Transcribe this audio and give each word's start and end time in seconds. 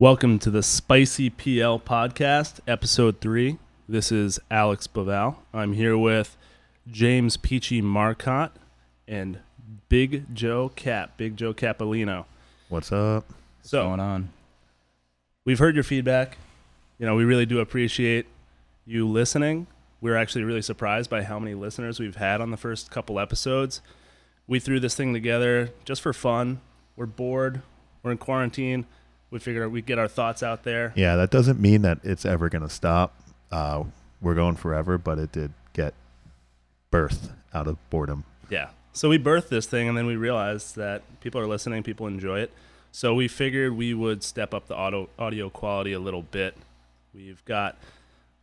Welcome 0.00 0.40
to 0.40 0.50
the 0.50 0.62
Spicy 0.62 1.30
PL 1.30 1.78
podcast, 1.78 2.58
episode 2.66 3.20
three. 3.20 3.58
This 3.88 4.10
is 4.10 4.40
Alex 4.50 4.88
Baval. 4.88 5.36
I'm 5.52 5.72
here 5.74 5.96
with 5.96 6.36
James 6.90 7.36
Peachy 7.36 7.80
Marcotte 7.80 8.50
and 9.06 9.38
Big 9.88 10.34
Joe 10.34 10.70
Cap, 10.70 11.16
Big 11.16 11.36
Joe 11.36 11.54
Capolino. 11.54 12.24
What's 12.68 12.90
up? 12.90 13.24
So, 13.62 13.84
going 13.84 14.00
on? 14.00 14.30
we've 15.44 15.60
heard 15.60 15.76
your 15.76 15.84
feedback. 15.84 16.38
You 16.98 17.06
know, 17.06 17.14
we 17.14 17.24
really 17.24 17.46
do 17.46 17.60
appreciate 17.60 18.26
you 18.84 19.06
listening. 19.08 19.68
We're 20.00 20.16
actually 20.16 20.42
really 20.42 20.62
surprised 20.62 21.08
by 21.08 21.22
how 21.22 21.38
many 21.38 21.54
listeners 21.54 22.00
we've 22.00 22.16
had 22.16 22.40
on 22.40 22.50
the 22.50 22.56
first 22.56 22.90
couple 22.90 23.20
episodes. 23.20 23.80
We 24.48 24.58
threw 24.58 24.80
this 24.80 24.96
thing 24.96 25.12
together 25.14 25.70
just 25.84 26.02
for 26.02 26.12
fun. 26.12 26.60
We're 26.96 27.06
bored. 27.06 27.62
We're 28.02 28.10
in 28.10 28.18
quarantine. 28.18 28.86
We 29.34 29.40
figured 29.40 29.72
we'd 29.72 29.84
get 29.84 29.98
our 29.98 30.06
thoughts 30.06 30.44
out 30.44 30.62
there. 30.62 30.92
Yeah, 30.94 31.16
that 31.16 31.32
doesn't 31.32 31.58
mean 31.58 31.82
that 31.82 31.98
it's 32.04 32.24
ever 32.24 32.48
going 32.48 32.62
to 32.62 32.68
stop. 32.68 33.16
Uh, 33.50 33.82
we're 34.20 34.36
going 34.36 34.54
forever, 34.54 34.96
but 34.96 35.18
it 35.18 35.32
did 35.32 35.52
get 35.72 35.92
birth 36.92 37.32
out 37.52 37.66
of 37.66 37.76
boredom. 37.90 38.22
Yeah. 38.48 38.68
So 38.92 39.08
we 39.08 39.18
birthed 39.18 39.48
this 39.48 39.66
thing, 39.66 39.88
and 39.88 39.98
then 39.98 40.06
we 40.06 40.14
realized 40.14 40.76
that 40.76 41.02
people 41.18 41.40
are 41.40 41.48
listening, 41.48 41.82
people 41.82 42.06
enjoy 42.06 42.42
it. 42.42 42.52
So 42.92 43.12
we 43.12 43.26
figured 43.26 43.76
we 43.76 43.92
would 43.92 44.22
step 44.22 44.54
up 44.54 44.68
the 44.68 44.76
audio 44.76 45.08
audio 45.18 45.50
quality 45.50 45.92
a 45.92 45.98
little 45.98 46.22
bit. 46.22 46.56
We've 47.12 47.44
got 47.44 47.76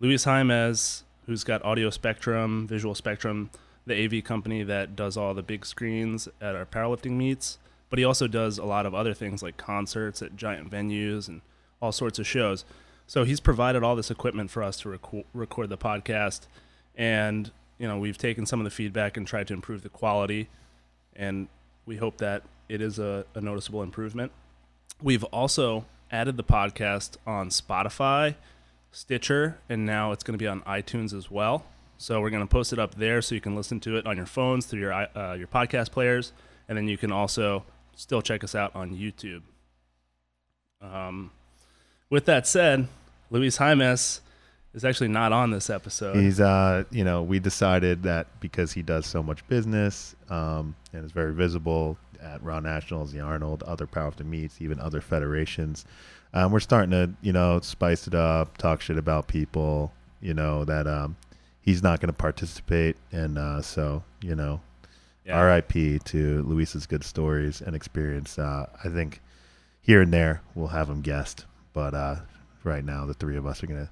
Luis 0.02 0.26
Jaimez, 0.26 1.04
who's 1.26 1.46
got 1.46 1.64
Audio 1.64 1.90
Spectrum, 1.90 2.68
Visual 2.68 2.96
Spectrum, 2.96 3.50
the 3.86 3.96
AV 3.96 4.26
company 4.26 4.64
that 4.64 4.98
does 4.98 5.16
all 5.16 5.34
the 5.34 5.42
big 5.42 5.66
screens 5.66 6.28
at 6.42 6.54
our 6.54 6.66
powerlifting 6.66 7.12
meets. 7.12 7.60
But 7.92 8.00
he 8.00 8.06
also 8.06 8.28
does 8.28 8.58
a 8.58 8.66
lot 8.66 8.88
of 8.88 8.96
other 8.96 9.14
things 9.14 9.44
like 9.44 9.58
concerts 9.58 10.24
at 10.24 10.36
giant 10.36 10.72
venues 10.72 11.28
and 11.28 11.42
all 11.82 11.92
sorts 11.92 12.18
of 12.18 12.26
shows. 12.26 12.66
So 13.06 13.26
he's 13.26 13.42
provided 13.42 13.84
all 13.84 13.96
this 13.96 14.10
equipment 14.10 14.50
for 14.50 14.64
us 14.64 14.80
to 14.80 14.90
reco- 14.90 15.26
record 15.34 15.70
the 15.70 15.78
podcast, 15.78 16.48
and 16.96 17.52
you 17.78 17.88
know 17.88 18.00
we've 18.00 18.18
taken 18.18 18.46
some 18.46 18.62
of 18.62 18.64
the 18.64 18.70
feedback 18.70 19.18
and 19.18 19.28
tried 19.28 19.48
to 19.50 19.54
improve 19.54 19.84
the 19.84 19.90
quality, 19.90 20.48
and 21.16 21.50
we 21.86 21.98
hope 21.98 22.18
that 22.20 22.44
it 22.70 22.82
is 22.82 22.98
a, 22.98 23.26
a 23.36 23.42
noticeable 23.42 23.84
improvement. 23.84 24.32
We've 25.02 25.26
also 25.26 25.86
added 26.10 26.38
the 26.38 26.44
podcast 26.44 27.18
on 27.28 27.50
Spotify, 27.50 28.36
Stitcher, 28.94 29.58
and 29.68 29.86
now 29.86 30.14
it's 30.14 30.24
going 30.24 30.38
to 30.38 30.42
be 30.42 30.48
on 30.48 30.62
iTunes 30.62 31.14
as 31.14 31.30
well. 31.30 31.66
So 31.98 32.22
we're 32.22 32.30
going 32.30 32.48
to 32.48 32.52
post 32.52 32.72
it 32.72 32.80
up 32.80 32.96
there 32.96 33.22
so 33.22 33.36
you 33.36 33.42
can 33.42 33.56
listen 33.56 33.82
to 33.82 33.98
it 33.98 34.08
on 34.08 34.16
your 34.16 34.26
phones 34.26 34.66
through 34.66 34.80
your 34.80 34.94
uh, 34.94 35.34
your 35.34 35.48
podcast 35.48 35.92
players, 35.92 36.32
and 36.70 36.78
then 36.78 36.88
you 36.88 36.98
can 36.98 37.12
also 37.12 37.66
still 37.96 38.22
check 38.22 38.44
us 38.44 38.56
out 38.56 38.76
on 38.76 38.92
YouTube. 38.92 39.42
Um, 40.82 41.32
with 42.10 42.26
that 42.26 42.48
said, 42.48 42.88
Luis 43.30 43.58
Jaimez 43.58 44.22
is 44.74 44.84
actually 44.86 45.10
not 45.10 45.32
on 45.32 45.52
this 45.52 45.70
episode. 45.70 46.16
He's, 46.16 46.40
uh, 46.40 46.84
you 46.92 47.04
know, 47.04 47.24
we 47.24 47.40
decided 47.40 48.04
that 48.04 48.28
because 48.40 48.74
he 48.74 48.82
does 48.82 49.06
so 49.06 49.22
much 49.22 49.48
business 49.48 50.16
um, 50.30 50.76
and 50.94 51.06
is 51.06 51.12
very 51.12 51.34
visible 51.34 51.98
at 52.22 52.42
Raw 52.44 52.60
Nationals, 52.60 53.12
the 53.12 53.20
Arnold, 53.20 53.64
other 53.64 53.88
powerlifting 53.88 54.28
meets, 54.28 54.62
even 54.62 54.80
other 54.80 55.02
federations, 55.02 55.86
um, 56.34 56.52
we're 56.52 56.60
starting 56.60 56.92
to, 56.92 57.12
you 57.22 57.34
know, 57.34 57.60
spice 57.60 58.08
it 58.08 58.16
up, 58.16 58.58
talk 58.58 58.82
shit 58.82 58.98
about 58.98 59.28
people, 59.28 59.92
you 60.22 60.34
know, 60.34 60.64
that 60.66 60.88
um, 60.88 61.18
he's 61.62 61.84
not 61.84 62.00
going 62.00 62.08
to 62.08 62.14
participate. 62.14 62.96
And 63.12 63.38
uh, 63.38 63.62
so, 63.62 64.04
you 64.22 64.36
know, 64.36 64.62
Yeah. 65.26 65.40
RIP 65.40 66.04
to 66.06 66.42
Luis's 66.44 66.86
good 66.88 67.04
stories 67.04 67.62
and 67.62 67.76
experience. 67.76 68.40
Uh, 68.40 68.68
I 68.84 68.90
think 68.90 69.22
here 69.82 70.02
and 70.02 70.12
there 70.14 70.42
we'll 70.56 70.68
have 70.68 70.90
him 70.90 71.02
guest, 71.02 71.46
but 71.74 71.94
uh, 71.94 72.16
right 72.64 72.84
now 72.84 73.06
the 73.06 73.14
three 73.14 73.38
of 73.38 73.46
us 73.46 73.64
are 73.64 73.68
gonna 73.68 73.90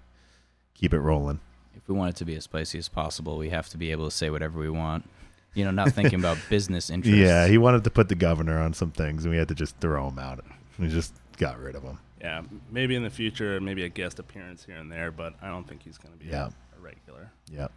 keep 0.73 0.93
it 0.93 0.99
rolling. 0.99 1.39
If 1.75 1.87
we 1.87 1.95
want 1.95 2.09
it 2.09 2.15
to 2.17 2.25
be 2.25 2.35
as 2.35 2.43
spicy 2.45 2.77
as 2.79 2.89
possible, 2.89 3.37
we 3.37 3.49
have 3.49 3.69
to 3.69 3.77
be 3.77 3.91
able 3.91 4.05
to 4.05 4.11
say 4.15 4.29
whatever 4.29 4.59
we 4.59 4.69
want. 4.69 5.07
You 5.53 5.65
know, 5.65 5.71
not 5.71 5.91
thinking 5.91 6.19
about 6.19 6.37
business 6.49 6.89
interests. 6.89 7.19
Yeah, 7.19 7.47
he 7.47 7.57
wanted 7.57 7.83
to 7.83 7.89
put 7.89 8.09
the 8.09 8.15
governor 8.15 8.59
on 8.59 8.73
some 8.73 8.91
things, 8.91 9.23
and 9.25 9.31
we 9.31 9.37
had 9.37 9.47
to 9.47 9.55
just 9.55 9.75
throw 9.77 10.07
him 10.09 10.19
out. 10.19 10.43
We 10.77 10.87
just 10.89 11.13
got 11.37 11.59
rid 11.59 11.75
of 11.75 11.83
him. 11.83 11.97
Yeah, 12.21 12.41
maybe 12.71 12.95
in 12.95 13.03
the 13.03 13.09
future, 13.09 13.59
maybe 13.61 13.83
a 13.83 13.89
guest 13.89 14.19
appearance 14.19 14.65
here 14.65 14.75
and 14.75 14.91
there, 14.91 15.09
but 15.11 15.33
I 15.41 15.47
don't 15.47 15.67
think 15.67 15.83
he's 15.83 15.97
going 15.97 16.13
to 16.13 16.19
be 16.23 16.29
Yeah. 16.29 16.49
a, 16.75 16.77
a 16.77 16.81
regular. 16.81 17.31
Yep. 17.51 17.71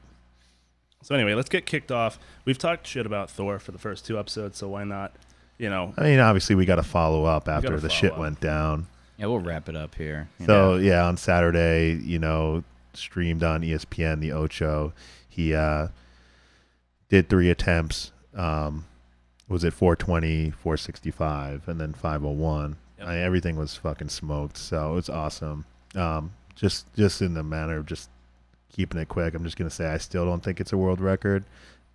So 1.02 1.14
anyway, 1.14 1.34
let's 1.34 1.48
get 1.48 1.66
kicked 1.66 1.92
off. 1.92 2.18
We've 2.44 2.58
talked 2.58 2.86
shit 2.86 3.06
about 3.06 3.28
Thor 3.28 3.58
for 3.58 3.72
the 3.72 3.78
first 3.78 4.06
two 4.06 4.18
episodes, 4.18 4.58
so 4.58 4.68
why 4.68 4.84
not? 4.84 5.12
You 5.58 5.68
know, 5.68 5.92
I 5.96 6.04
mean, 6.04 6.18
obviously 6.18 6.56
we 6.56 6.64
got 6.64 6.76
to 6.76 6.82
follow 6.82 7.24
up 7.24 7.48
after 7.48 7.68
gotta 7.68 7.80
the 7.80 7.88
follow 7.88 8.00
shit 8.00 8.12
up. 8.12 8.18
went 8.18 8.40
down. 8.40 8.86
Yeah, 9.18 9.26
we'll 9.26 9.40
wrap 9.40 9.68
it 9.68 9.76
up 9.76 9.94
here. 9.94 10.28
So 10.46 10.46
know. 10.46 10.76
yeah, 10.76 11.06
on 11.06 11.16
Saturday, 11.16 11.92
you 12.02 12.18
know, 12.18 12.64
streamed 12.94 13.42
on 13.42 13.62
ESPN 13.62 14.20
the 14.20 14.32
Ocho. 14.32 14.92
He 15.28 15.54
uh, 15.54 15.88
did 17.08 17.28
three 17.28 17.50
attempts. 17.50 18.12
Um, 18.34 18.86
was 19.48 19.64
it 19.64 19.72
420, 19.72 20.50
465, 20.50 21.68
and 21.68 21.80
then 21.80 21.92
501. 21.92 22.76
Yep. 22.98 23.06
I, 23.06 23.18
everything 23.18 23.56
was 23.56 23.76
fucking 23.76 24.08
smoked. 24.08 24.56
So 24.56 24.92
it 24.92 24.94
was 24.94 25.08
awesome. 25.10 25.66
Um, 25.94 26.32
just 26.54 26.92
just 26.94 27.22
in 27.22 27.34
the 27.34 27.42
manner 27.42 27.78
of 27.78 27.86
just 27.86 28.08
keeping 28.72 29.00
it 29.00 29.08
quick. 29.08 29.34
I'm 29.34 29.44
just 29.44 29.56
gonna 29.56 29.70
say 29.70 29.86
I 29.86 29.98
still 29.98 30.24
don't 30.24 30.42
think 30.42 30.60
it's 30.60 30.72
a 30.72 30.76
world 30.76 31.00
record. 31.00 31.44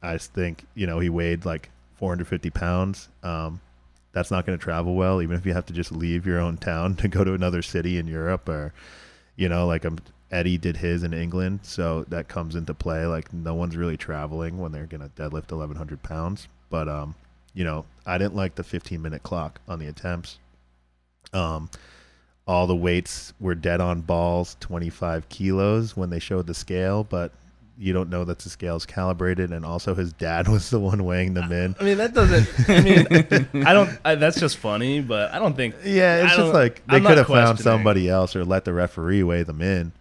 I 0.01 0.17
think 0.17 0.65
you 0.75 0.87
know 0.87 0.99
he 0.99 1.09
weighed 1.09 1.45
like 1.45 1.69
450 1.97 2.49
pounds. 2.51 3.09
Um, 3.23 3.59
that's 4.17 4.31
not 4.31 4.45
going 4.45 4.57
to 4.57 4.63
travel 4.63 4.95
well, 4.95 5.21
even 5.21 5.37
if 5.37 5.45
you 5.45 5.53
have 5.53 5.67
to 5.67 5.73
just 5.73 5.91
leave 5.91 6.25
your 6.25 6.39
own 6.39 6.57
town 6.57 6.95
to 6.97 7.07
go 7.07 7.23
to 7.23 7.33
another 7.33 7.61
city 7.61 7.97
in 7.97 8.07
Europe 8.07 8.49
or, 8.49 8.73
you 9.35 9.47
know, 9.47 9.67
like 9.67 9.85
um, 9.85 9.99
Eddie 10.31 10.57
did 10.57 10.77
his 10.77 11.03
in 11.03 11.13
England. 11.13 11.59
So 11.63 12.03
that 12.09 12.27
comes 12.27 12.55
into 12.55 12.73
play. 12.73 13.05
Like 13.05 13.31
no 13.31 13.53
one's 13.53 13.77
really 13.77 13.97
traveling 13.97 14.57
when 14.57 14.71
they're 14.71 14.87
going 14.87 15.01
to 15.01 15.09
deadlift 15.09 15.51
1,100 15.51 16.01
pounds. 16.01 16.47
But, 16.69 16.87
um, 16.89 17.15
you 17.53 17.63
know, 17.63 17.85
I 18.05 18.17
didn't 18.17 18.35
like 18.35 18.55
the 18.55 18.63
15 18.63 19.01
minute 19.01 19.23
clock 19.23 19.59
on 19.67 19.79
the 19.79 19.87
attempts. 19.87 20.39
Um, 21.33 21.69
all 22.47 22.65
the 22.67 22.75
weights 22.75 23.33
were 23.39 23.55
dead 23.55 23.81
on 23.81 24.01
balls, 24.01 24.55
25 24.61 25.27
kilos 25.29 25.97
when 25.97 26.09
they 26.09 26.19
showed 26.19 26.47
the 26.47 26.53
scale, 26.53 27.03
but 27.03 27.31
you 27.77 27.93
don't 27.93 28.09
know 28.09 28.23
that 28.23 28.39
the 28.39 28.49
scale's 28.49 28.85
calibrated. 28.85 29.51
And 29.51 29.65
also 29.65 29.93
his 29.93 30.13
dad 30.13 30.47
was 30.49 30.69
the 30.69 30.79
one 30.79 31.03
weighing 31.03 31.33
them 31.33 31.51
in. 31.51 31.75
I 31.79 31.83
mean 31.83 31.97
that 31.97 32.13
doesn't. 32.13 32.69
I 32.69 32.81
mean, 32.81 33.65
I 33.67 33.73
don't. 33.73 33.89
I, 34.03 34.15
that's 34.15 34.39
just 34.39 34.57
funny, 34.57 35.01
but 35.01 35.31
I 35.31 35.39
don't 35.39 35.55
think. 35.55 35.75
Yeah, 35.83 36.25
it's 36.25 36.35
just 36.35 36.53
like 36.53 36.85
they 36.87 36.97
I'm 36.97 37.03
could 37.05 37.17
have 37.17 37.27
found 37.27 37.59
somebody 37.59 38.09
else 38.09 38.35
or 38.35 38.43
let 38.45 38.65
the 38.65 38.73
referee 38.73 39.23
weigh 39.23 39.43
them 39.43 39.61
in. 39.61 39.91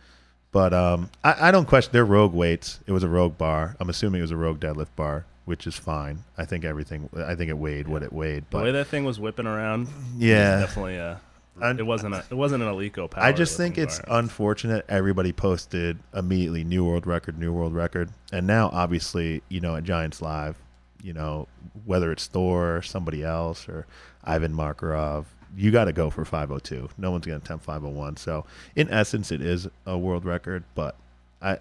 But 0.52 0.72
um, 0.72 1.10
I, 1.22 1.48
I 1.48 1.50
don't 1.50 1.66
question 1.66 1.92
their 1.92 2.06
rogue 2.06 2.32
weights. 2.32 2.80
It 2.86 2.92
was 2.92 3.02
a 3.02 3.08
rogue 3.08 3.36
bar. 3.36 3.76
I'm 3.78 3.90
assuming 3.90 4.20
it 4.20 4.22
was 4.22 4.30
a 4.30 4.36
rogue 4.36 4.58
deadlift 4.58 4.94
bar, 4.96 5.26
which 5.44 5.66
is 5.66 5.74
fine. 5.74 6.20
I 6.38 6.46
think 6.46 6.64
everything. 6.64 7.10
I 7.14 7.34
think 7.34 7.50
it 7.50 7.58
weighed 7.58 7.88
what 7.88 8.02
it 8.02 8.10
weighed. 8.12 8.44
But 8.48 8.58
the 8.60 8.64
way 8.64 8.70
that 8.72 8.86
thing 8.86 9.04
was 9.04 9.20
whipping 9.20 9.46
around, 9.46 9.88
yeah, 10.16 10.60
definitely. 10.60 10.98
Uh, 10.98 11.08
I'm- 11.08 11.20
it 11.62 11.86
wasn't 11.86 12.14
a. 12.14 12.24
It 12.30 12.34
wasn't 12.34 12.62
an 12.62 12.68
Eleiko 12.68 13.10
power. 13.10 13.24
I 13.24 13.32
just 13.32 13.56
think 13.56 13.78
it's 13.78 14.00
unfortunate. 14.08 14.84
Everybody 14.88 15.32
posted 15.32 15.98
immediately 16.14 16.64
new 16.64 16.84
world 16.84 17.06
record, 17.06 17.38
new 17.38 17.52
world 17.52 17.74
record, 17.74 18.10
and 18.32 18.46
now 18.46 18.70
obviously 18.72 19.42
you 19.48 19.60
know 19.60 19.76
at 19.76 19.84
Giants 19.84 20.20
Live, 20.20 20.56
you 21.02 21.12
know 21.12 21.48
whether 21.84 22.12
it's 22.12 22.26
Thor 22.26 22.76
or 22.76 22.82
somebody 22.82 23.22
else 23.22 23.68
or 23.68 23.86
Ivan 24.24 24.52
Makarov, 24.52 25.26
you 25.56 25.70
got 25.70 25.84
to 25.84 25.92
go 25.92 26.10
for 26.10 26.24
502. 26.24 26.90
No 26.98 27.10
one's 27.10 27.26
going 27.26 27.40
to 27.40 27.44
attempt 27.44 27.64
501. 27.64 28.16
So 28.16 28.44
in 28.74 28.90
essence, 28.90 29.30
it 29.32 29.40
is 29.40 29.68
a 29.86 29.96
world 29.96 30.24
record, 30.24 30.64
but 30.74 30.96
I 31.40 31.58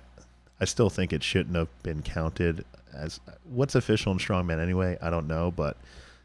I 0.59 0.65
still 0.65 0.89
think 0.89 1.13
it 1.13 1.23
shouldn't 1.23 1.55
have 1.55 1.69
been 1.83 2.01
counted 2.01 2.65
as 2.93 3.19
what's 3.49 3.75
official 3.75 4.11
in 4.11 4.19
strongman 4.19 4.59
anyway. 4.61 4.97
I 5.01 5.09
don't 5.09 5.27
know, 5.27 5.51
but 5.51 5.77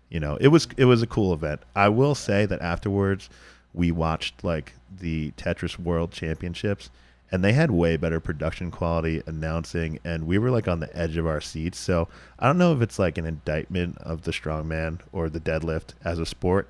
you 0.09 0.21
know 0.21 0.37
it 0.41 0.49
was 0.49 0.67
it 0.77 0.87
was 0.87 1.03
a 1.03 1.07
cool 1.07 1.33
event. 1.33 1.61
I 1.75 1.89
will 1.89 2.15
say 2.15 2.47
that 2.47 2.61
afterwards 2.63 3.29
we 3.73 3.91
watched 3.91 4.43
like 4.45 4.75
the 4.91 5.33
Tetris 5.33 5.79
World 5.79 6.13
Championships 6.13 6.91
and 7.33 7.45
they 7.45 7.53
had 7.53 7.71
way 7.71 7.97
better 7.97 8.19
production 8.19 8.71
quality 8.71 9.23
announcing 9.27 9.99
and 10.05 10.27
we 10.27 10.39
were 10.39 10.51
like 10.51 10.67
on 10.67 10.81
the 10.81 10.97
edge 10.97 11.17
of 11.17 11.27
our 11.27 11.41
seats. 11.41 11.79
So 11.79 12.09
I 12.39 12.47
don't 12.47 12.59
know 12.59 12.73
if 12.75 12.83
it's 12.83 12.99
like 12.99 13.19
an 13.19 13.27
indictment 13.27 13.99
of 13.99 14.23
the 14.23 14.33
strongman 14.33 15.01
or 15.13 15.29
the 15.29 15.41
deadlift 15.41 15.95
as 16.05 16.19
a 16.19 16.27
sport, 16.27 16.69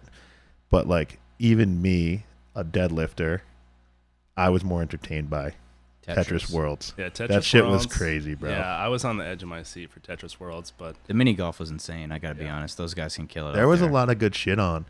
but 0.69 0.87
like 0.87 1.19
even 1.39 1.81
me, 1.81 2.25
a 2.55 2.65
deadlifter, 2.65 3.41
I 4.37 4.51
was 4.51 4.63
more 4.63 4.83
entertained 4.83 5.31
by 5.31 5.55
Tetris, 6.07 6.51
Worlds. 6.51 6.95
Yeah, 6.97 7.09
Tetris 7.09 7.29
that 7.29 7.45
shit 7.45 7.65
was 7.65 7.87
crazy, 7.87 8.35
bro. 8.35 8.51
Yeah, 8.51 8.77
I 8.77 8.89
was 8.89 9.05
on 9.05 9.19
the 9.19 9.25
edge 9.27 9.43
of 9.43 9.49
my 9.49 9.63
seat 9.63 9.91
for 9.91 10.01
Tetris 10.01 10.41
Worlds, 10.41 10.73
but 10.77 10.97
The 11.07 11.15
mini 11.15 11.35
golf 11.35 11.61
was 11.61 11.71
insane. 11.71 12.11
I 12.13 12.19
got 12.19 12.31
to 12.31 12.35
be 12.35 12.49
honest. 12.49 12.77
Those 12.77 12.95
guys 12.95 13.17
can 13.17 13.27
kill 13.27 13.49
it. 13.49 13.53
There 13.53 13.65
out 13.65 13.69
was 13.69 13.81
there. 13.81 13.89
a 13.89 13.93
lot 13.93 14.11
of 14.11 14.19
good 14.19 14.35
shit 14.35 14.59
on. 14.59 14.87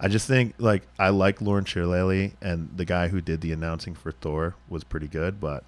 I 0.00 0.08
just 0.08 0.26
think 0.26 0.54
like 0.58 0.82
I 0.98 1.10
like 1.10 1.40
Laurence 1.40 1.68
Shahlaei 1.68 2.32
and 2.40 2.70
the 2.74 2.84
guy 2.84 3.08
who 3.08 3.20
did 3.20 3.42
the 3.42 3.52
announcing 3.52 3.94
for 3.94 4.10
Thor 4.10 4.54
was 4.68 4.82
pretty 4.82 5.08
good, 5.08 5.38
but 5.38 5.64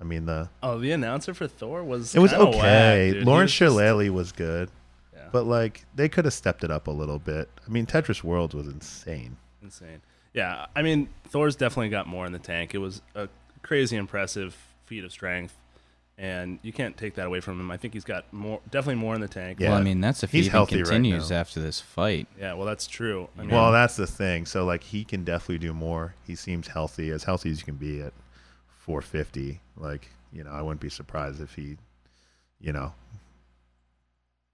I 0.00 0.04
mean 0.04 0.26
the 0.26 0.48
oh, 0.62 0.78
the 0.78 0.92
announcer 0.92 1.34
for 1.34 1.48
Thor 1.48 1.82
was 1.82 2.14
it 2.14 2.20
was 2.20 2.32
okay. 2.32 3.12
whack, 3.12 3.26
Laurence 3.26 3.52
Shahlaei 3.52 4.10
was 4.10 4.30
good, 4.32 4.70
yeah, 5.12 5.28
but 5.32 5.44
like 5.44 5.84
they 5.94 6.08
could 6.08 6.24
have 6.24 6.34
stepped 6.34 6.62
it 6.62 6.70
up 6.70 6.86
a 6.86 6.92
little 6.92 7.18
bit. 7.18 7.48
I 7.66 7.70
mean 7.70 7.84
Tetris 7.84 8.22
Worlds 8.22 8.54
was 8.54 8.68
insane. 8.68 9.36
insane. 9.62 10.00
Yeah, 10.34 10.66
I 10.74 10.82
mean, 10.82 11.08
Thor's 11.28 11.54
definitely 11.54 11.90
got 11.90 12.08
more 12.08 12.26
in 12.26 12.32
the 12.32 12.40
tank. 12.40 12.74
It 12.74 12.78
was 12.78 13.02
a 13.14 13.28
crazy 13.62 13.96
impressive 13.96 14.56
feat 14.84 15.04
of 15.04 15.12
strength, 15.12 15.56
and 16.16 16.58
you 16.62 16.72
can't 16.72 16.96
take 16.96 17.14
that 17.16 17.26
away 17.26 17.40
from 17.40 17.58
him. 17.60 17.70
I 17.70 17.76
think 17.76 17.92
he's 17.94 18.04
got 18.04 18.32
more, 18.32 18.60
definitely 18.70 19.00
more 19.00 19.14
in 19.14 19.20
the 19.20 19.28
tank. 19.28 19.58
Yeah. 19.60 19.70
Well, 19.70 19.78
I 19.78 19.82
mean, 19.82 20.00
that's 20.00 20.22
if 20.22 20.30
He's 20.30 20.44
he 20.46 20.50
healthy 20.50 20.76
continues 20.76 21.30
now. 21.30 21.36
after 21.36 21.60
this 21.60 21.80
fight. 21.80 22.28
Yeah, 22.38 22.54
well, 22.54 22.66
that's 22.66 22.86
true. 22.86 23.28
I 23.36 23.42
mean, 23.42 23.50
Well, 23.50 23.72
that's 23.72 23.96
the 23.96 24.06
thing. 24.06 24.46
So 24.46 24.64
like 24.64 24.84
he 24.84 25.04
can 25.04 25.24
definitely 25.24 25.58
do 25.58 25.72
more. 25.72 26.14
He 26.26 26.34
seems 26.36 26.68
healthy, 26.68 27.10
as 27.10 27.24
healthy 27.24 27.50
as 27.50 27.58
you 27.58 27.64
can 27.64 27.76
be 27.76 28.00
at 28.00 28.12
450. 28.78 29.60
Like 29.76 30.08
you 30.32 30.44
know, 30.44 30.50
I 30.50 30.62
wouldn't 30.62 30.80
be 30.80 30.88
surprised 30.88 31.40
if 31.40 31.54
he, 31.54 31.76
you 32.60 32.72
know, 32.72 32.92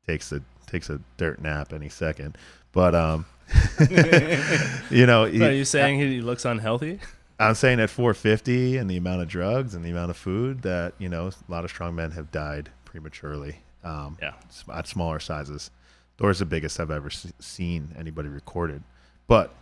takes 0.06 0.32
a 0.32 0.40
takes 0.66 0.88
a 0.88 1.00
dirt 1.16 1.40
nap 1.42 1.72
any 1.72 1.88
second. 1.88 2.36
But 2.72 2.94
um, 2.94 3.26
you 4.90 5.06
know, 5.06 5.30
so 5.32 5.44
are 5.46 5.52
you 5.52 5.64
saying 5.64 5.98
he 5.98 6.20
looks 6.20 6.44
unhealthy? 6.44 7.00
I'm 7.40 7.54
saying 7.54 7.80
at 7.80 7.90
450 7.90 8.76
and 8.76 8.88
the 8.90 8.96
amount 8.96 9.22
of 9.22 9.28
drugs 9.28 9.74
and 9.74 9.84
the 9.84 9.90
amount 9.90 10.10
of 10.10 10.16
food 10.16 10.62
that 10.62 10.94
you 10.98 11.08
know 11.08 11.28
a 11.28 11.50
lot 11.50 11.64
of 11.64 11.70
strong 11.70 11.94
men 11.94 12.10
have 12.12 12.30
died 12.30 12.70
prematurely. 12.84 13.62
Um, 13.82 14.18
Yeah. 14.20 14.34
at 14.74 14.86
smaller 14.86 15.18
sizes. 15.20 15.70
Thor's 16.18 16.40
the 16.40 16.44
biggest 16.44 16.78
I've 16.78 16.90
ever 16.90 17.06
s- 17.08 17.32
seen 17.40 17.94
anybody 17.98 18.28
recorded. 18.28 18.82
But 19.26 19.54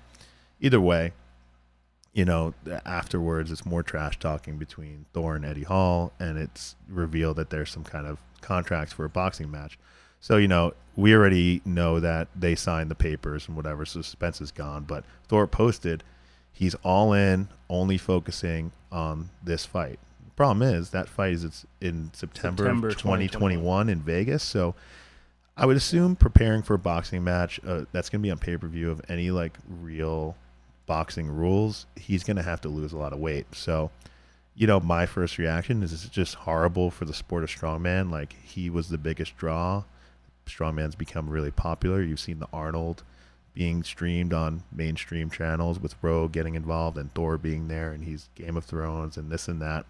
either 0.60 0.80
way, 0.80 1.12
you 2.12 2.25
know, 2.25 2.52
afterwards 2.84 3.52
it's 3.52 3.64
more 3.64 3.84
trash 3.84 4.19
talking 4.19 4.56
between 4.58 5.06
Thor 5.12 5.36
and 5.36 5.44
Eddie 5.44 5.62
Hall, 5.62 6.12
and 6.19 6.36
it's 6.36 6.75
revealed 6.88 7.36
that 7.36 7.50
there's 7.50 7.70
some 7.70 7.84
kind 7.84 8.08
of 8.08 8.19
contracts 8.40 8.92
for 8.92 9.04
a 9.04 9.08
boxing 9.08 9.52
match. 9.52 9.78
So 10.20 10.36
you 10.36 10.48
know, 10.48 10.75
we 10.96 11.14
already 11.14 11.62
know 11.64 12.00
that 12.00 12.26
they 12.34 12.56
signed 12.56 12.90
the 12.90 12.96
papers 12.96 13.46
and 13.46 13.56
whatever, 13.56 13.84
so 13.86 14.02
suspense 14.02 14.40
is 14.40 14.50
gone. 14.50 14.82
But 14.82 15.04
Thor 15.28 15.46
posted 15.46 16.02
he's 16.53 16.75
all 16.77 17.12
in, 17.12 17.49
only 17.69 17.99
focusing 17.99 18.73
on 18.91 19.31
this 19.43 19.65
fight. 19.67 19.99
Problem 20.37 20.62
is 20.62 20.91
that 20.91 21.09
fight 21.09 21.33
is 21.33 21.45
it's 21.45 21.67
in 21.81 22.11
September, 22.12 22.65
September 22.65 22.89
of 22.89 22.97
2021 22.97 23.89
in 23.89 24.00
Vegas, 24.00 24.43
so 24.43 24.75
I 25.56 25.67
would 25.67 25.77
assume 25.77 26.15
preparing 26.15 26.62
for 26.62 26.75
a 26.75 26.79
boxing 26.79 27.25
match 27.25 27.59
uh, 27.67 27.85
that's 27.91 28.09
going 28.09 28.21
to 28.21 28.27
be 28.27 28.31
on 28.31 28.39
pay 28.39 28.56
per 28.56 28.69
view 28.69 28.91
of 28.91 29.00
any 29.09 29.33
like 29.33 29.59
real 29.69 30.37
boxing 30.89 31.29
rules, 31.29 31.87
he's 31.95 32.25
going 32.25 32.37
to 32.39 32.43
have 32.43 32.61
to 32.62 32.69
lose 32.69 32.93
a 32.93 32.99
lot 32.99 33.12
of 33.12 33.21
weight. 33.21 33.55
So, 33.55 33.93
you 34.56 34.67
know, 34.67 34.81
my 34.81 35.06
first 35.06 35.39
reaction 35.39 35.85
is 35.85 35.93
it's 35.93 36.09
just 36.09 36.35
horrible 36.35 36.91
for 36.91 37.05
the 37.05 37.15
sport 37.15 37.45
of 37.45 37.50
strongman. 37.50 38.11
Like 38.11 38.35
he 38.43 38.69
was 38.69 38.89
the 38.89 38.99
biggest 38.99 39.37
draw. 39.37 39.85
Strongman's 40.47 40.97
become 40.97 41.29
really 41.29 41.53
popular. 41.53 42.03
You've 42.03 42.19
seen 42.19 42.41
the 42.41 42.49
Arnold 42.53 43.05
being 43.58 43.82
streamed 43.82 44.32
on 44.32 44.62
mainstream 44.70 45.28
channels 45.28 45.81
with 45.81 45.96
Rogue 46.00 46.31
getting 46.31 46.55
involved 46.55 46.96
and 46.96 47.12
Thor 47.12 47.37
being 47.37 47.66
there 47.66 47.90
and 47.90 48.05
he's 48.05 48.28
Game 48.37 48.56
of 48.56 48.64
Thrones 48.64 49.16
and 49.16 49.32
this 49.32 49.49
and 49.49 49.60
that. 49.60 49.84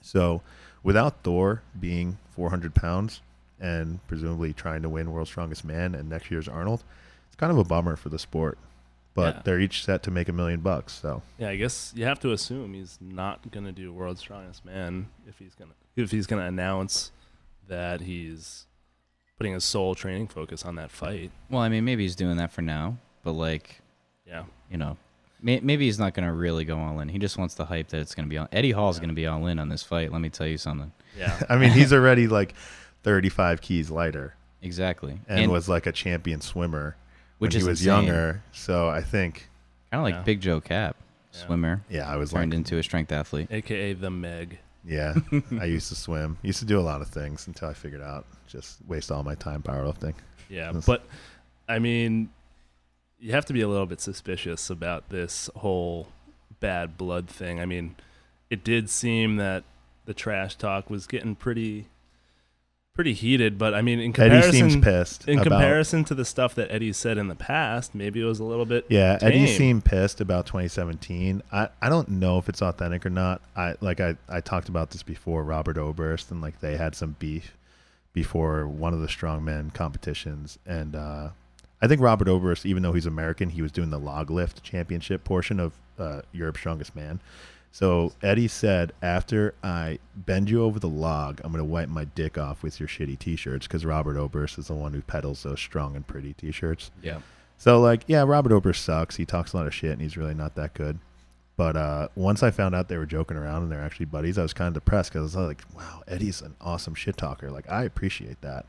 So 0.00 0.42
without 0.84 1.24
Thor 1.24 1.62
being 1.78 2.18
400 2.30 2.76
pounds 2.76 3.20
and 3.58 3.98
presumably 4.06 4.52
trying 4.52 4.82
to 4.82 4.88
win 4.88 5.10
World's 5.10 5.28
Strongest 5.30 5.64
Man 5.64 5.92
and 5.96 6.08
next 6.08 6.30
year's 6.30 6.46
Arnold, 6.46 6.84
it's 7.26 7.34
kind 7.34 7.50
of 7.50 7.58
a 7.58 7.64
bummer 7.64 7.96
for 7.96 8.10
the 8.10 8.18
sport. 8.18 8.58
But 9.12 9.34
Yeah. 9.34 9.42
they're 9.44 9.60
each 9.60 9.84
set 9.84 10.04
to 10.04 10.12
make 10.12 10.28
a 10.28 10.32
million 10.32 10.60
bucks. 10.60 10.92
So 10.92 11.22
Yeah, 11.36 11.48
I 11.48 11.56
guess 11.56 11.92
you 11.96 12.04
have 12.04 12.20
to 12.20 12.30
assume 12.30 12.74
he's 12.74 12.96
not 13.00 13.50
gonna 13.50 13.72
do 13.72 13.92
World's 13.92 14.20
Strongest 14.20 14.64
Man 14.64 15.08
if 15.26 15.40
he's 15.40 15.56
gonna 15.56 15.72
if 15.96 16.12
he's 16.12 16.28
gonna 16.28 16.46
announce 16.46 17.10
that 17.66 18.02
he's 18.02 18.66
putting 19.38 19.52
his 19.54 19.64
sole 19.64 19.94
training 19.94 20.26
focus 20.28 20.64
on 20.64 20.74
that 20.74 20.90
fight. 20.90 21.30
Well, 21.48 21.62
I 21.62 21.68
mean, 21.68 21.84
maybe 21.84 22.02
he's 22.02 22.16
doing 22.16 22.36
that 22.36 22.52
for 22.52 22.60
now, 22.62 22.98
but 23.22 23.32
like, 23.32 23.80
Yeah, 24.26 24.44
you 24.70 24.76
know, 24.76 24.96
may, 25.40 25.60
maybe 25.60 25.86
he's 25.86 25.98
not 25.98 26.12
gonna 26.14 26.32
really 26.34 26.64
go 26.64 26.76
all 26.78 27.00
in. 27.00 27.08
He 27.08 27.18
just 27.18 27.38
wants 27.38 27.54
the 27.54 27.64
hype 27.64 27.88
that 27.88 28.00
it's 28.00 28.14
gonna 28.14 28.28
be 28.28 28.36
on. 28.38 28.48
Eddie 28.52 28.72
Hall's 28.72 28.96
Yeah. 28.98 29.02
gonna 29.02 29.12
be 29.14 29.26
all 29.26 29.46
in 29.46 29.58
on 29.58 29.68
this 29.68 29.82
fight. 29.82 30.12
Let 30.12 30.20
me 30.20 30.28
tell 30.28 30.46
you 30.46 30.58
something. 30.58 30.92
yeah. 31.16 31.40
I 31.48 31.56
mean, 31.56 31.70
he's 31.70 31.92
already 31.92 32.26
like 32.28 32.54
35 33.04 33.60
keys 33.60 33.90
lighter 33.90 34.34
Exactly, 34.60 35.20
and, 35.28 35.50
was 35.52 35.68
like 35.68 35.86
a 35.86 35.92
champion 35.92 36.40
swimmer 36.40 36.96
which 37.38 37.54
when 37.54 37.58
is 37.58 37.64
he 37.64 37.68
was 37.70 37.80
insane. 37.80 38.04
younger. 38.06 38.42
So 38.52 38.88
I 38.88 39.00
think, 39.02 39.48
kind 39.92 40.00
of 40.00 40.04
like 40.04 40.14
Yeah. 40.16 40.22
Big 40.22 40.40
Joe 40.40 40.60
Cap, 40.60 40.96
Yeah. 41.32 41.46
swimmer 41.46 41.82
yeah, 41.88 42.08
I 42.12 42.16
was 42.16 42.32
turned 42.32 42.50
like, 42.52 42.56
into 42.58 42.76
a 42.78 42.82
strength 42.82 43.12
athlete. 43.12 43.46
AKA 43.52 43.92
the 43.92 44.10
Meg. 44.10 44.58
Yeah, 44.88 45.14
I 45.60 45.66
used 45.66 45.88
to 45.90 45.94
swim. 45.94 46.38
Used 46.42 46.60
to 46.60 46.64
do 46.64 46.80
a 46.80 46.82
lot 46.82 47.02
of 47.02 47.08
things 47.08 47.46
until 47.46 47.68
I 47.68 47.74
figured 47.74 48.00
out 48.00 48.24
just 48.46 48.78
waste 48.88 49.12
all 49.12 49.22
my 49.22 49.34
time 49.34 49.62
powerlifting. 49.62 50.14
Yeah, 50.48 50.72
but 50.86 51.04
I 51.68 51.78
mean, 51.78 52.30
you 53.20 53.32
have 53.32 53.44
to 53.46 53.52
be 53.52 53.60
a 53.60 53.68
little 53.68 53.86
bit 53.86 54.00
suspicious 54.00 54.70
about 54.70 55.10
this 55.10 55.50
whole 55.56 56.08
bad 56.60 56.96
blood 56.96 57.28
thing. 57.28 57.60
I 57.60 57.66
mean, 57.66 57.96
it 58.48 58.64
did 58.64 58.88
seem 58.88 59.36
that 59.36 59.64
the 60.06 60.14
trash 60.14 60.56
talk 60.56 60.88
was 60.88 61.06
getting 61.06 61.34
pretty, 61.34 61.86
pretty 62.98 63.12
heated. 63.12 63.56
But 63.58 63.74
I 63.74 63.80
mean, 63.80 64.00
in 64.00 64.10
Eddie 64.10 64.12
comparison, 64.12 64.70
seems 64.70 64.84
pissed. 64.84 65.28
in 65.28 65.38
about, 65.38 65.50
comparison 65.50 66.02
to 66.04 66.16
the 66.16 66.24
stuff 66.24 66.56
that 66.56 66.68
Eddie 66.68 66.92
said 66.92 67.16
in 67.16 67.28
the 67.28 67.36
past, 67.36 67.94
maybe 67.94 68.20
it 68.20 68.24
was 68.24 68.40
a 68.40 68.44
little 68.44 68.64
bit. 68.64 68.86
Yeah, 68.88 69.16
Eddie 69.22 69.46
seemed 69.46 69.84
pissed 69.84 70.20
about 70.20 70.46
2017. 70.46 71.44
I, 71.52 71.68
I 71.80 71.88
don't 71.88 72.08
know 72.08 72.38
if 72.38 72.48
it's 72.48 72.60
authentic 72.60 73.06
or 73.06 73.10
not. 73.10 73.40
I 73.54 73.76
like 73.80 74.00
I, 74.00 74.16
I 74.28 74.40
talked 74.40 74.68
about 74.68 74.90
this 74.90 75.04
before 75.04 75.44
Robert 75.44 75.78
Oberst 75.78 76.32
and 76.32 76.42
like 76.42 76.58
they 76.58 76.76
had 76.76 76.96
some 76.96 77.14
beef 77.20 77.56
before 78.12 78.66
one 78.66 78.92
of 78.92 79.00
the 79.00 79.06
strongman 79.06 79.72
competitions 79.72 80.58
and 80.66 80.96
uh 80.96 81.28
I 81.80 81.86
think 81.86 82.00
Robert 82.00 82.26
Oberst, 82.26 82.66
even 82.66 82.82
though 82.82 82.92
he's 82.92 83.06
American, 83.06 83.50
he 83.50 83.62
was 83.62 83.70
doing 83.70 83.90
the 83.90 84.00
log 84.00 84.32
lift 84.32 84.64
championship 84.64 85.22
portion 85.22 85.60
of 85.60 85.74
uh, 85.96 86.22
Europe's 86.32 86.58
Strongest 86.58 86.96
Man. 86.96 87.20
So 87.70 88.12
Eddie 88.22 88.48
said, 88.48 88.92
after 89.02 89.54
I 89.62 89.98
bend 90.16 90.50
you 90.50 90.64
over 90.64 90.80
the 90.80 90.88
log, 90.88 91.40
I'm 91.44 91.52
going 91.52 91.64
to 91.64 91.70
wipe 91.70 91.88
my 91.88 92.04
dick 92.04 92.36
off 92.36 92.62
with 92.62 92.80
your 92.80 92.88
shitty 92.88 93.18
t-shirts 93.18 93.66
because 93.66 93.84
Robert 93.84 94.16
Oberst 94.16 94.58
is 94.58 94.66
the 94.68 94.74
one 94.74 94.92
who 94.94 95.02
peddles 95.02 95.42
those 95.42 95.60
strong 95.60 95.94
and 95.94 96.06
pretty 96.06 96.32
t-shirts. 96.32 96.90
Yeah, 97.02 97.20
So 97.58 97.80
like, 97.80 98.04
yeah, 98.06 98.24
Robert 98.24 98.52
Oberst 98.52 98.84
sucks. 98.84 99.16
He 99.16 99.24
talks 99.24 99.52
a 99.52 99.56
lot 99.58 99.66
of 99.66 99.74
shit 99.74 99.92
and 99.92 100.00
he's 100.00 100.16
really 100.16 100.34
not 100.34 100.54
that 100.56 100.74
good. 100.74 100.98
But 101.56 101.76
uh, 101.76 102.08
once 102.14 102.42
I 102.42 102.50
found 102.52 102.74
out 102.74 102.88
they 102.88 102.96
were 102.96 103.06
joking 103.06 103.36
around 103.36 103.64
and 103.64 103.72
they're 103.72 103.82
actually 103.82 104.06
buddies, 104.06 104.38
I 104.38 104.42
was 104.42 104.52
kind 104.54 104.68
of 104.68 104.74
depressed 104.74 105.12
because 105.12 105.36
I 105.36 105.40
was 105.40 105.48
like, 105.48 105.62
wow, 105.76 106.02
Eddie's 106.08 106.40
an 106.40 106.54
awesome 106.60 106.94
shit 106.94 107.16
talker. 107.16 107.50
Like, 107.50 107.68
I 107.70 107.82
appreciate 107.84 108.40
that. 108.42 108.66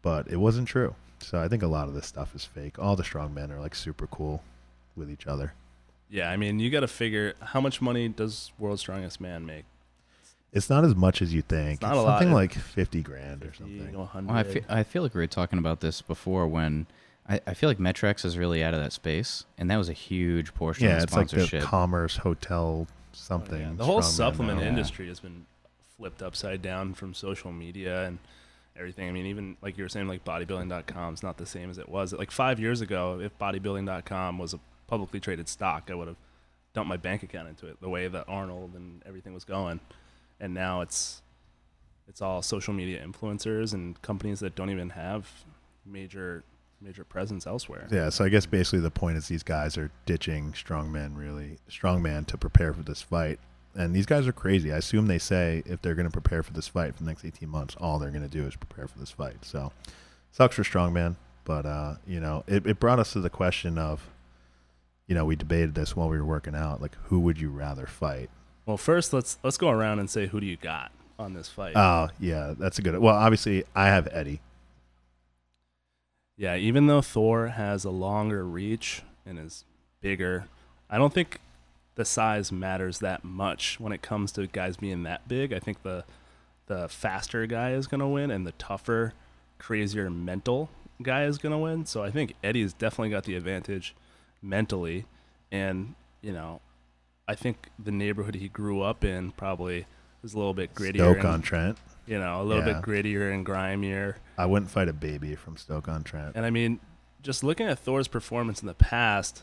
But 0.00 0.28
it 0.28 0.36
wasn't 0.36 0.66
true. 0.66 0.94
So 1.20 1.38
I 1.38 1.46
think 1.48 1.62
a 1.62 1.66
lot 1.68 1.88
of 1.88 1.94
this 1.94 2.06
stuff 2.06 2.34
is 2.34 2.44
fake. 2.44 2.78
All 2.78 2.96
the 2.96 3.04
strong 3.04 3.32
men 3.32 3.52
are 3.52 3.60
like 3.60 3.74
super 3.74 4.06
cool 4.08 4.42
with 4.96 5.10
each 5.10 5.26
other. 5.26 5.52
Yeah, 6.12 6.30
I 6.30 6.36
mean, 6.36 6.60
you 6.60 6.68
got 6.70 6.80
to 6.80 6.88
figure 6.88 7.34
how 7.40 7.60
much 7.60 7.80
money 7.80 8.06
does 8.08 8.52
World's 8.58 8.82
Strongest 8.82 9.18
Man 9.20 9.46
make? 9.46 9.64
It's 10.52 10.68
not 10.68 10.84
as 10.84 10.94
much 10.94 11.22
as 11.22 11.32
you 11.32 11.40
think. 11.40 11.74
It's 11.80 11.82
not 11.82 11.96
a 11.96 12.02
lot. 12.02 12.18
something 12.18 12.34
like 12.34 12.52
50 12.52 13.00
grand 13.02 13.42
or 13.42 13.54
something. 13.54 13.96
100. 13.96 14.28
well, 14.28 14.36
I 14.36 14.42
feel, 14.42 14.62
I 14.68 14.82
feel 14.82 15.02
like 15.02 15.14
we 15.14 15.20
were 15.22 15.26
talking 15.26 15.58
about 15.58 15.80
this 15.80 16.02
before 16.02 16.46
when 16.46 16.86
I, 17.26 17.40
I 17.46 17.54
feel 17.54 17.70
like 17.70 17.80
MET-Rx 17.80 18.26
is 18.26 18.36
really 18.36 18.62
out 18.62 18.74
of 18.74 18.80
that 18.82 18.92
space, 18.92 19.44
and 19.56 19.70
that 19.70 19.76
was 19.78 19.88
a 19.88 19.94
huge 19.94 20.52
portion 20.52 20.84
Yeah, 20.84 20.96
of 20.96 20.98
the 20.98 21.04
it's 21.04 21.12
like 21.14 21.28
the 21.28 21.36
sponsorship. 21.38 21.62
Commerce 21.62 22.16
Hotel 22.18 22.86
Oh, 22.86 22.94
something. 23.14 23.60
yeah. 23.60 23.72
The 23.76 23.84
whole 23.84 24.00
strongman 24.00 24.04
supplement 24.04 24.58
now. 24.58 24.64
Yeah. 24.64 24.70
industry 24.70 25.08
has 25.08 25.20
been 25.20 25.46
flipped 25.96 26.22
upside 26.22 26.60
down 26.60 26.92
from 26.94 27.14
social 27.14 27.52
media 27.52 28.04
and 28.06 28.18
everything. 28.76 29.08
I 29.08 29.12
mean, 29.12 29.26
even 29.26 29.56
like 29.62 29.78
you 29.78 29.84
were 29.84 29.88
saying, 29.88 30.08
like 30.08 30.24
bodybuilding.com 30.24 31.14
is 31.14 31.22
not 31.22 31.38
the 31.38 31.46
same 31.46 31.70
as 31.70 31.78
it 31.78 31.88
was. 31.88 32.12
Like 32.12 32.30
five 32.30 32.58
years 32.60 32.80
ago, 32.82 33.20
if 33.22 33.38
bodybuilding.com 33.38 34.38
was 34.38 34.52
a 34.54 34.60
publicly 34.86 35.20
traded 35.20 35.48
stock, 35.48 35.88
I 35.90 35.94
would 35.94 36.08
have 36.08 36.16
dumped 36.74 36.88
my 36.88 36.96
bank 36.96 37.22
account 37.22 37.48
into 37.48 37.66
it 37.66 37.80
the 37.80 37.88
way 37.88 38.08
that 38.08 38.24
Arnold 38.28 38.74
and 38.74 39.02
everything 39.06 39.34
was 39.34 39.44
going. 39.44 39.80
And 40.40 40.54
now 40.54 40.80
it's 40.80 41.22
it's 42.08 42.20
all 42.20 42.42
social 42.42 42.74
media 42.74 43.04
influencers 43.04 43.72
and 43.72 44.00
companies 44.02 44.40
that 44.40 44.54
don't 44.54 44.70
even 44.70 44.90
have 44.90 45.30
major 45.86 46.44
major 46.80 47.04
presence 47.04 47.46
elsewhere. 47.46 47.86
Yeah, 47.90 48.10
so 48.10 48.24
I 48.24 48.28
guess 48.28 48.44
basically 48.44 48.80
the 48.80 48.90
point 48.90 49.16
is 49.16 49.28
these 49.28 49.44
guys 49.44 49.78
are 49.78 49.90
ditching 50.04 50.52
strongman 50.52 51.16
really 51.16 51.58
strongman 51.70 52.26
to 52.26 52.36
prepare 52.36 52.72
for 52.72 52.82
this 52.82 53.02
fight. 53.02 53.38
And 53.74 53.94
these 53.94 54.04
guys 54.04 54.26
are 54.26 54.32
crazy. 54.32 54.70
I 54.72 54.76
assume 54.76 55.06
they 55.06 55.18
say 55.18 55.62
if 55.64 55.80
they're 55.80 55.94
going 55.94 56.06
to 56.06 56.12
prepare 56.12 56.42
for 56.42 56.52
this 56.52 56.68
fight 56.68 56.94
for 56.94 57.02
the 57.02 57.08
next 57.08 57.24
18 57.24 57.48
months, 57.48 57.74
all 57.76 57.98
they're 57.98 58.10
going 58.10 58.22
to 58.22 58.28
do 58.28 58.46
is 58.46 58.54
prepare 58.54 58.86
for 58.86 58.98
this 58.98 59.10
fight. 59.10 59.44
So 59.44 59.72
sucks 60.30 60.56
for 60.56 60.62
strongman, 60.62 61.16
but 61.44 61.64
uh, 61.64 61.94
you 62.06 62.20
know, 62.20 62.44
it, 62.46 62.66
it 62.66 62.80
brought 62.80 62.98
us 62.98 63.12
to 63.12 63.20
the 63.20 63.30
question 63.30 63.78
of 63.78 64.10
you 65.12 65.18
know, 65.18 65.26
we 65.26 65.36
debated 65.36 65.74
this 65.74 65.94
while 65.94 66.08
we 66.08 66.16
were 66.16 66.24
working 66.24 66.54
out, 66.54 66.80
like 66.80 66.96
who 67.02 67.20
would 67.20 67.38
you 67.38 67.50
rather 67.50 67.86
fight? 67.86 68.30
Well, 68.64 68.78
first 68.78 69.12
let's 69.12 69.38
let's 69.42 69.58
go 69.58 69.68
around 69.68 69.98
and 69.98 70.08
say 70.08 70.26
who 70.26 70.40
do 70.40 70.46
you 70.46 70.56
got 70.56 70.90
on 71.18 71.34
this 71.34 71.50
fight? 71.50 71.76
Oh, 71.76 72.08
yeah, 72.18 72.54
that's 72.58 72.78
a 72.78 72.82
good. 72.82 72.98
Well, 72.98 73.14
obviously 73.14 73.64
I 73.74 73.88
have 73.88 74.08
Eddie. 74.10 74.40
Yeah, 76.38 76.56
even 76.56 76.86
though 76.86 77.02
Thor 77.02 77.48
has 77.48 77.84
a 77.84 77.90
longer 77.90 78.42
reach 78.42 79.02
and 79.26 79.38
is 79.38 79.66
bigger, 80.00 80.46
I 80.88 80.96
don't 80.96 81.12
think 81.12 81.40
the 81.94 82.06
size 82.06 82.50
matters 82.50 83.00
that 83.00 83.22
much 83.22 83.78
when 83.78 83.92
it 83.92 84.00
comes 84.00 84.32
to 84.32 84.46
guys 84.46 84.78
being 84.78 85.02
that 85.02 85.28
big. 85.28 85.52
I 85.52 85.58
think 85.58 85.82
the 85.82 86.04
the 86.68 86.88
faster 86.88 87.44
guy 87.44 87.72
is 87.72 87.86
going 87.86 88.00
to 88.00 88.06
win 88.06 88.30
and 88.30 88.46
the 88.46 88.52
tougher, 88.52 89.12
crazier 89.58 90.08
mental 90.08 90.70
guy 91.02 91.24
is 91.24 91.36
going 91.36 91.52
to 91.52 91.58
win. 91.58 91.84
So 91.84 92.02
I 92.02 92.10
think 92.10 92.32
Eddie's 92.42 92.72
definitely 92.72 93.10
got 93.10 93.24
the 93.24 93.34
advantage 93.34 93.94
mentally 94.42 95.04
and 95.50 95.94
you 96.20 96.32
know, 96.32 96.60
I 97.28 97.34
think 97.34 97.68
the 97.82 97.90
neighborhood 97.92 98.34
he 98.36 98.48
grew 98.48 98.82
up 98.82 99.04
in 99.04 99.32
probably 99.32 99.86
was 100.22 100.34
a 100.34 100.38
little 100.38 100.54
bit 100.54 100.74
grittier. 100.74 100.96
Stoke 100.96 101.18
and, 101.18 101.26
on 101.26 101.42
Trent. 101.42 101.78
you 102.06 102.18
know, 102.18 102.40
a 102.40 102.44
little 102.44 102.64
Yeah. 102.66 102.80
bit 102.80 102.82
grittier 102.82 103.32
and 103.34 103.44
grimier. 103.44 104.16
I 104.38 104.46
wouldn't 104.46 104.70
fight 104.70 104.88
a 104.88 104.92
baby 104.92 105.34
from 105.34 105.56
Stoke 105.56 105.88
on 105.88 106.04
Trent. 106.04 106.36
And 106.36 106.46
I 106.46 106.50
mean, 106.50 106.78
just 107.22 107.42
looking 107.42 107.66
at 107.66 107.78
Thor's 107.80 108.06
performance 108.08 108.60
in 108.60 108.66
the 108.68 108.74
past, 108.74 109.42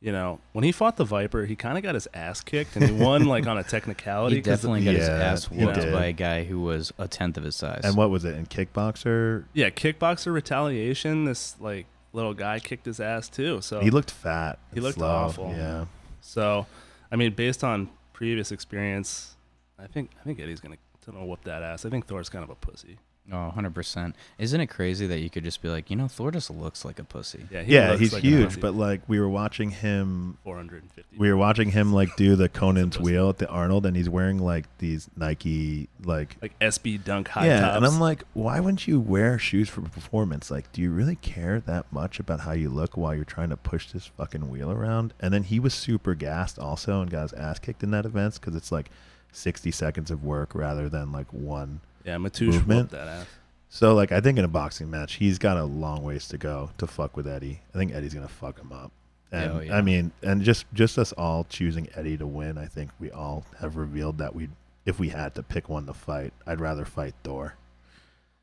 you 0.00 0.12
know, 0.12 0.38
when 0.52 0.62
he 0.64 0.70
fought 0.72 0.96
the 0.96 1.04
Viper, 1.04 1.44
he 1.46 1.56
kind 1.56 1.76
of 1.76 1.82
got 1.82 1.94
his 1.94 2.06
ass 2.14 2.40
kicked 2.40 2.76
and 2.76 2.84
he 2.84 2.92
won 2.92 3.24
like 3.26 3.46
on 3.48 3.58
a 3.58 3.64
technicality. 3.64 4.36
He 4.36 4.42
'cause 4.42 4.60
the- 4.62 4.68
definitely 4.68 4.84
got 4.84 4.94
his 4.94 5.08
ass 5.08 5.46
he 5.48 5.64
whooped 5.64 5.92
by 5.92 6.06
a 6.06 6.12
guy 6.12 6.44
who 6.44 6.60
was 6.60 6.92
a 6.98 7.08
tenth 7.08 7.36
of 7.36 7.42
his 7.44 7.56
size. 7.56 7.80
And 7.82 7.96
what 7.96 8.10
was 8.10 8.24
it 8.24 8.36
in 8.36 8.46
kickboxer? 8.46 9.44
yeah, 9.54 9.70
kickboxer 9.70 10.32
retaliation. 10.32 11.24
This 11.24 11.56
like 11.60 11.86
little 12.16 12.34
guy 12.34 12.58
kicked 12.58 12.86
his 12.86 12.98
ass 12.98 13.28
too. 13.28 13.60
So 13.60 13.80
He 13.80 13.90
looked 13.90 14.10
fat. 14.10 14.58
He 14.74 14.80
looked 14.80 14.96
slow. 14.98 15.06
awful. 15.08 15.50
Yeah. 15.56 15.84
So, 16.20 16.66
I 17.12 17.16
mean, 17.16 17.34
based 17.34 17.62
on 17.62 17.88
previous 18.12 18.50
experience, 18.50 19.36
I 19.78 19.86
think 19.86 20.10
I 20.20 20.24
think 20.24 20.40
Eddie's 20.40 20.60
gonna, 20.60 20.78
gonna 21.04 21.24
whoop 21.24 21.44
that 21.44 21.62
ass. 21.62 21.84
I 21.84 21.90
think 21.90 22.06
Thor's 22.06 22.28
kind 22.28 22.42
of 22.42 22.50
a 22.50 22.54
pussy. 22.56 22.98
Oh, 23.32 23.52
100%. 23.56 24.14
Isn't 24.38 24.60
it 24.60 24.66
crazy 24.66 25.06
that 25.06 25.18
you 25.18 25.30
could 25.30 25.44
just 25.44 25.62
be 25.62 25.68
like, 25.68 25.90
you 25.90 25.96
know, 25.96 26.08
Thor 26.08 26.30
just 26.30 26.50
looks 26.50 26.84
like 26.84 26.98
a 26.98 27.04
pussy? 27.04 27.46
Yeah, 27.50 27.62
he 27.62 27.74
Yeah, 27.74 27.96
he's 27.96 28.12
like 28.12 28.22
huge, 28.22 28.60
but 28.60 28.74
like 28.74 29.02
we 29.08 29.20
were 29.20 29.28
watching 29.28 29.70
him 29.70 30.38
450. 30.44 31.18
we 31.18 31.30
were 31.30 31.36
watching 31.36 31.70
him 31.70 31.92
like 31.92 32.14
do 32.16 32.36
the 32.36 32.48
Conan's 32.56 32.98
wheel 32.98 33.28
at 33.28 33.38
the 33.38 33.48
Arnold 33.48 33.86
and 33.86 33.96
he's 33.96 34.08
wearing 34.08 34.38
like 34.38 34.66
these 34.78 35.08
Nike 35.16 35.88
like 36.04 36.36
like 36.40 36.58
SB 36.60 37.02
Dunk 37.02 37.28
high 37.28 37.46
yeah, 37.46 37.60
tops. 37.60 37.76
and 37.76 37.86
I'm 37.86 38.00
like, 38.00 38.24
why 38.34 38.60
wouldn't 38.60 38.86
you 38.86 39.00
wear 39.00 39.38
shoes 39.38 39.68
for 39.68 39.80
performance? 39.82 40.50
Like, 40.50 40.70
do 40.72 40.80
you 40.80 40.90
really 40.90 41.16
care 41.16 41.60
that 41.60 41.92
much 41.92 42.20
about 42.20 42.40
how 42.40 42.52
you 42.52 42.68
look 42.68 42.96
while 42.96 43.14
you're 43.14 43.24
trying 43.24 43.50
to 43.50 43.56
push 43.56 43.90
this 43.92 44.06
fucking 44.06 44.50
wheel 44.50 44.70
around? 44.70 45.14
And 45.20 45.32
then 45.32 45.44
he 45.44 45.60
was 45.60 45.74
super 45.74 46.14
gassed 46.14 46.58
also 46.58 47.00
and 47.00 47.10
got 47.10 47.22
his 47.22 47.32
ass 47.34 47.58
kicked 47.58 47.82
in 47.82 47.90
that 47.90 48.04
event 48.04 48.34
because 48.34 48.54
it's 48.54 48.72
like 48.72 48.90
60 49.32 49.70
seconds 49.70 50.10
of 50.10 50.24
work 50.24 50.54
rather 50.54 50.88
than 50.88 51.12
like 51.12 51.32
one. 51.32 51.80
Yeah, 52.06 52.16
Matouche 52.16 52.52
movement. 52.52 52.90
that 52.90 53.08
ass. 53.08 53.26
So 53.68 53.94
like, 53.94 54.12
I 54.12 54.20
think 54.20 54.38
in 54.38 54.44
a 54.44 54.48
boxing 54.48 54.90
match, 54.90 55.14
he's 55.14 55.38
got 55.38 55.58
a 55.58 55.64
long 55.64 56.02
ways 56.02 56.28
to 56.28 56.38
go 56.38 56.70
to 56.78 56.86
fuck 56.86 57.16
with 57.16 57.26
Eddie. 57.26 57.60
I 57.74 57.78
think 57.78 57.92
Eddie's 57.92 58.14
gonna 58.14 58.28
fuck 58.28 58.58
him 58.58 58.72
up. 58.72 58.92
And 59.32 59.50
Oh, 59.52 59.60
yeah. 59.60 59.76
I 59.76 59.82
mean, 59.82 60.12
and 60.22 60.40
just 60.42 60.64
just 60.72 60.96
us 60.98 61.12
all 61.12 61.44
choosing 61.44 61.88
Eddie 61.94 62.16
to 62.16 62.26
win, 62.26 62.56
I 62.56 62.66
think 62.66 62.90
we 63.00 63.10
all 63.10 63.44
have 63.58 63.76
revealed 63.76 64.18
that 64.18 64.34
we, 64.34 64.48
if 64.86 64.98
we 64.98 65.08
had 65.08 65.34
to 65.34 65.42
pick 65.42 65.68
one 65.68 65.84
to 65.86 65.92
fight, 65.92 66.32
I'd 66.46 66.60
rather 66.60 66.84
fight 66.84 67.14
Thor. 67.24 67.56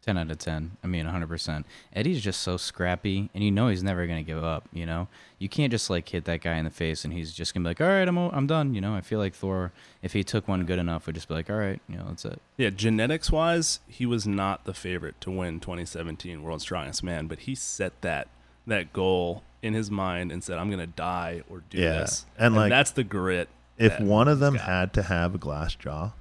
10 0.05 0.17
out 0.17 0.29
of 0.29 0.37
10. 0.37 0.77
I 0.83 0.87
mean, 0.87 1.05
100%. 1.05 1.63
Eddie's 1.93 2.21
just 2.21 2.41
so 2.41 2.57
scrappy, 2.57 3.29
and 3.33 3.43
you 3.43 3.51
know 3.51 3.69
he's 3.69 3.83
never 3.83 4.05
going 4.05 4.23
to 4.23 4.27
give 4.29 4.43
up, 4.43 4.67
you 4.73 4.85
know? 4.85 5.07
You 5.39 5.47
can't 5.49 5.71
just, 5.71 5.89
like, 5.89 6.07
hit 6.09 6.25
that 6.25 6.41
guy 6.41 6.55
in 6.57 6.65
the 6.65 6.71
face, 6.71 7.05
and 7.05 7.13
he's 7.13 7.33
just 7.33 7.53
going 7.53 7.63
to 7.63 7.67
be 7.67 7.69
like, 7.71 7.81
all 7.81 7.87
right, 7.87 8.07
I'm, 8.07 8.17
o- 8.17 8.29
I'm 8.31 8.45
done, 8.45 8.73
you 8.73 8.81
know? 8.81 8.95
I 8.95 9.01
feel 9.01 9.19
like 9.19 9.33
Thor, 9.33 9.71
if 10.01 10.11
he 10.13 10.23
took 10.23 10.47
one 10.47 10.65
good 10.65 10.77
enough, 10.79 11.05
would 11.05 11.15
just 11.15 11.27
be 11.29 11.33
like, 11.33 11.49
all 11.49 11.55
right, 11.55 11.79
you 11.87 11.97
know, 11.97 12.05
that's 12.09 12.25
it. 12.25 12.41
Yeah, 12.57 12.69
genetics 12.69 13.31
wise, 13.31 13.79
he 13.87 14.05
was 14.05 14.27
not 14.27 14.65
the 14.65 14.73
favorite 14.73 15.19
to 15.21 15.31
win 15.31 15.59
2017 15.61 16.41
World's 16.43 16.63
Strongest 16.63 17.01
Man, 17.03 17.27
but 17.27 17.39
he 17.39 17.55
set 17.55 17.99
that 18.01 18.27
that 18.67 18.93
goal 18.93 19.43
in 19.61 19.73
his 19.73 19.91
mind 19.91 20.31
and 20.31 20.41
said, 20.41 20.57
"I'm 20.57 20.69
gonna 20.69 20.87
die 20.87 21.43
or 21.49 21.63
do 21.69 21.77
Yeah, 21.77 21.99
this." 21.99 22.25
and, 22.37 22.55
like, 22.55 22.69
that's 22.69 22.91
the 22.91 23.03
grit. 23.03 23.49
if 23.77 23.99
one 23.99 24.27
of 24.29 24.39
them 24.39 24.55
had 24.55 24.93
to 24.93 25.03
have 25.03 25.35
a 25.35 25.37
glass 25.37 25.75
jaw, 25.75 26.11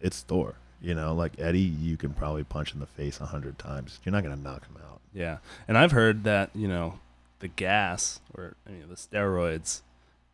it's 0.00 0.20
Thor. 0.22 0.54
You 0.82 0.94
know, 0.94 1.14
like 1.14 1.38
Eddie, 1.38 1.60
you 1.60 1.96
can 1.96 2.14
probably 2.14 2.44
punch 2.44 2.72
in 2.72 2.80
the 2.80 2.86
face 2.86 3.20
a 3.20 3.26
hundred 3.26 3.58
times. 3.58 4.00
You're 4.04 4.12
not 4.12 4.22
gonna 4.22 4.36
knock 4.36 4.66
him 4.66 4.78
out. 4.82 5.00
Yeah, 5.12 5.38
and 5.68 5.76
I've 5.76 5.92
heard 5.92 6.24
that 6.24 6.50
you 6.54 6.68
know 6.68 6.98
the 7.40 7.48
gas 7.48 8.20
or 8.34 8.54
I 8.66 8.70
mean, 8.70 8.84
the 8.88 8.94
steroids 8.94 9.82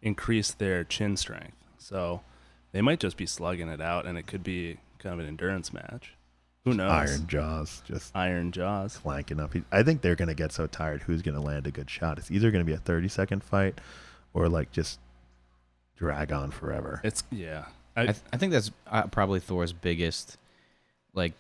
increase 0.03 0.53
their 0.53 0.85
chin 0.85 1.17
strength, 1.17 1.57
so 1.79 2.21
they 2.73 2.81
might 2.83 3.01
just 3.01 3.17
be 3.17 3.27
slugging 3.27 3.69
it 3.69 3.81
out, 3.81 4.07
and 4.07 4.17
it 4.17 4.27
could 4.27 4.45
be 4.45 4.79
kind 4.99 5.15
of 5.15 5.21
an 5.21 5.27
endurance 5.27 5.73
match. 5.73 6.13
Who 6.65 6.75
knows? 6.75 6.91
Iron 6.91 7.27
jaws, 7.29 7.83
just 7.87 8.15
Iron 8.17 8.51
jaws. 8.53 8.97
clanking 8.99 9.39
up. 9.41 9.55
I 9.71 9.83
think 9.83 10.01
they're 10.03 10.17
gonna 10.17 10.35
get 10.35 10.53
so 10.53 10.67
tired. 10.67 11.03
Who's 11.03 11.23
gonna 11.23 11.41
land 11.41 11.67
a 11.67 11.71
good 11.71 11.89
shot? 11.91 12.19
It's 12.19 12.31
either 12.31 12.51
gonna 12.51 12.65
be 12.65 12.73
a 12.73 12.79
30 12.79 13.09
second 13.09 13.43
fight, 13.45 13.81
or 14.35 14.49
like 14.49 14.73
just 14.73 14.99
drag 15.97 16.33
on 16.33 16.51
forever. 16.51 17.01
It's 17.03 17.25
yeah. 17.31 17.67
I, 17.97 18.03
I, 18.03 18.05
th- 18.07 18.19
I 18.33 18.37
think 18.37 18.53
that's 18.53 18.71
uh, 18.87 19.07
probably 19.07 19.41
Thor's 19.41 19.73
biggest, 19.73 20.37
like, 21.15 21.33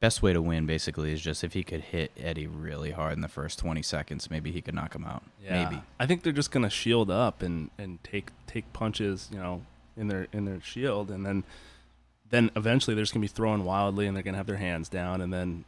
best 0.00 0.22
way 0.22 0.32
to 0.32 0.42
win, 0.42 0.66
basically, 0.66 1.12
is 1.12 1.20
just 1.20 1.44
if 1.44 1.52
he 1.52 1.62
could 1.62 1.80
hit 1.80 2.10
Eddie 2.20 2.46
really 2.46 2.90
hard 2.90 3.12
in 3.14 3.20
the 3.20 3.28
first 3.28 3.58
20 3.60 3.80
seconds, 3.82 4.30
maybe 4.30 4.50
he 4.50 4.60
could 4.60 4.74
knock 4.74 4.94
him 4.94 5.04
out. 5.04 5.22
yeah. 5.42 5.64
Maybe. 5.64 5.82
I 6.00 6.06
think 6.06 6.22
they're 6.22 6.32
just 6.32 6.50
gonna 6.50 6.68
shield 6.70 7.10
up 7.10 7.40
and 7.42 7.70
and 7.78 8.02
take 8.04 8.30
take 8.46 8.70
punches, 8.72 9.28
you 9.32 9.38
know, 9.38 9.62
in 9.96 10.08
their 10.08 10.26
in 10.32 10.44
their 10.44 10.60
shield, 10.60 11.10
and 11.10 11.24
then 11.24 11.44
then 12.28 12.50
eventually 12.56 12.94
they're 12.94 13.04
just 13.04 13.14
gonna 13.14 13.22
be 13.22 13.28
throwing 13.28 13.64
wildly, 13.64 14.06
and 14.06 14.16
they're 14.16 14.24
gonna 14.24 14.36
have 14.36 14.46
their 14.46 14.56
hands 14.56 14.88
down, 14.88 15.20
and 15.20 15.32
then 15.32 15.64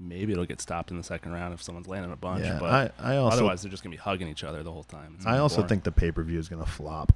maybe 0.00 0.32
it'll 0.32 0.46
get 0.46 0.60
stopped 0.60 0.90
in 0.90 0.96
the 0.96 1.02
second 1.04 1.32
round 1.32 1.52
if 1.52 1.62
someone's 1.62 1.86
landing 1.88 2.10
a 2.12 2.16
bunch. 2.16 2.44
yeah, 2.44 2.58
but 2.58 2.92
I, 2.98 3.12
I 3.14 3.16
also 3.18 3.36
otherwise 3.36 3.62
they're 3.62 3.70
just 3.70 3.82
gonna 3.84 3.94
be 3.94 3.98
hugging 3.98 4.28
each 4.28 4.44
other 4.44 4.62
the 4.62 4.72
whole 4.72 4.84
time. 4.84 5.14
It's 5.16 5.26
I 5.26 5.38
also 5.38 5.56
boring. 5.56 5.68
think 5.68 5.84
the 5.84 5.92
pay 5.92 6.10
per 6.10 6.22
view 6.22 6.38
is 6.38 6.48
gonna 6.48 6.66
flop. 6.66 7.12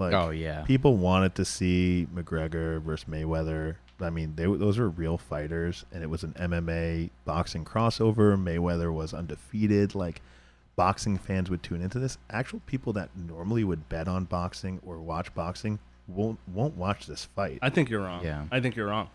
Like 0.00 0.14
oh, 0.14 0.30
yeah. 0.30 0.62
people 0.62 0.96
wanted 0.96 1.34
to 1.36 1.44
see 1.44 2.08
McGregor 2.14 2.80
versus 2.82 3.06
Mayweather. 3.08 3.76
I 4.00 4.08
mean, 4.10 4.32
they 4.34 4.44
those 4.44 4.78
were 4.78 4.88
real 4.88 5.18
fighters, 5.18 5.84
and 5.92 6.02
it 6.02 6.08
was 6.08 6.22
an 6.24 6.32
MMA 6.32 7.10
boxing 7.26 7.64
crossover. 7.64 8.42
Mayweather 8.42 8.92
was 8.92 9.12
undefeated. 9.12 9.94
Like 9.94 10.22
boxing 10.74 11.18
fans 11.18 11.50
would 11.50 11.62
tune 11.62 11.82
into 11.82 11.98
this. 11.98 12.16
Actual 12.30 12.60
people 12.66 12.94
that 12.94 13.10
normally 13.14 13.62
would 13.62 13.88
bet 13.90 14.08
on 14.08 14.24
boxing 14.24 14.80
or 14.84 14.98
watch 14.98 15.34
boxing 15.34 15.78
won't 16.08 16.38
won't 16.52 16.76
watch 16.76 17.06
this 17.06 17.26
fight. 17.26 17.58
I 17.60 17.68
think 17.68 17.90
you're 17.90 18.00
wrong. 18.00 18.24
Yeah. 18.24 18.46
I 18.50 18.60
think 18.60 18.76
you're 18.76 18.88
wrong. 18.88 19.10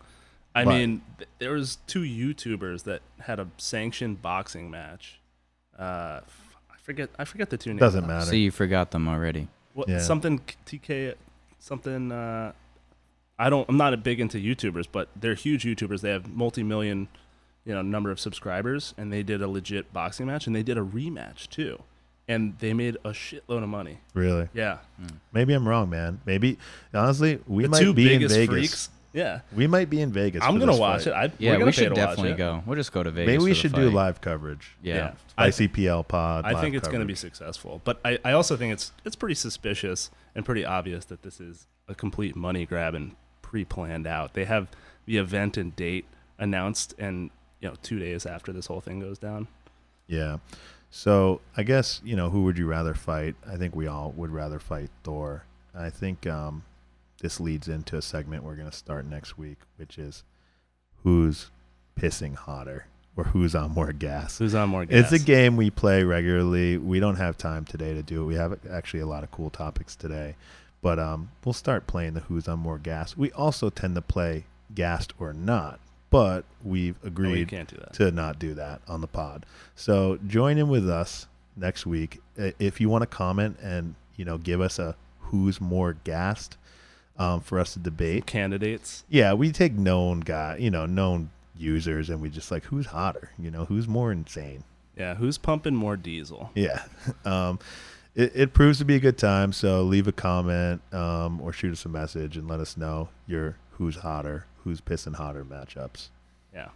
I 0.54 0.64
But- 0.64 0.70
mean, 0.70 1.02
th- 1.18 1.28
there 1.38 1.52
was 1.52 1.78
two 1.86 2.02
YouTubers 2.02 2.84
that 2.84 3.02
had 3.20 3.38
a 3.40 3.48
sanctioned 3.58 4.22
boxing 4.22 4.70
match. 4.70 5.20
Uh, 5.78 6.20
f- 6.22 6.56
I 6.70 6.76
forget. 6.78 7.10
I 7.18 7.24
forget 7.24 7.50
the 7.50 7.58
two 7.58 7.70
names. 7.70 7.80
Doesn't 7.80 8.06
matter. 8.06 8.24
See, 8.26 8.44
you 8.44 8.50
forgot 8.52 8.92
them 8.92 9.08
already. 9.08 9.48
What, 9.76 9.88
Yeah. 9.88 9.98
Something 9.98 10.40
TK, 10.66 11.14
something. 11.60 12.10
Uh, 12.10 12.52
I 13.38 13.50
don't. 13.50 13.68
I'm 13.68 13.76
not 13.76 13.92
a 13.92 13.96
big 13.98 14.18
into 14.18 14.38
YouTubers, 14.38 14.86
but 14.90 15.08
they're 15.14 15.34
huge 15.34 15.64
YouTubers. 15.64 16.00
They 16.00 16.10
have 16.10 16.26
multi-million, 16.32 17.08
you 17.66 17.74
know, 17.74 17.82
number 17.82 18.10
of 18.10 18.18
subscribers, 18.18 18.94
and 18.96 19.12
they 19.12 19.22
did 19.22 19.42
a 19.42 19.48
legit 19.48 19.92
boxing 19.92 20.26
match, 20.26 20.46
and 20.46 20.56
they 20.56 20.62
did 20.62 20.78
a 20.78 20.82
rematch 20.82 21.48
too, 21.48 21.82
and 22.26 22.58
they 22.60 22.72
made 22.72 22.96
a 23.04 23.10
shitload 23.10 23.62
of 23.62 23.68
money. 23.68 23.98
really? 24.14 24.48
Yeah, 24.54 24.78
Maybe 25.34 25.52
I'm 25.52 25.68
wrong, 25.68 25.90
man. 25.90 26.20
Maybe 26.24 26.56
honestly, 26.94 27.38
we 27.46 27.64
the 27.64 27.68
might 27.68 27.80
two 27.80 27.92
be 27.92 28.14
in 28.14 28.20
Vegas. 28.26 28.46
freaks. 28.46 28.88
Yeah, 29.16 29.40
We 29.54 29.66
might 29.66 29.88
be 29.88 30.02
in 30.02 30.12
Vegas. 30.12 30.42
I'm 30.44 30.58
gonna 30.58 30.76
watch 30.76 31.04
fight. 31.04 31.06
it. 31.06 31.14
I, 31.14 31.32
Yeah, 31.38 31.56
we're 31.56 31.64
we 31.64 31.72
should 31.72 31.94
definitely 31.94 32.34
go. 32.34 32.62
We'll 32.66 32.76
just 32.76 32.92
go 32.92 33.02
to 33.02 33.10
Vegas. 33.10 33.26
Maybe 33.26 33.38
we 33.44 33.50
for 33.50 33.54
the 33.54 33.60
should 33.60 33.72
do 33.72 33.88
live 33.90 34.20
coverage. 34.20 34.76
Yeah. 34.82 35.14
I- 35.38 35.48
ICPL 35.48 36.06
pod. 36.06 36.44
I 36.44 36.52
live 36.52 36.60
think 36.60 36.76
it's 36.76 36.86
going 36.86 37.00
to 37.00 37.06
be 37.06 37.14
successful, 37.14 37.80
but 37.84 37.98
I, 38.04 38.18
I 38.26 38.32
also 38.32 38.58
think 38.58 38.74
it's 38.74 38.92
it's 39.06 39.16
pretty 39.16 39.34
suspicious 39.34 40.10
and 40.34 40.44
pretty 40.44 40.66
obvious 40.66 41.06
that 41.06 41.22
this 41.22 41.40
is 41.40 41.66
a 41.88 41.94
complete 41.94 42.36
money 42.36 42.66
grab 42.66 42.94
and 42.94 43.16
pre-planned 43.40 44.06
out. 44.06 44.34
They 44.34 44.44
have 44.44 44.68
the 45.06 45.16
event 45.16 45.56
and 45.56 45.74
date 45.74 46.04
announced, 46.38 46.94
and 46.98 47.30
you 47.60 47.68
know, 47.68 47.74
two 47.82 47.98
days 47.98 48.26
after 48.26 48.52
this 48.52 48.66
whole 48.66 48.82
thing 48.82 49.00
goes 49.00 49.18
down. 49.18 49.48
Yeah. 50.08 50.38
So 50.90 51.40
I 51.56 51.62
guess 51.62 52.02
you 52.04 52.16
know 52.16 52.28
who 52.28 52.44
would 52.44 52.58
you 52.58 52.66
rather 52.66 52.92
fight? 52.92 53.34
I 53.50 53.56
think 53.56 53.74
we 53.74 53.86
all 53.86 54.12
would 54.14 54.30
rather 54.30 54.58
fight 54.58 54.90
Thor. 55.04 55.44
I 55.74 55.88
think 55.88 56.26
um, 56.26 56.64
this 57.20 57.40
leads 57.40 57.68
into 57.68 57.96
a 57.96 58.02
segment 58.02 58.44
we're 58.44 58.56
going 58.56 58.70
to 58.70 58.76
start 58.76 59.06
next 59.06 59.38
week, 59.38 59.58
which 59.76 59.98
is 59.98 60.22
who's 61.02 61.50
pissing 61.98 62.34
hotter 62.34 62.86
or 63.16 63.24
who's 63.24 63.54
on 63.54 63.72
more 63.72 63.92
gas. 63.92 64.38
Who's 64.38 64.54
on 64.54 64.68
more 64.68 64.84
gas? 64.84 65.12
It's 65.12 65.22
a 65.22 65.24
game 65.24 65.56
we 65.56 65.70
play 65.70 66.02
regularly. 66.04 66.76
We 66.76 67.00
don't 67.00 67.16
have 67.16 67.38
time 67.38 67.64
today 67.64 67.94
to 67.94 68.02
do 68.02 68.22
it. 68.22 68.26
We 68.26 68.34
have 68.34 68.58
actually 68.70 69.00
a 69.00 69.06
lot 69.06 69.24
of 69.24 69.30
cool 69.30 69.50
topics 69.50 69.96
today, 69.96 70.36
but 70.82 70.98
um, 70.98 71.30
we'll 71.44 71.54
start 71.54 71.86
playing 71.86 72.14
the 72.14 72.20
who's 72.20 72.46
on 72.48 72.58
more 72.58 72.78
gas. 72.78 73.16
We 73.16 73.32
also 73.32 73.70
tend 73.70 73.94
to 73.94 74.02
play 74.02 74.44
gassed 74.74 75.14
or 75.18 75.32
not, 75.32 75.80
but 76.10 76.44
we've 76.62 76.96
agreed 77.02 77.48
can't 77.48 77.68
do 77.68 77.76
that. 77.76 77.94
to 77.94 78.10
not 78.10 78.38
do 78.38 78.52
that 78.54 78.82
on 78.86 79.00
the 79.00 79.06
pod. 79.06 79.46
So 79.74 80.18
join 80.26 80.58
in 80.58 80.68
with 80.68 80.88
us 80.88 81.26
next 81.56 81.86
week 81.86 82.20
if 82.36 82.80
you 82.80 82.88
want 82.90 83.00
to 83.02 83.06
comment 83.06 83.56
and 83.62 83.94
you 84.16 84.24
know 84.24 84.36
give 84.36 84.60
us 84.60 84.78
a 84.78 84.94
who's 85.20 85.60
more 85.60 85.94
gassed 86.04 86.58
um, 87.18 87.40
for 87.40 87.58
us 87.58 87.72
to 87.74 87.78
debate. 87.78 88.26
Candidates. 88.26 89.04
Yeah, 89.08 89.32
we 89.34 89.52
take 89.52 89.72
known 89.72 90.20
guy, 90.20 90.56
you 90.58 90.70
know, 90.70 90.86
known 90.86 91.30
users, 91.56 92.10
and 92.10 92.20
we 92.20 92.30
just 92.30 92.50
like 92.50 92.64
who's 92.64 92.86
hotter, 92.86 93.30
you 93.38 93.50
know, 93.50 93.64
who's 93.64 93.88
more 93.88 94.12
insane. 94.12 94.64
Yeah, 94.96 95.14
who's 95.14 95.38
pumping 95.38 95.74
more 95.74 95.96
diesel? 95.96 96.50
Yeah. 96.54 96.82
Um, 97.24 97.58
it, 98.14 98.32
it 98.34 98.54
proves 98.54 98.78
to 98.78 98.84
be 98.84 98.96
a 98.96 99.00
good 99.00 99.18
time. 99.18 99.52
So 99.52 99.82
leave 99.82 100.08
a 100.08 100.12
comment 100.12 100.80
um, 100.92 101.40
or 101.40 101.52
shoot 101.52 101.72
us 101.72 101.84
a 101.84 101.88
message 101.88 102.36
and 102.36 102.48
let 102.48 102.60
us 102.60 102.76
know 102.76 103.10
your 103.26 103.58
who's 103.72 103.96
hotter, 103.96 104.46
who's 104.64 104.80
pissing 104.80 105.16
hotter 105.16 105.44
matchups. 105.44 106.08
Yeah. 106.54 106.68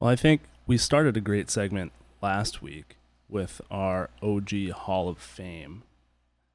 Well, 0.00 0.08
I 0.08 0.16
think 0.16 0.42
we 0.66 0.78
started 0.78 1.16
a 1.16 1.20
great 1.20 1.50
segment 1.50 1.92
last 2.22 2.62
week 2.62 2.96
with 3.28 3.60
our 3.70 4.08
OG 4.22 4.70
Hall 4.70 5.08
of 5.08 5.18
Fame. 5.18 5.82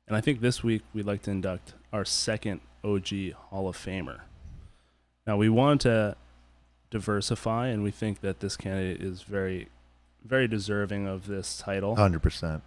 And 0.07 0.15
I 0.15 0.21
think 0.21 0.41
this 0.41 0.63
week 0.63 0.83
we'd 0.93 1.05
like 1.05 1.24
to 1.24 1.31
induct 1.31 1.74
our 1.91 2.05
second 2.05 2.62
OG 2.83 3.33
Hall 3.50 3.67
of 3.67 3.77
Famer. 3.77 4.21
Now, 5.25 5.38
we 5.38 5.50
want 5.50 5.81
to 5.81 6.15
diversify, 6.91 7.67
and 7.67 7.81
we 7.83 7.91
think 7.91 8.21
that 8.21 8.39
this 8.39 8.55
candidate 8.55 9.01
is 9.01 9.24
very, 9.24 9.69
very 10.24 10.47
deserving 10.47 11.07
of 11.07 11.25
this 11.25 11.57
title. 11.57 11.95
Hundred 11.95 12.21
percent. 12.21 12.62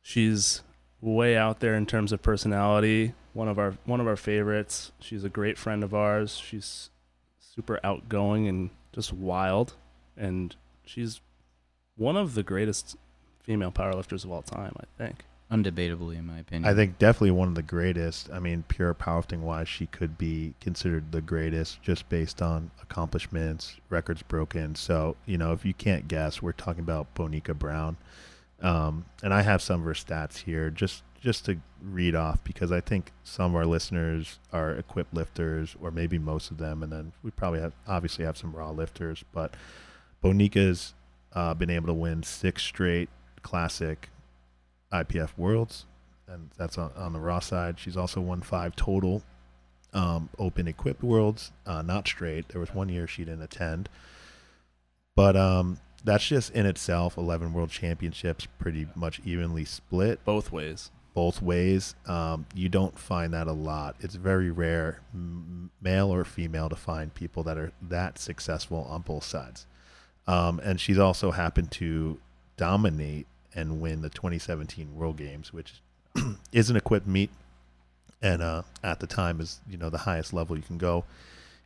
She's 0.00 0.62
way 1.00 1.36
out 1.36 1.60
there 1.60 1.74
in 1.74 1.86
terms 1.86 2.12
of 2.12 2.22
personality. 2.22 3.14
One 3.32 3.48
of 3.48 3.58
our 3.58 3.74
one 3.84 4.00
of 4.00 4.06
our 4.06 4.16
favorites. 4.16 4.92
She's 5.00 5.24
a 5.24 5.28
great 5.28 5.58
friend 5.58 5.82
of 5.82 5.92
ours. 5.92 6.36
She's 6.36 6.90
super 7.40 7.80
outgoing 7.82 8.46
and 8.46 8.70
just 8.92 9.12
wild, 9.12 9.74
and 10.16 10.54
she's 10.84 11.20
one 11.96 12.16
of 12.16 12.34
the 12.34 12.44
greatest 12.44 12.96
female 13.42 13.72
powerlifters 13.72 14.24
of 14.24 14.30
all 14.30 14.42
time. 14.42 14.74
I 14.78 14.84
think. 14.96 15.24
Undebatably, 15.50 16.18
in 16.18 16.26
my 16.26 16.40
opinion. 16.40 16.70
I 16.70 16.74
think 16.74 16.98
definitely 16.98 17.30
one 17.30 17.48
of 17.48 17.54
the 17.54 17.62
greatest. 17.62 18.30
I 18.30 18.38
mean, 18.38 18.64
pure 18.68 18.92
powerlifting 18.92 19.40
wise, 19.40 19.68
she 19.68 19.86
could 19.86 20.18
be 20.18 20.54
considered 20.60 21.10
the 21.10 21.22
greatest 21.22 21.82
just 21.82 22.08
based 22.10 22.42
on 22.42 22.70
accomplishments, 22.82 23.76
records 23.88 24.22
broken. 24.22 24.74
So, 24.74 25.16
you 25.24 25.38
know, 25.38 25.52
if 25.52 25.64
you 25.64 25.72
can't 25.72 26.06
guess, 26.06 26.42
we're 26.42 26.52
talking 26.52 26.80
about 26.80 27.14
Bonica 27.14 27.58
Brown. 27.58 27.96
Um, 28.60 29.06
and 29.22 29.32
I 29.32 29.40
have 29.42 29.62
some 29.62 29.80
of 29.80 29.86
her 29.86 29.94
stats 29.94 30.38
here 30.38 30.70
just 30.70 31.02
just 31.20 31.46
to 31.46 31.58
read 31.82 32.14
off 32.14 32.42
because 32.44 32.70
I 32.70 32.80
think 32.80 33.12
some 33.24 33.52
of 33.52 33.56
our 33.56 33.66
listeners 33.66 34.38
are 34.52 34.72
equipped 34.72 35.12
lifters 35.12 35.74
or 35.80 35.90
maybe 35.90 36.16
most 36.16 36.52
of 36.52 36.58
them 36.58 36.80
and 36.82 36.92
then 36.92 37.12
we 37.24 37.32
probably 37.32 37.60
have 37.60 37.72
obviously 37.88 38.24
have 38.24 38.36
some 38.36 38.52
raw 38.52 38.70
lifters, 38.70 39.24
but 39.32 39.54
Bonica's 40.22 40.94
uh, 41.32 41.54
been 41.54 41.70
able 41.70 41.88
to 41.88 41.94
win 41.94 42.22
six 42.22 42.62
straight 42.62 43.08
classic 43.42 44.10
IPF 44.92 45.30
Worlds, 45.36 45.86
and 46.26 46.50
that's 46.56 46.78
on, 46.78 46.90
on 46.96 47.12
the 47.12 47.20
raw 47.20 47.40
side. 47.40 47.78
She's 47.78 47.96
also 47.96 48.20
won 48.20 48.40
five 48.42 48.74
total 48.76 49.22
um, 49.94 50.28
open 50.38 50.68
equipped 50.68 51.02
worlds, 51.02 51.52
uh, 51.66 51.82
not 51.82 52.06
straight. 52.06 52.48
There 52.50 52.60
was 52.60 52.74
one 52.74 52.88
year 52.88 53.06
she 53.06 53.24
didn't 53.24 53.42
attend, 53.42 53.88
but 55.16 55.36
um, 55.36 55.78
that's 56.04 56.26
just 56.26 56.52
in 56.52 56.66
itself 56.66 57.16
11 57.16 57.52
world 57.52 57.70
championships, 57.70 58.46
pretty 58.58 58.86
much 58.94 59.20
evenly 59.24 59.64
split 59.64 60.24
Both 60.24 60.52
ways. 60.52 60.90
both 61.14 61.40
ways. 61.42 61.94
Um, 62.06 62.46
you 62.54 62.68
don't 62.68 62.98
find 62.98 63.32
that 63.32 63.46
a 63.46 63.52
lot. 63.52 63.96
It's 64.00 64.14
very 64.14 64.50
rare, 64.50 65.00
m- 65.14 65.70
male 65.80 66.12
or 66.12 66.24
female, 66.24 66.68
to 66.68 66.76
find 66.76 67.12
people 67.14 67.42
that 67.44 67.56
are 67.58 67.72
that 67.82 68.18
successful 68.18 68.86
on 68.90 69.02
both 69.02 69.24
sides. 69.24 69.66
Um, 70.26 70.60
and 70.62 70.78
she's 70.78 70.98
also 70.98 71.30
happened 71.30 71.70
to 71.72 72.20
dominate 72.58 73.26
and 73.54 73.80
win 73.80 74.02
the 74.02 74.10
2017 74.10 74.94
World 74.94 75.16
Games, 75.16 75.52
which 75.52 75.74
is 76.52 76.70
an 76.70 76.76
equipped 76.76 77.06
meet, 77.06 77.30
and 78.22 78.42
uh, 78.42 78.62
at 78.82 79.00
the 79.00 79.06
time 79.06 79.40
is 79.40 79.60
you 79.68 79.76
know 79.76 79.90
the 79.90 79.98
highest 79.98 80.32
level 80.32 80.56
you 80.56 80.62
can 80.62 80.78
go 80.78 81.04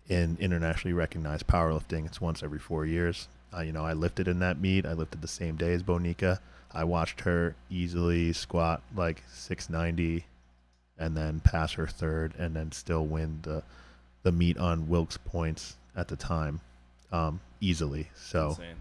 in 0.08 0.36
internationally 0.40 0.92
recognized 0.92 1.46
powerlifting. 1.46 2.06
It's 2.06 2.20
once 2.20 2.42
every 2.42 2.58
four 2.58 2.84
years. 2.84 3.28
Uh, 3.54 3.60
you 3.60 3.72
know, 3.72 3.84
I 3.84 3.92
lifted 3.92 4.28
in 4.28 4.38
that 4.40 4.60
meet. 4.60 4.86
I 4.86 4.92
lifted 4.92 5.20
the 5.20 5.28
same 5.28 5.56
day 5.56 5.72
as 5.72 5.82
Bonica. 5.82 6.38
I 6.72 6.84
watched 6.84 7.20
her 7.22 7.54
easily 7.70 8.32
squat 8.32 8.82
like 8.96 9.22
690 9.32 10.24
and 10.98 11.16
then 11.16 11.40
pass 11.40 11.72
her 11.72 11.86
third 11.86 12.32
and 12.38 12.56
then 12.56 12.72
still 12.72 13.04
win 13.04 13.40
the 13.42 13.62
the 14.22 14.32
meet 14.32 14.56
on 14.56 14.88
Wilks 14.88 15.16
points 15.16 15.76
at 15.96 16.08
the 16.08 16.16
time 16.16 16.60
um, 17.10 17.40
easily. 17.60 18.08
So 18.14 18.50
Insane. 18.50 18.76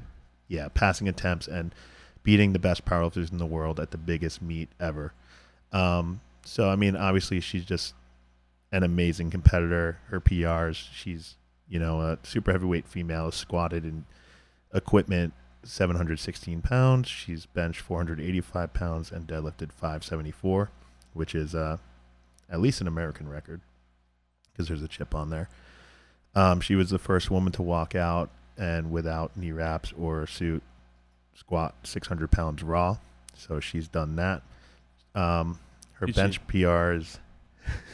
yeah, 0.47 0.67
passing 0.73 1.07
attempts 1.07 1.47
and 1.47 1.73
beating 2.23 2.53
the 2.53 2.59
best 2.59 2.85
powerlifters 2.85 3.31
in 3.31 3.37
the 3.37 3.45
world 3.45 3.79
at 3.79 3.91
the 3.91 3.97
biggest 3.97 4.41
meet 4.41 4.69
ever. 4.79 5.13
Um, 5.71 6.21
so 6.43 6.69
I 6.69 6.75
mean, 6.75 6.95
obviously 6.95 7.39
she's 7.39 7.65
just 7.65 7.93
an 8.71 8.83
amazing 8.83 9.29
competitor. 9.29 9.99
Her 10.07 10.19
PRs, 10.19 10.87
she's 10.93 11.35
you 11.67 11.79
know 11.79 12.01
a 12.01 12.17
super 12.23 12.51
heavyweight 12.51 12.87
female, 12.87 13.31
squatted 13.31 13.85
in 13.85 14.05
equipment 14.73 15.33
716 15.63 16.61
pounds. 16.61 17.07
She's 17.09 17.45
benched 17.45 17.81
485 17.81 18.73
pounds 18.73 19.11
and 19.11 19.27
deadlifted 19.27 19.71
574, 19.71 20.69
which 21.13 21.35
is 21.35 21.53
uh, 21.53 21.77
at 22.49 22.59
least 22.61 22.81
an 22.81 22.87
American 22.87 23.29
record 23.29 23.61
because 24.51 24.67
there's 24.67 24.83
a 24.83 24.87
chip 24.87 25.15
on 25.15 25.29
there. 25.29 25.49
Um, 26.33 26.61
she 26.61 26.75
was 26.75 26.89
the 26.89 26.99
first 26.99 27.29
woman 27.29 27.51
to 27.53 27.61
walk 27.61 27.95
out 27.95 28.29
and 28.57 28.91
without 28.91 29.35
knee 29.35 29.51
wraps 29.51 29.93
or 29.97 30.25
suit 30.27 30.63
squat 31.35 31.75
600 31.83 32.29
pounds 32.31 32.63
raw. 32.63 32.97
So 33.35 33.59
she's 33.59 33.87
done 33.87 34.15
that. 34.17 34.41
Um, 35.15 35.59
her 35.93 36.05
Did 36.05 36.15
she- 36.15 36.21
bench 36.21 36.47
PRs. 36.47 37.17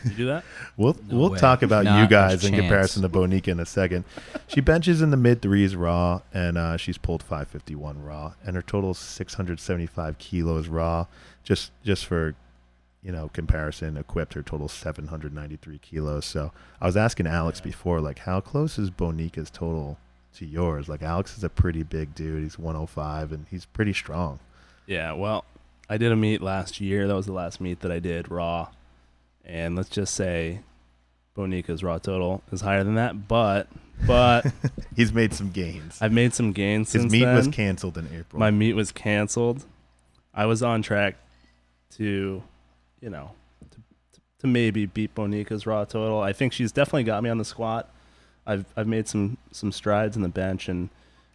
You 0.06 0.12
do 0.12 0.26
that? 0.28 0.43
We'll 0.78 0.95
No 1.10 1.17
we'll 1.17 1.30
way. 1.32 1.38
talk 1.39 1.62
about 1.62 1.84
Not 1.86 2.00
you 2.02 2.08
guys 2.08 2.43
in 2.45 2.52
chance. 2.52 2.62
comparison 2.62 3.02
to 3.02 3.10
Bonica 3.10 3.50
in 3.50 3.60
a 3.60 3.65
second. 3.65 4.06
She 4.47 4.62
benches 4.62 5.02
in 5.02 5.10
the 5.12 5.17
mid 5.17 5.41
threes 5.41 5.76
raw, 5.76 6.21
and 6.34 6.58
uh, 6.58 6.78
she's 6.78 6.97
pulled 6.97 7.21
551 7.21 8.02
raw, 8.04 8.34
and 8.45 8.56
her 8.56 8.62
total 8.62 8.91
is 8.91 8.97
675 8.97 10.17
kilos 10.19 10.67
raw. 10.69 11.06
Just 11.43 11.71
just 11.84 12.06
for 12.06 12.36
you 13.04 13.12
know 13.12 13.30
comparison, 13.34 13.97
equipped 13.97 14.36
her 14.36 14.41
total 14.43 14.67
793 14.69 15.78
kilos. 15.80 16.26
So 16.26 16.52
I 16.80 16.86
was 16.86 16.95
asking 16.95 17.28
Alex 17.28 17.60
before, 17.60 18.00
like, 18.00 18.19
how 18.19 18.39
close 18.39 18.80
is 18.80 18.89
Bonica's 18.89 19.50
total 19.50 19.97
to 20.38 20.45
yours? 20.45 20.88
Like, 20.89 21.02
Alex 21.04 21.38
is 21.38 21.43
a 21.43 21.50
pretty 21.50 21.84
big 21.84 22.15
dude. 22.15 22.43
He's 22.43 22.58
105, 22.60 23.32
and 23.32 23.45
he's 23.50 23.65
pretty 23.65 23.93
strong. 23.93 24.39
Yeah, 24.86 25.13
well, 25.13 25.45
I 25.89 25.97
did 25.97 26.12
a 26.12 26.15
meet 26.15 26.41
last 26.41 26.80
year. 26.82 27.08
That 27.08 27.15
was 27.15 27.26
the 27.26 27.34
last 27.34 27.60
meet 27.62 27.82
that 27.82 27.91
I 27.91 28.00
did 28.00 28.30
raw. 28.32 28.69
And 29.45 29.76
let's 29.76 29.89
just 29.89 30.13
say 30.13 30.62
Bonica's 31.36 31.84
raw 31.84 31.97
total 32.00 32.41
is 32.52 32.62
higher 32.62 32.84
than 32.84 32.95
that, 32.95 33.28
but 33.28 33.67
but 34.06 34.45
He's 34.95 35.13
made 35.13 35.34
some 35.34 35.52
gains. 35.52 35.97
I've 36.02 36.12
made 36.12 36.34
some 36.34 36.52
gains 36.52 36.91
His 36.93 37.12
meet 37.12 37.23
then. 37.23 37.36
was 37.36 37.47
canceled 37.47 37.97
in 37.97 38.08
April. 38.13 38.39
My 38.39 38.52
meet 38.52 38.73
was 38.73 38.91
canceled. 38.91 39.65
I 40.34 40.45
was 40.45 40.62
on 40.62 40.82
track 40.82 41.15
to, 41.95 42.43
you 43.02 43.10
know, 43.10 43.32
to, 43.71 43.78
to 44.39 44.47
maybe 44.47 44.86
beat 44.86 45.15
Bonica's 45.15 45.65
raw 45.65 45.86
total. 45.86 46.19
I 46.21 46.34
think 46.34 46.54
she's 46.54 46.71
definitely 46.71 47.06
got 47.06 47.23
me 47.23 47.30
on 47.30 47.38
the 47.38 47.45
squat. 47.45 47.89
I've 48.48 48.66
I've 48.76 48.88
made 48.88 49.08
some 49.08 49.38
some 49.52 49.72
strides 49.72 50.16
in 50.16 50.24
the 50.24 50.30
bench 50.30 50.70
and 50.70 50.90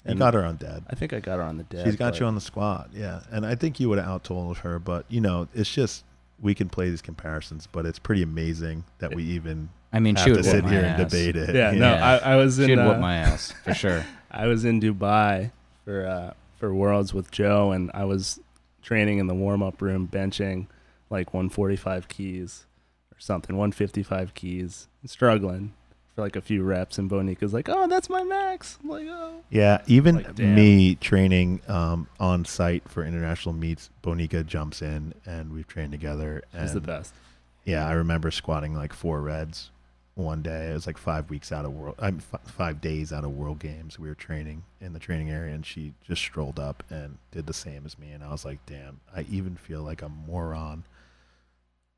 you 0.05 0.11
and 0.11 0.19
got 0.19 0.35
her 0.35 0.45
on 0.45 0.57
dead. 0.57 0.85
I 0.91 0.97
think 0.97 1.13
I 1.13 1.21
got 1.21 1.37
her 1.37 1.45
on 1.45 1.59
the 1.59 1.65
dead. 1.65 1.87
She's 1.87 1.95
got 1.95 2.15
but- 2.15 2.21
you 2.21 2.27
on 2.27 2.35
the 2.35 2.41
squat, 2.41 2.91
yeah. 2.93 3.21
And 3.31 3.47
I 3.47 3.55
think 3.55 3.79
you 3.79 3.89
would 3.89 3.99
have 3.99 4.23
outtold 4.23 4.57
her, 4.59 4.79
but 4.81 5.05
you 5.09 5.21
know, 5.21 5.47
it's 5.55 5.73
just 5.73 6.05
we 6.41 6.55
can 6.55 6.69
play 6.69 6.91
these 6.91 7.03
comparisons, 7.03 7.69
but 7.71 7.87
it's 7.87 8.01
pretty 8.01 8.23
amazing 8.23 8.85
that 8.99 9.15
we 9.15 9.23
even 9.23 9.69
I 9.93 10.01
mean, 10.01 10.17
have 10.17 10.25
she 10.25 10.33
to 10.33 10.43
sit 10.43 10.65
here 10.65 10.81
ass. 10.81 10.99
and 11.01 11.11
debate 11.11 11.37
it. 11.37 11.55
Yeah, 11.55 11.73
you 11.73 11.79
no. 11.79 11.93
I, 11.95 12.17
I 12.17 12.37
was 12.37 12.59
in 12.59 12.69
She'd 12.69 12.79
uh, 12.79 12.89
whoop 12.89 12.99
my 12.99 13.17
ass 13.17 13.53
for 13.63 13.75
sure. 13.75 14.05
I 14.31 14.47
was 14.47 14.65
in 14.65 14.81
Dubai 14.81 15.53
for 15.85 16.07
uh, 16.07 16.33
for 16.57 16.75
Worlds 16.75 17.15
with 17.15 17.31
Joe, 17.31 17.71
and 17.71 17.91
I 17.95 18.05
was 18.05 18.41
training 18.83 19.19
in 19.19 19.29
the 19.29 19.35
warm 19.35 19.63
up 19.63 19.81
room, 19.81 20.09
benching 20.11 20.67
like 21.11 21.35
145 21.35 22.09
keys 22.09 22.67
or 23.15 23.21
something, 23.21 23.55
155 23.57 24.35
keys, 24.35 24.89
struggling 25.05 25.75
for 26.15 26.23
like 26.23 26.37
a 26.37 26.41
few 26.41 26.63
reps. 26.63 26.99
And 26.99 27.11
Bonica's 27.11 27.53
like, 27.53 27.69
"Oh, 27.69 27.87
that's 27.87 28.09
my 28.09 28.23
max." 28.23 28.79
I'm 28.83 28.91
like, 28.91 29.07
"Oh, 29.09 29.43
Yeah, 29.51 29.83
even 29.87 30.17
Like, 30.17 30.39
me 30.39 30.95
training 30.97 31.61
um, 31.69 32.07
on 32.21 32.45
site 32.45 32.89
for 32.89 33.05
international 33.05 33.55
meets, 33.55 33.91
Bonica 34.03 34.45
jumps 34.45 34.83
in 34.83 35.15
and 35.27 35.53
we've 35.53 35.67
trained 35.67 35.93
together. 35.93 36.43
And 36.53 36.63
she's 36.63 36.75
the 36.75 36.81
best." 36.81 37.15
Yeah, 37.65 37.87
I 37.87 37.93
remember 37.93 38.31
squatting 38.31 38.75
like 38.75 38.93
four 38.93 39.21
reds 39.21 39.71
one 40.15 40.43
day. 40.43 40.71
It 40.71 40.75
was 40.75 40.87
like 40.87 40.99
five 40.99 41.31
weeks 41.31 41.53
out 41.53 41.65
of 41.65 41.73
world, 41.73 41.95
I'm 41.99 42.21
f- 42.33 42.41
five 42.51 42.81
days 42.81 43.13
out 43.13 43.25
of 43.25 43.31
World 43.31 43.61
Games. 43.61 43.99
We 43.99 44.09
were 44.09 44.15
training 44.15 44.65
in 44.81 44.93
the 44.93 44.99
training 44.99 45.31
area, 45.31 45.55
and 45.55 45.65
she 45.65 45.95
just 46.07 46.21
strolled 46.21 46.59
up 46.59 46.83
and 46.91 47.19
did 47.31 47.47
the 47.47 47.55
same 47.55 47.87
as 47.87 47.99
me. 47.99 48.11
And 48.11 48.23
I 48.23 48.31
was 48.31 48.45
like, 48.45 48.59
"Damn, 48.67 49.01
I 49.15 49.25
even 49.31 49.57
feel 49.57 49.83
like 49.83 50.03
a 50.03 50.09
moron 50.09 50.85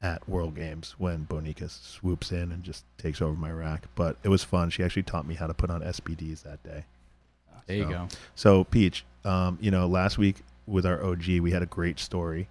at 0.04 0.28
World 0.28 0.54
Games 0.54 0.94
when 0.98 1.26
Bonica 1.26 1.68
swoops 1.70 2.30
in 2.30 2.52
and 2.52 2.62
just 2.62 2.84
takes 2.98 3.20
over 3.20 3.34
my 3.38 3.50
rack." 3.50 3.88
But 3.96 4.16
it 4.22 4.28
was 4.28 4.44
fun. 4.44 4.70
She 4.70 4.84
actually 4.84 5.02
taught 5.04 5.26
me 5.26 5.34
how 5.34 5.46
to 5.48 5.54
put 5.54 5.70
on 5.70 5.82
SPDs 5.82 6.42
that 6.42 6.62
day. 6.62 6.84
There 7.66 7.76
you 7.76 7.84
go. 7.86 8.08
So, 8.34 8.64
Peach, 8.64 9.04
um, 9.24 9.58
you 9.60 9.70
know, 9.70 9.86
last 9.86 10.18
week 10.18 10.42
with 10.66 10.84
our 10.86 11.02
OG, 11.02 11.40
we 11.40 11.50
had 11.50 11.62
a 11.62 11.66
great 11.66 11.98
story. 11.98 12.48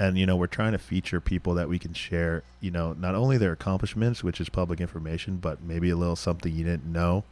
And, 0.00 0.16
you 0.16 0.26
know, 0.26 0.36
we're 0.36 0.46
trying 0.46 0.72
to 0.72 0.78
feature 0.78 1.20
people 1.20 1.54
that 1.54 1.68
we 1.68 1.78
can 1.78 1.92
share, 1.92 2.44
you 2.60 2.70
know, 2.70 2.92
not 2.92 3.16
only 3.16 3.36
their 3.36 3.52
accomplishments, 3.52 4.22
which 4.22 4.40
is 4.40 4.48
public 4.48 4.80
information, 4.80 5.38
but 5.38 5.62
maybe 5.62 5.90
a 5.90 5.96
little 5.96 6.14
something 6.16 6.54
you 6.54 6.64
didn't 6.64 6.86
know 6.86 7.24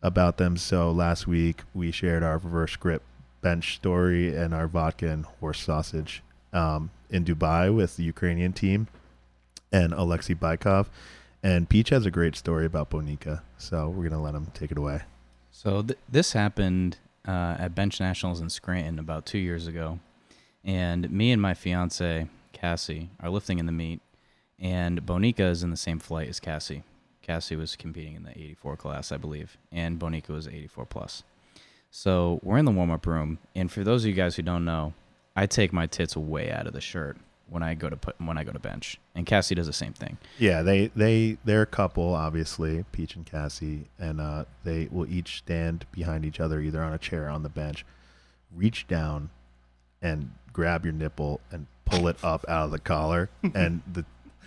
about 0.00 0.36
them. 0.36 0.56
So, 0.56 0.92
last 0.92 1.26
week 1.26 1.62
we 1.74 1.90
shared 1.90 2.22
our 2.22 2.38
reverse 2.38 2.76
grip 2.76 3.02
bench 3.40 3.76
story 3.76 4.34
and 4.34 4.54
our 4.54 4.68
vodka 4.68 5.08
and 5.08 5.24
horse 5.24 5.60
sausage 5.60 6.22
um, 6.52 6.90
in 7.10 7.24
Dubai 7.24 7.74
with 7.74 7.96
the 7.96 8.04
Ukrainian 8.04 8.52
team 8.52 8.88
and 9.72 9.92
Alexei 9.92 10.34
Baikov. 10.34 10.86
And 11.42 11.68
Peach 11.68 11.90
has 11.90 12.04
a 12.04 12.10
great 12.10 12.34
story 12.36 12.66
about 12.66 12.90
Bonica. 12.90 13.42
So, 13.58 13.88
we're 13.88 14.08
to 14.08 14.18
let 14.18 14.34
him 14.34 14.48
take 14.54 14.72
it 14.72 14.78
away. 14.78 15.02
So 15.50 15.82
th- 15.82 15.98
this 16.08 16.32
happened 16.32 16.98
uh, 17.26 17.56
at 17.58 17.74
Bench 17.74 18.00
Nationals 18.00 18.40
in 18.40 18.48
Scranton 18.50 18.98
about 18.98 19.26
two 19.26 19.38
years 19.38 19.66
ago. 19.66 19.98
and 20.64 21.10
me 21.10 21.32
and 21.32 21.40
my 21.40 21.54
fiance 21.54 22.28
Cassie 22.52 23.10
are 23.20 23.30
lifting 23.30 23.58
in 23.58 23.66
the 23.66 23.72
meet, 23.72 24.00
and 24.58 25.04
Bonica 25.04 25.50
is 25.50 25.62
in 25.62 25.70
the 25.70 25.76
same 25.76 25.98
flight 25.98 26.28
as 26.28 26.40
Cassie. 26.40 26.82
Cassie 27.22 27.56
was 27.56 27.76
competing 27.76 28.14
in 28.14 28.22
the 28.24 28.30
84 28.30 28.76
class, 28.76 29.12
I 29.12 29.16
believe, 29.16 29.56
and 29.70 29.98
Bonica 29.98 30.28
was 30.28 30.48
84 30.48 30.86
plus. 30.86 31.22
So 31.90 32.40
we're 32.42 32.58
in 32.58 32.64
the 32.64 32.70
warm 32.70 32.90
up 32.90 33.06
room, 33.06 33.38
and 33.54 33.70
for 33.70 33.84
those 33.84 34.04
of 34.04 34.08
you 34.10 34.14
guys 34.14 34.36
who 34.36 34.42
don't 34.42 34.64
know, 34.64 34.94
I 35.42 35.46
take 35.46 35.72
my 35.72 35.86
tits 35.86 36.16
way 36.16 36.50
out 36.50 36.66
of 36.66 36.72
the 36.72 36.80
shirt 36.80 37.16
when 37.50 37.62
I 37.62 37.74
go 37.74 37.88
to 37.88 37.96
put 37.96 38.20
when 38.20 38.36
I 38.36 38.44
go 38.44 38.52
to 38.52 38.58
bench, 38.58 38.98
and 39.14 39.24
Cassie 39.24 39.54
does 39.54 39.66
the 39.66 39.72
same 39.72 39.92
thing. 39.92 40.18
Yeah, 40.38 40.62
they 40.62 40.88
they 40.94 41.38
they're 41.44 41.62
a 41.62 41.66
couple, 41.66 42.14
obviously, 42.14 42.84
Peach 42.92 43.16
and 43.16 43.24
Cassie, 43.24 43.86
and 43.98 44.20
uh, 44.20 44.44
they 44.64 44.88
will 44.90 45.06
each 45.10 45.38
stand 45.38 45.86
behind 45.92 46.24
each 46.24 46.40
other, 46.40 46.60
either 46.60 46.82
on 46.82 46.92
a 46.92 46.98
chair 46.98 47.26
or 47.26 47.30
on 47.30 47.42
the 47.42 47.48
bench, 47.48 47.86
reach 48.54 48.86
down, 48.86 49.30
and 50.02 50.30
grab 50.52 50.84
your 50.84 50.92
nipple 50.92 51.40
and 51.50 51.66
pull 51.84 52.08
it 52.08 52.16
up 52.22 52.44
out 52.48 52.64
of 52.66 52.70
the 52.70 52.78
collar, 52.78 53.30
and 53.54 53.80
the 53.90 54.04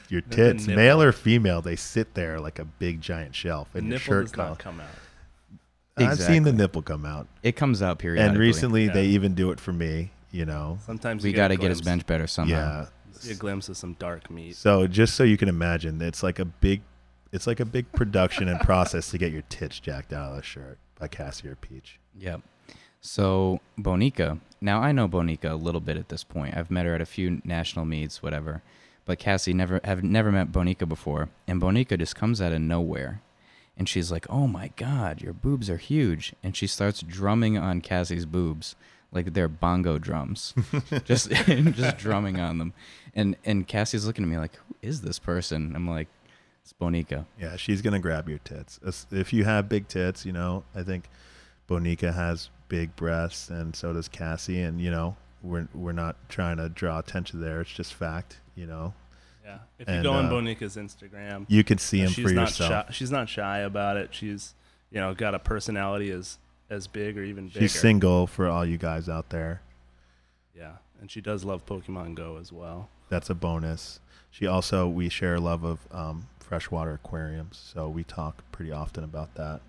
your 0.10 0.21
tits, 0.21 0.67
nipple. 0.67 0.84
male 0.84 1.01
or 1.01 1.12
female, 1.13 1.62
they 1.62 1.75
sit 1.77 2.13
there 2.15 2.39
like 2.39 2.60
a 2.60 2.65
big 2.65 2.99
giant 3.01 3.34
shelf, 3.34 3.69
The 3.73 3.80
and 3.80 3.88
your 3.88 3.97
shirt 3.97 4.25
does 4.25 4.32
collar. 4.34 4.49
not 4.49 4.60
come 4.60 4.80
out. 4.82 4.88
I've 5.97 6.19
seen 6.19 6.43
the 6.43 6.54
nipple 6.54 6.82
come 6.82 7.06
out, 7.06 7.27
It 7.43 7.56
comes 7.56 7.82
out 7.82 7.99
periodically. 7.99 8.30
and 8.30 8.38
recently 8.39 8.88
they 8.89 9.06
even 9.08 9.34
do 9.36 9.51
it 9.51 9.60
for 9.60 9.71
me. 9.73 10.12
You 10.31 10.45
know, 10.45 10.77
Sometimes 10.85 11.23
we 11.23 11.33
got 11.33 11.49
to 11.49 11.57
get 11.57 11.69
his 11.69 11.81
bench 11.81 12.05
better 12.05 12.25
somehow. 12.27 12.55
yeah. 12.55 12.85
See 13.11 13.31
a 13.33 13.35
glimpse 13.35 13.67
of 13.69 13.75
some 13.77 13.93
dark 13.99 14.29
meat. 14.31 14.55
So 14.55 14.87
just 14.87 15.15
so 15.15 15.23
you 15.23 15.37
can 15.37 15.49
imagine, 15.49 16.01
it's 16.01 16.23
like 16.23 16.39
a 16.39 16.45
big, 16.45 16.81
it's 17.31 17.45
like 17.45 17.59
a 17.59 17.65
big 17.65 17.91
production 17.91 18.47
and 18.47 18.59
process 18.61 19.11
to 19.11 19.17
get 19.17 19.31
your 19.31 19.43
tits 19.49 19.79
jacked 19.79 20.13
out 20.13 20.31
of 20.31 20.37
the 20.37 20.41
shirt 20.43 20.77
by 20.97 21.07
Cassie 21.09 21.47
or 21.49 21.55
Peach. 21.55 21.99
Yep. 22.17 22.41
So 23.01 23.59
Bonica. 23.79 24.39
Now 24.61 24.79
I 24.81 24.91
know 24.91 25.07
Bonica 25.09 25.51
a 25.51 25.55
little 25.55 25.81
bit 25.81 25.97
at 25.97 26.09
this 26.09 26.23
point. 26.23 26.55
I've 26.55 26.71
met 26.71 26.85
her 26.85 26.95
at 26.95 27.01
a 27.01 27.05
few 27.05 27.41
national 27.43 27.85
meets, 27.85 28.23
whatever. 28.23 28.61
But 29.05 29.19
Cassie 29.19 29.53
never 29.53 29.81
have 29.83 30.03
never 30.03 30.31
met 30.31 30.51
Bonica 30.51 30.87
before, 30.87 31.29
and 31.47 31.59
Bonica 31.61 31.97
just 31.97 32.15
comes 32.15 32.39
out 32.39 32.53
of 32.53 32.61
nowhere, 32.61 33.21
and 33.75 33.89
she's 33.89 34.11
like, 34.11 34.27
"Oh 34.29 34.45
my 34.47 34.69
God, 34.75 35.21
your 35.21 35.33
boobs 35.33 35.69
are 35.71 35.77
huge!" 35.77 36.33
And 36.43 36.55
she 36.55 36.67
starts 36.67 37.01
drumming 37.01 37.57
on 37.57 37.81
Cassie's 37.81 38.27
boobs 38.27 38.75
like 39.12 39.34
they're 39.34 39.47
bongo 39.47 39.97
drums, 39.97 40.54
just 41.06 41.30
just 41.47 41.97
drumming 41.97 42.39
on 42.39 42.58
them. 42.58 42.74
And 43.13 43.36
and 43.45 43.67
Cassie's 43.67 44.06
looking 44.06 44.24
at 44.24 44.30
me 44.30 44.38
like, 44.38 44.56
"Who 44.56 44.76
is 44.82 45.02
this 45.02 45.19
person?" 45.19 45.74
I'm 45.76 45.89
like, 45.89 46.08
"It's 46.63 46.74
Bonica." 46.74 47.26
Yeah, 47.39 47.56
she's 47.58 47.82
gonna 47.82 48.00
grab 48.00 48.30
your 48.30 48.39
tits. 48.39 48.80
If 49.12 49.34
you 49.34 49.43
have 49.43 49.67
big 49.69 49.88
tits, 49.88 50.26
you 50.26 50.32
know, 50.32 50.63
I 50.76 50.84
think 50.84 51.10
Bonica 51.67 52.13
has 52.13 52.50
big 52.69 52.95
breasts, 52.95 53.50
and 53.50 53.76
so 53.76 53.91
does 53.93 54.08
Cassie. 54.08 54.62
And 54.62 54.80
you 54.80 54.91
know, 54.91 55.17
we're 55.43 55.67
we're 55.74 55.91
not 55.91 56.15
trying 56.30 56.58
to 56.58 56.69
draw 56.69 57.00
attention 57.00 57.41
there. 57.41 57.62
It's 57.62 57.71
just 57.71 57.93
fact. 57.93 58.39
You 58.56 58.67
know, 58.67 58.93
Yeah. 59.45 59.60
If 59.80 59.88
you 59.88 59.93
And, 59.95 60.04
go 60.04 60.12
on 60.13 60.26
uh, 60.26 60.30
Bonica's 60.30 60.76
Instagram, 60.76 61.45
you 61.47 61.63
can 61.63 61.78
see 61.78 62.02
them 62.02 62.12
she's 62.12 62.28
for 62.28 62.34
not 62.34 62.50
yourself. 62.50 62.69
shy. 62.88 62.91
She's 62.93 63.12
not 63.12 63.28
shy 63.30 63.60
about 63.60 63.97
it. 63.97 64.13
She's 64.13 64.54
you 64.91 65.00
know 65.00 65.13
got 65.13 65.34
a 65.36 65.39
personality 65.39 66.12
as 66.12 66.38
as 66.71 66.88
big 66.88 67.17
or 67.17 67.23
even 67.23 67.47
bigger. 67.47 67.60
She's 67.60 67.79
single 67.79 68.25
for 68.25 68.47
all 68.47 68.65
you 68.65 68.77
guys 68.77 69.07
out 69.10 69.29
there. 69.29 69.62
Yeah, 70.57 70.77
and 70.99 71.12
she 71.12 71.21
does 71.21 71.43
love 71.43 71.65
Pokemon 71.65 72.15
Go 72.15 72.38
as 72.38 72.51
well. 72.51 72.89
That's 73.10 73.29
a 73.29 73.36
bonus. 73.36 73.99
She 74.31 74.47
also 74.47 74.88
we 74.88 75.10
share 75.10 75.36
a 75.36 75.39
love 75.39 75.63
of 75.63 75.79
um, 75.91 76.27
freshwater 76.39 76.93
aquariums, 76.93 77.62
so 77.73 77.89
we 77.89 78.03
talk 78.03 78.43
pretty 78.51 78.71
often 78.71 79.03
about 79.03 79.36
that. 79.36 79.60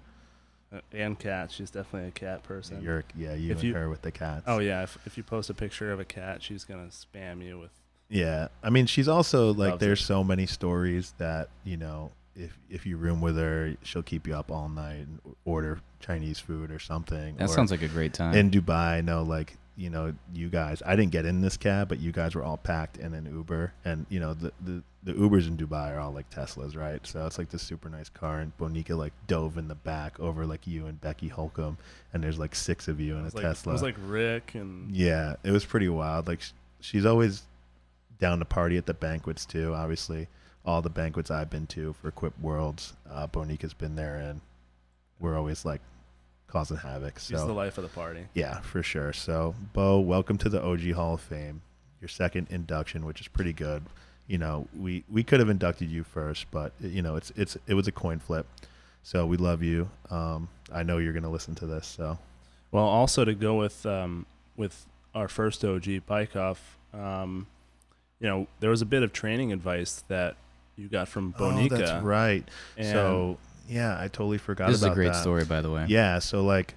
Uh, 0.73 0.81
and 0.93 1.19
cats. 1.19 1.53
She's 1.55 1.71
definitely 1.71 2.09
a 2.09 2.12
cat 2.12 2.45
person. 2.45 2.81
You're 2.81 3.05
yeah, 3.17 3.35
you 3.35 3.51
If 3.51 3.59
and 3.59 3.65
you- 3.69 3.75
her 3.75 3.88
with 3.91 4.03
the 4.03 4.12
cats. 4.12 4.45
oh 4.47 4.61
yeah, 4.61 4.85
if, 4.85 4.97
if 5.05 5.17
you 5.17 5.23
post 5.23 5.51
a 5.51 5.55
picture 5.55 5.93
of 5.93 6.01
a 6.01 6.05
cat, 6.05 6.43
she's 6.43 6.65
gonna 6.65 6.88
spam 6.88 7.45
you 7.45 7.59
with. 7.59 7.73
Yeah, 8.09 8.49
I 8.62 8.69
mean, 8.71 8.87
she's 8.87 9.09
also 9.09 9.55
like, 9.55 9.79
there's 9.79 10.01
it. 10.01 10.05
so 10.05 10.23
many 10.23 10.45
stories 10.47 11.15
that 11.19 11.49
you 11.65 11.77
know, 11.79 12.12
if 12.37 12.59
if 12.71 12.87
you 12.87 12.97
room 12.97 13.21
with 13.21 13.37
her, 13.37 13.77
she'll 13.83 14.03
keep 14.03 14.27
you 14.27 14.35
up 14.35 14.51
all 14.51 14.68
night 14.68 15.07
and 15.07 15.21
order 15.45 15.81
Chinese 16.01 16.38
food 16.38 16.71
or 16.71 16.79
something. 16.79 17.37
That 17.37 17.49
or 17.51 17.53
sounds 17.53 17.71
like 17.71 17.83
a 17.83 17.88
great 17.88 18.14
time. 18.14 18.35
in 18.35 18.51
Dubai. 18.51 18.99
I 18.99 19.01
know, 19.01 19.23
like 19.23 19.57
you 19.77 19.90
know, 19.90 20.14
you 20.35 20.49
guys. 20.49 20.83
I 20.85 20.97
didn't 20.97 21.12
get 21.12 21.25
in 21.25 21.40
this 21.40 21.57
cab, 21.57 21.88
but 21.88 21.99
you 21.99 22.12
guys 22.12 22.35
were 22.35 22.42
all 22.42 22.59
packed 22.59 22.99
in 22.99 23.14
an 23.14 23.27
Uber, 23.27 23.73
and 23.85 24.07
you 24.09 24.21
know, 24.21 24.35
the 24.35 24.53
the 24.61 24.83
the 25.05 25.12
Ubers 25.14 25.49
in 25.49 25.57
Dubai 25.57 25.95
are 25.95 26.01
all 26.01 26.12
like 26.12 26.31
Teslas, 26.31 26.77
right? 26.77 27.05
So 27.07 27.27
it's 27.27 27.38
like 27.38 27.51
this 27.51 27.62
super 27.62 27.88
nice 27.88 28.09
car, 28.09 28.40
and 28.40 28.57
Bonica 28.59 28.97
like 28.97 29.12
dove 29.27 29.59
in 29.59 29.68
the 29.68 29.75
back 29.75 30.21
over 30.21 30.47
like 30.47 30.66
you 30.66 30.87
and 30.87 31.01
Becky 31.01 31.29
Holcomb, 31.29 31.79
and 32.12 32.23
there's 32.23 32.38
like 32.38 32.55
six 32.55 32.88
of 32.88 33.01
you 33.01 33.16
in 33.16 33.23
a 33.23 33.25
like, 33.25 33.42
Tesla. 33.42 33.73
It 33.73 33.75
was 33.75 33.83
like 33.83 33.97
Rick 34.07 34.55
and 34.55 34.90
Yeah, 34.95 35.37
it 35.42 35.51
was 35.51 35.64
pretty 35.64 35.88
wild. 35.88 36.29
Like 36.29 36.42
sh- 36.42 36.53
she's 36.81 37.07
always 37.07 37.42
down 38.18 38.38
to 38.38 38.45
party 38.45 38.77
at 38.77 38.87
the 38.87 38.95
banquets 38.95 39.45
too. 39.45 39.75
Obviously, 39.75 40.29
all 40.64 40.81
the 40.83 40.90
banquets 40.90 41.31
I've 41.31 41.51
been 41.51 41.66
to 41.68 41.92
for 41.94 42.11
Quip 42.11 42.38
Worlds, 42.40 42.92
uh, 43.11 43.27
Bonica's 43.27 43.75
been 43.75 43.96
there, 43.96 44.16
and 44.16 44.40
we're 45.18 45.37
always 45.37 45.64
like 45.64 45.81
causing 46.46 46.77
havoc. 46.77 47.18
she's 47.18 47.38
So 47.38 47.46
the 47.46 47.53
life 47.53 47.79
of 47.79 47.83
the 47.83 47.88
party. 47.90 48.27
yeah, 48.35 48.61
for 48.61 48.83
sure. 48.83 49.12
So 49.12 49.55
Bo, 49.72 49.98
welcome 50.01 50.38
to 50.38 50.48
the 50.48 50.62
OG 50.62 50.92
Hall 50.92 51.14
of 51.14 51.20
Fame. 51.20 51.62
Your 52.01 52.09
second 52.09 52.48
induction, 52.51 53.05
which 53.05 53.20
is 53.20 53.29
pretty 53.29 53.53
good. 53.53 53.83
You 54.27 54.38
know, 54.38 54.68
we 54.79 55.05
we 55.11 55.22
could 55.25 55.40
have 55.40 55.48
inducted 55.48 55.90
you 55.90 56.05
first, 56.05 56.46
but 56.51 56.72
you 56.81 57.03
know, 57.03 57.16
it's 57.16 57.33
it's 57.37 57.57
it 57.66 57.75
was 57.75 57.87
a 57.88 57.92
coin 57.92 58.18
flip. 58.18 58.46
So 59.03 59.27
we 59.27 59.37
love 59.37 59.62
you. 59.62 59.90
Um, 60.11 60.48
I 60.72 60.83
know 60.85 60.98
you're 60.98 61.12
gonna 61.12 61.31
listen 61.31 61.55
to 61.57 61.66
this. 61.66 61.87
So 61.87 62.18
Well, 62.70 62.85
also 62.85 63.25
to 63.25 63.35
go 63.35 63.57
with 63.57 63.85
um, 63.87 64.27
with 64.57 64.87
our 65.14 65.29
first 65.29 65.64
OG 65.64 65.85
Baikov, 66.09 66.57
um, 66.94 67.46
you 68.20 68.29
know, 68.29 68.46
there 68.61 68.70
was 68.70 68.81
a 68.81 68.87
bit 68.87 69.03
of 69.03 69.12
training 69.12 69.53
advice 69.53 70.05
that 70.09 70.37
you 70.83 70.88
got 70.88 71.07
from 71.07 71.33
Bonica. 71.33 71.73
Oh, 71.73 71.77
that's 71.77 72.05
right. 72.05 72.49
And 72.77 72.87
so 72.88 73.38
yeah, 73.68 73.97
I 73.99 74.09
totally 74.09 74.38
forgot 74.38 74.66
this 74.66 74.77
is 74.77 74.83
about 74.83 74.92
a 74.92 74.95
great 74.97 75.12
that. 75.12 75.23
story, 75.23 75.45
by 75.45 75.61
the 75.61 75.71
way. 75.71 75.87
Yeah, 75.88 76.18
so 76.18 76.42
like 76.42 76.75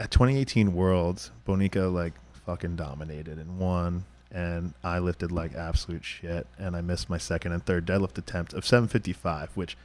at 0.00 0.10
2018 0.10 0.74
Worlds, 0.74 1.30
Bonica 1.46 1.92
like 1.92 2.14
fucking 2.44 2.74
dominated 2.74 3.38
and 3.38 3.58
won, 3.58 4.04
and 4.32 4.74
I 4.82 4.98
lifted 4.98 5.30
like 5.30 5.54
absolute 5.54 6.04
shit, 6.04 6.48
and 6.58 6.74
I 6.74 6.80
missed 6.80 7.08
my 7.08 7.18
second 7.18 7.52
and 7.52 7.64
third 7.64 7.86
deadlift 7.86 8.18
attempt 8.18 8.52
of 8.54 8.66
755, 8.66 9.50
which 9.56 9.76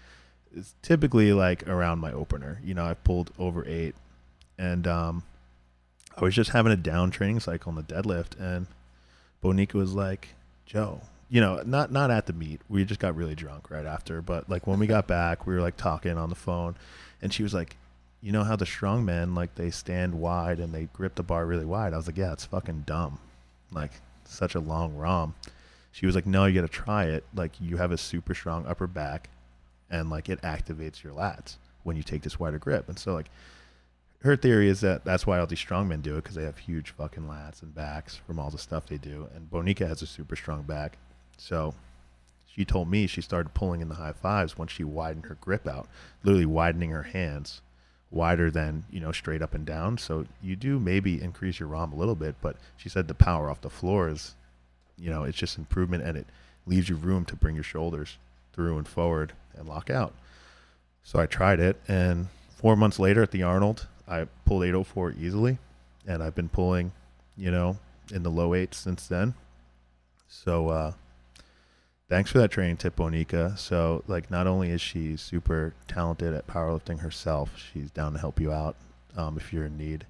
is 0.56 0.74
typically 0.82 1.32
like 1.32 1.68
around 1.68 2.00
my 2.00 2.12
opener. 2.12 2.60
You 2.64 2.74
know, 2.74 2.86
I 2.86 2.96
pulled 2.96 3.32
over 3.38 3.64
eight, 3.68 3.94
and 4.58 4.88
um, 4.88 5.24
I 6.18 6.24
was 6.24 6.34
just 6.34 6.50
having 6.50 6.72
a 6.72 6.78
down 6.78 7.12
training 7.12 7.40
cycle 7.40 7.70
on 7.70 7.76
the 7.76 7.84
deadlift, 7.84 8.40
and 8.40 8.66
Bonica 9.44 9.74
was 9.74 9.94
like, 9.94 10.30
Joe. 10.66 11.02
You 11.34 11.42
know, 11.42 11.64
not 11.66 11.92
not 11.92 12.12
at 12.12 12.28
the 12.28 12.34
meet. 12.34 12.62
We 12.70 12.86
just 12.86 13.00
got 13.00 13.16
really 13.16 13.34
drunk 13.34 13.72
right 13.72 13.88
after. 13.88 14.22
But 14.22 14.52
like 14.52 14.68
when 14.68 14.78
we 14.78 14.86
got 14.86 15.08
back, 15.20 15.48
we 15.48 15.56
were 15.56 15.62
like 15.62 15.78
talking 15.78 16.16
on 16.16 16.30
the 16.30 16.36
phone, 16.36 16.76
and 17.24 17.34
she 17.34 17.42
was 17.42 17.56
like, 17.56 17.76
you 18.22 18.32
know 18.32 18.44
how 18.44 18.56
the 18.56 18.68
strong 18.68 19.04
men 19.04 19.34
like 19.34 19.56
they 19.56 19.72
stand 19.72 20.14
wide 20.14 20.60
and 20.60 20.72
they 20.72 20.90
grip 20.94 21.16
the 21.16 21.24
bar 21.24 21.48
really 21.48 21.66
wide. 21.66 21.92
I 21.92 21.98
was 21.98 22.06
like, 22.06 22.18
yeah, 22.18 22.34
it's 22.34 22.46
fucking 22.46 22.84
dumb. 22.86 23.18
Like 23.72 23.94
such 24.26 24.54
a 24.54 24.60
long 24.60 24.96
ROM. 24.96 25.34
She 25.92 26.06
was 26.06 26.14
like, 26.14 26.28
no, 26.28 26.46
you 26.46 26.54
got 26.54 26.68
to 26.68 26.68
try 26.68 27.06
it. 27.06 27.24
Like 27.34 27.60
you 27.60 27.78
have 27.78 27.92
a 27.92 27.98
super 27.98 28.36
strong 28.36 28.68
upper 28.68 28.86
back, 28.86 29.32
and 29.90 30.12
like 30.12 30.30
it 30.30 30.40
activates 30.44 31.02
your 31.02 31.14
lats 31.14 31.56
when 31.82 31.98
you 31.98 32.04
take 32.04 32.22
this 32.22 32.40
wider 32.40 32.60
grip. 32.60 32.88
And 32.90 33.00
so 33.00 33.16
like 33.16 33.32
her 34.24 34.36
theory 34.36 34.70
is 34.70 34.82
that 34.82 35.04
that's 35.04 35.28
why 35.28 35.40
all 35.40 35.48
these 35.48 35.60
strongmen 35.60 36.02
do 36.02 36.14
it 36.14 36.24
because 36.24 36.36
they 36.36 36.46
have 36.46 36.58
huge 36.58 36.92
fucking 36.92 37.24
lats 37.24 37.62
and 37.62 37.76
backs 37.76 38.16
from 38.16 38.40
all 38.40 38.50
the 38.50 38.58
stuff 38.58 38.86
they 38.86 38.98
do. 38.98 39.28
And 39.36 39.50
Bonica 39.50 39.88
has 39.88 40.02
a 40.02 40.08
super 40.08 40.36
strong 40.36 40.62
back, 40.62 40.98
so 41.38 41.74
she 42.48 42.66
told 42.66 42.90
me 42.90 43.08
she 43.08 43.22
started 43.22 43.54
pulling 43.54 43.82
in 43.82 43.90
the 43.90 43.96
high 43.96 44.14
fives 44.14 44.58
once 44.58 44.72
she 44.72 44.84
widened 44.84 45.26
her 45.26 45.38
grip 45.42 45.68
out, 45.68 45.88
literally 46.24 46.46
widening 46.46 46.92
her 46.92 47.04
hands 47.04 47.62
wider 48.14 48.52
than 48.52 48.86
you 48.92 49.00
know 49.00 49.12
straight 49.12 49.42
up 49.42 49.54
and 49.54 49.66
down. 49.66 49.98
So 49.98 50.26
you 50.42 50.56
do 50.56 50.80
maybe 50.80 51.22
increase 51.22 51.60
your 51.60 51.70
ROM 51.70 51.92
a 51.92 51.96
little 51.96 52.16
bit, 52.16 52.36
but 52.42 52.56
she 52.78 52.90
said 52.90 53.08
the 53.08 53.14
power 53.14 53.50
off 53.50 53.62
the 53.62 53.70
floor 53.70 54.08
is, 54.10 54.36
you 54.98 55.10
know, 55.10 55.24
it's 55.24 55.38
just 55.38 55.58
improvement 55.58 56.04
and 56.04 56.18
it 56.18 56.28
leaves 56.66 56.90
you 56.90 56.96
room 56.96 57.26
to 57.26 57.36
bring 57.36 57.56
your 57.56 57.64
shoulders 57.64 58.18
through 58.54 58.78
and 58.78 58.88
forward 58.88 59.34
and 59.56 59.68
lock 59.68 59.90
out. 59.90 60.14
So 61.04 61.20
I 61.20 61.26
tried 61.26 61.60
it, 61.60 61.82
and 61.88 62.28
four 62.56 62.78
months 62.78 62.98
later 63.00 63.22
at 63.22 63.32
the 63.32 63.44
Arnold, 63.44 63.88
I 64.08 64.28
pulled 64.46 64.64
804 64.64 65.16
easily, 65.20 65.58
and 66.08 66.24
I've 66.24 66.36
been 66.36 66.48
pulling, 66.48 66.94
you 67.36 67.52
know, 67.52 67.78
in 68.14 68.24
the 68.24 68.32
low 68.32 68.54
eights 68.54 68.78
since 68.78 69.08
then. 69.08 69.34
So 70.30 70.70
uh, 70.70 70.94
thanks 72.14 72.30
for 72.32 72.38
that 72.38 72.52
training 72.52 72.78
tip, 72.78 72.96
Bonica. 72.96 73.58
So 73.58 74.04
like, 74.08 74.30
not 74.30 74.46
only 74.46 74.70
is 74.70 74.82
she 74.82 75.18
super 75.18 75.74
talented 75.88 76.32
at 76.34 76.46
powerlifting 76.46 77.00
herself, 77.00 77.50
she's 77.58 77.90
down 77.90 78.14
to 78.14 78.20
help 78.20 78.40
you 78.40 78.52
out 78.52 78.76
um, 79.18 79.36
if 79.38 79.52
you're 79.52 79.66
in 79.66 79.78
need. 79.78 80.06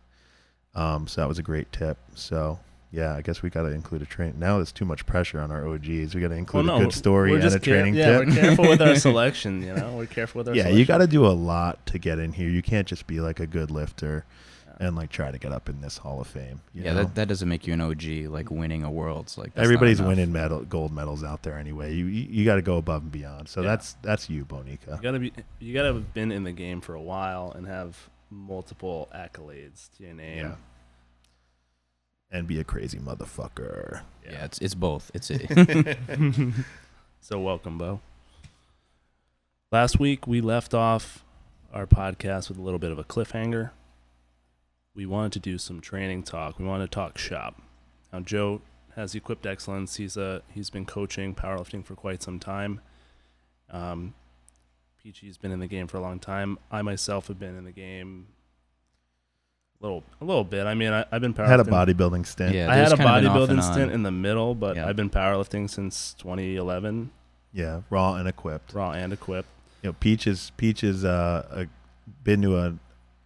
Um, 0.76 1.08
so 1.08 1.22
that 1.22 1.28
was 1.30 1.40
a 1.40 1.44
great 1.44 1.72
tip. 1.72 1.98
So 2.16 2.60
yeah, 2.92 3.16
I 3.16 3.22
guess 3.22 3.42
we 3.42 3.50
got 3.50 3.62
to 3.64 3.70
include 3.70 4.02
a 4.02 4.06
train. 4.06 4.34
Now 4.38 4.58
there's 4.58 4.72
too 4.74 4.84
much 4.86 5.06
pressure 5.06 5.40
on 5.40 5.50
our 5.50 5.66
OGs. 5.68 6.14
We 6.14 6.20
got 6.22 6.28
to 6.28 6.36
include 6.36 6.68
Well, 6.68 6.78
a 6.78 6.84
good 6.84 6.94
story 6.94 7.34
and 7.36 7.44
a 7.44 7.50
care- 7.52 7.60
training 7.60 7.96
yeah, 7.96 8.20
tip. 8.20 8.28
we're 8.28 8.36
careful 8.36 8.68
with 8.68 8.82
our 8.82 8.96
selection. 9.08 9.62
You 9.64 9.74
know, 9.74 9.94
we're 9.96 10.06
careful 10.06 10.40
with 10.40 10.50
our. 10.50 10.56
yeah, 10.56 10.64
selection. 10.64 10.80
you 10.80 10.86
got 10.86 10.98
to 10.98 11.08
do 11.08 11.26
a 11.26 11.30
lot 11.34 11.86
to 11.88 11.98
get 11.98 12.20
in 12.20 12.34
here. 12.34 12.50
You 12.50 12.62
can't 12.62 12.88
just 12.88 13.08
be 13.08 13.20
like 13.22 13.40
a 13.40 13.48
good 13.48 13.72
lifter. 13.72 14.26
And 14.80 14.96
like 14.96 15.10
try 15.12 15.32
to 15.32 15.38
get 15.38 15.52
up 15.52 15.70
in 15.70 15.82
this 15.82 15.98
Hall 15.98 16.20
of 16.22 16.28
Fame. 16.28 16.62
You 16.74 16.84
yeah, 16.84 16.94
know? 16.94 17.04
that, 17.04 17.16
that 17.16 17.28
doesn't 17.28 17.48
make 17.48 17.68
you 17.68 17.74
an 17.74 17.82
OG 17.82 18.04
like 18.32 18.50
winning 18.52 18.84
a 18.84 18.92
worlds 18.92 19.38
like 19.38 19.54
that's 19.54 19.64
everybody's 19.64 20.00
enough. 20.00 20.10
winning 20.10 20.32
medal 20.32 20.62
gold 20.62 20.92
medals 20.94 21.24
out 21.24 21.44
there 21.44 21.58
anyway. 21.58 21.94
You 21.94 22.06
you, 22.06 22.28
you 22.30 22.46
got 22.46 22.56
to 22.56 22.62
go 22.62 22.78
above 22.78 23.04
and 23.04 23.12
beyond. 23.12 23.50
So 23.50 23.62
Yeah. 23.62 23.68
that's 23.70 23.94
that's 24.02 24.30
you, 24.30 24.46
Bonica. 24.46 24.96
You 24.98 25.02
gotta 25.02 25.20
be. 25.20 25.34
You 25.60 25.74
gotta 25.74 25.94
have 25.94 26.14
been 26.14 26.32
in 26.32 26.44
the 26.44 26.52
game 26.52 26.82
for 26.82 26.96
a 26.96 27.02
while 27.02 27.52
and 27.56 27.68
have 27.68 28.10
multiple 28.30 29.10
accolades 29.16 29.90
to 29.98 30.04
your 30.04 30.14
name. 30.14 30.38
Yeah. 30.46 30.56
And 32.32 32.48
be 32.48 32.60
a 32.60 32.64
crazy 32.64 32.98
motherfucker. 32.98 34.02
Yeah, 34.26 34.46
it's 34.46 34.58
it's 34.60 34.74
both. 34.76 35.12
It's 35.14 35.30
it. 35.30 35.98
So 37.22 37.40
welcome, 37.40 37.78
Bo. 37.78 38.02
Last 39.72 39.98
week 39.98 40.28
we 40.28 40.42
left 40.42 40.74
off 40.74 41.24
our 41.74 41.88
podcast 41.88 42.50
with 42.50 42.58
a 42.58 42.62
little 42.62 42.80
bit 42.80 42.92
of 42.92 43.00
a 43.00 43.04
cliffhanger. 43.06 43.70
We 44.96 45.06
wanted 45.06 45.34
to 45.34 45.40
do 45.40 45.58
some 45.58 45.82
training 45.82 46.24
talk. 46.24 46.60
We 46.60 46.66
wanted 46.66 46.92
to 46.92 46.96
talk 46.96 47.18
shop. 47.18 47.62
Now 48.12 48.20
Joe 48.20 48.62
has 48.96 49.16
equipped 49.16 49.46
excellence. 49.46 49.96
He's 49.96 50.18
a 50.18 50.42
he's 50.50 50.70
been 50.70 50.86
coaching 50.86 51.34
powerlifting 51.34 51.84
for 51.86 51.96
quite 51.96 52.22
some 52.22 52.40
time. 52.40 52.80
Um, 53.72 54.14
Peachy's 55.02 55.38
been 55.38 55.52
in 55.52 55.60
the 55.60 55.68
game 55.68 55.88
for 55.88 55.98
a 55.98 56.02
long 56.02 56.20
time. 56.20 56.58
I 56.72 56.82
myself 56.84 57.28
have 57.28 57.40
been 57.40 57.58
in 57.58 57.66
the 57.66 57.72
game 57.72 58.28
a 59.82 59.84
little 59.86 60.04
a 60.22 60.26
little 60.26 60.44
bit. 60.44 60.68
I 60.68 60.76
mean, 60.76 60.94
I, 60.94 61.06
I've 61.12 61.22
been 61.22 61.34
powerlifting. 61.34 61.46
I 61.48 61.50
had 61.50 61.60
a 61.60 61.64
bodybuilding 61.64 62.26
stint. 62.28 62.54
Yeah. 62.56 62.70
I 62.72 62.76
had 62.76 62.86
a 62.94 62.96
there's 62.96 63.00
kind 63.00 63.26
of 63.26 63.32
an 63.36 63.42
off 63.42 63.50
and 63.50 63.60
bodybuilding 63.60 63.74
stint 63.74 63.92
in 63.92 64.04
the 64.04 64.12
middle, 64.12 64.54
but 64.56 64.76
Yeah. 64.76 64.88
I've 64.88 64.96
been 64.96 65.10
powerlifting 65.10 65.70
since 65.70 66.14
2011, 66.20 67.10
Yeah, 67.52 67.82
raw 67.90 68.14
and 68.16 68.28
equipped. 68.30 68.74
raw 68.74 68.92
and 68.92 69.12
equipped. 69.12 69.50
You 69.82 69.90
know, 69.90 69.94
Peach 70.00 70.28
is 70.28 70.52
Peach 70.56 70.84
is 70.84 71.04
uh, 71.04 71.48
a, 71.52 71.68
been 72.24 72.42
to 72.44 72.58
a 72.58 72.76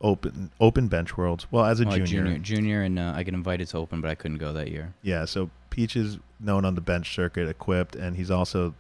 open 0.02 0.52
open 0.60 0.88
bench 0.88 1.18
worlds. 1.18 1.48
Well, 1.52 1.66
as 1.66 1.80
a 1.80 1.86
Well, 1.86 1.98
junior. 1.98 2.06
junior, 2.08 2.38
junior, 2.40 2.82
and 2.84 3.00
uh, 3.00 3.14
I 3.16 3.24
get 3.24 3.34
invited 3.34 3.68
to 3.70 3.78
open, 3.78 4.02
but 4.02 4.10
I 4.12 4.16
couldn't 4.16 4.38
go 4.38 4.54
that 4.54 4.70
year. 4.70 4.94
Yeah, 5.02 5.26
so 5.26 5.50
Peach 5.70 5.96
is 5.96 6.20
known 6.40 6.66
on 6.66 6.76
the 6.76 6.82
bench 6.82 7.14
circuit, 7.16 7.48
equipped, 7.50 7.96
and 7.96 8.16
he's 8.16 8.30
also 8.32 8.74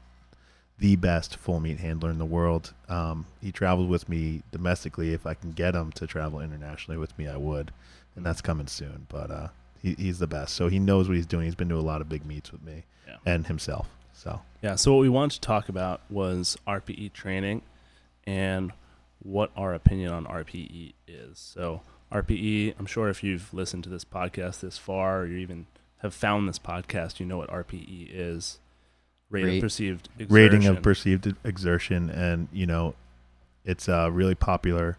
the 0.80 0.95
best 0.95 1.38
full 1.38 1.60
meet 1.60 1.80
handler 1.80 2.12
in 2.12 2.19
the 2.19 2.25
world. 2.25 2.71
Um, 2.88 3.25
he 3.41 3.51
travels 3.51 3.88
with 3.88 4.08
me 4.08 4.43
domestically. 4.51 5.12
If 5.13 5.25
I 5.25 5.34
can 5.34 5.51
get 5.51 5.73
him 5.73 5.91
to 5.93 6.06
travel 6.06 6.39
internationally 6.39 6.99
with 6.99 7.17
me, 7.17 7.27
I 7.27 7.38
would, 7.38 7.71
and 8.15 8.23
that's 8.23 8.41
coming 8.41 8.67
soon. 8.67 9.08
But 9.10 9.32
uh, 9.32 9.47
he, 9.82 9.95
he's 9.95 10.19
the 10.19 10.27
best, 10.27 10.53
so 10.53 10.67
he 10.67 10.77
knows 10.77 11.08
what 11.08 11.15
he's 11.17 11.25
doing. 11.25 11.45
He's 11.45 11.56
been 11.56 11.69
to 11.69 11.75
a 11.75 11.82
lot 11.82 12.01
of 12.01 12.10
big 12.10 12.25
meets 12.27 12.51
with 12.51 12.63
me 12.63 12.84
Yeah. 13.08 13.15
and 13.25 13.47
himself. 13.47 13.88
So 14.13 14.41
Yeah. 14.62 14.75
So 14.75 14.93
what 14.93 15.01
we 15.01 15.10
wanted 15.10 15.36
to 15.36 15.41
talk 15.41 15.67
about 15.67 16.01
was 16.12 16.58
RPE 16.67 17.12
training 17.13 17.63
and 18.27 18.71
what 19.19 19.51
our 19.56 19.73
opinion 19.73 20.12
on 20.12 20.25
RPE 20.25 20.93
is. 21.08 21.38
So 21.39 21.82
RPE, 22.12 22.75
I'm 22.80 22.86
sure 22.86 23.10
if 23.10 23.23
you've 23.23 23.53
listened 23.53 23.84
to 23.86 23.89
this 23.89 24.06
podcast 24.06 24.62
this 24.62 24.77
far, 24.77 25.21
or 25.21 25.27
you 25.27 25.38
even 25.38 25.67
have 25.97 26.13
found 26.13 26.47
this 26.47 26.60
podcast, 26.60 27.19
you 27.19 27.25
know 27.25 27.38
what 27.38 27.49
RPE 27.49 28.10
is. 28.12 28.60
Rate, 29.30 29.43
Rate- 29.43 29.58
of 29.58 29.62
perceived 29.62 30.10
exertion. 30.17 30.34
rating 30.36 30.65
of 30.67 30.82
perceived 30.82 31.36
exertion, 31.43 32.10
and 32.10 32.47
you 32.53 32.65
know, 32.65 32.95
it's 33.65 33.89
uh, 33.89 34.10
really 34.12 34.36
popular. 34.36 34.97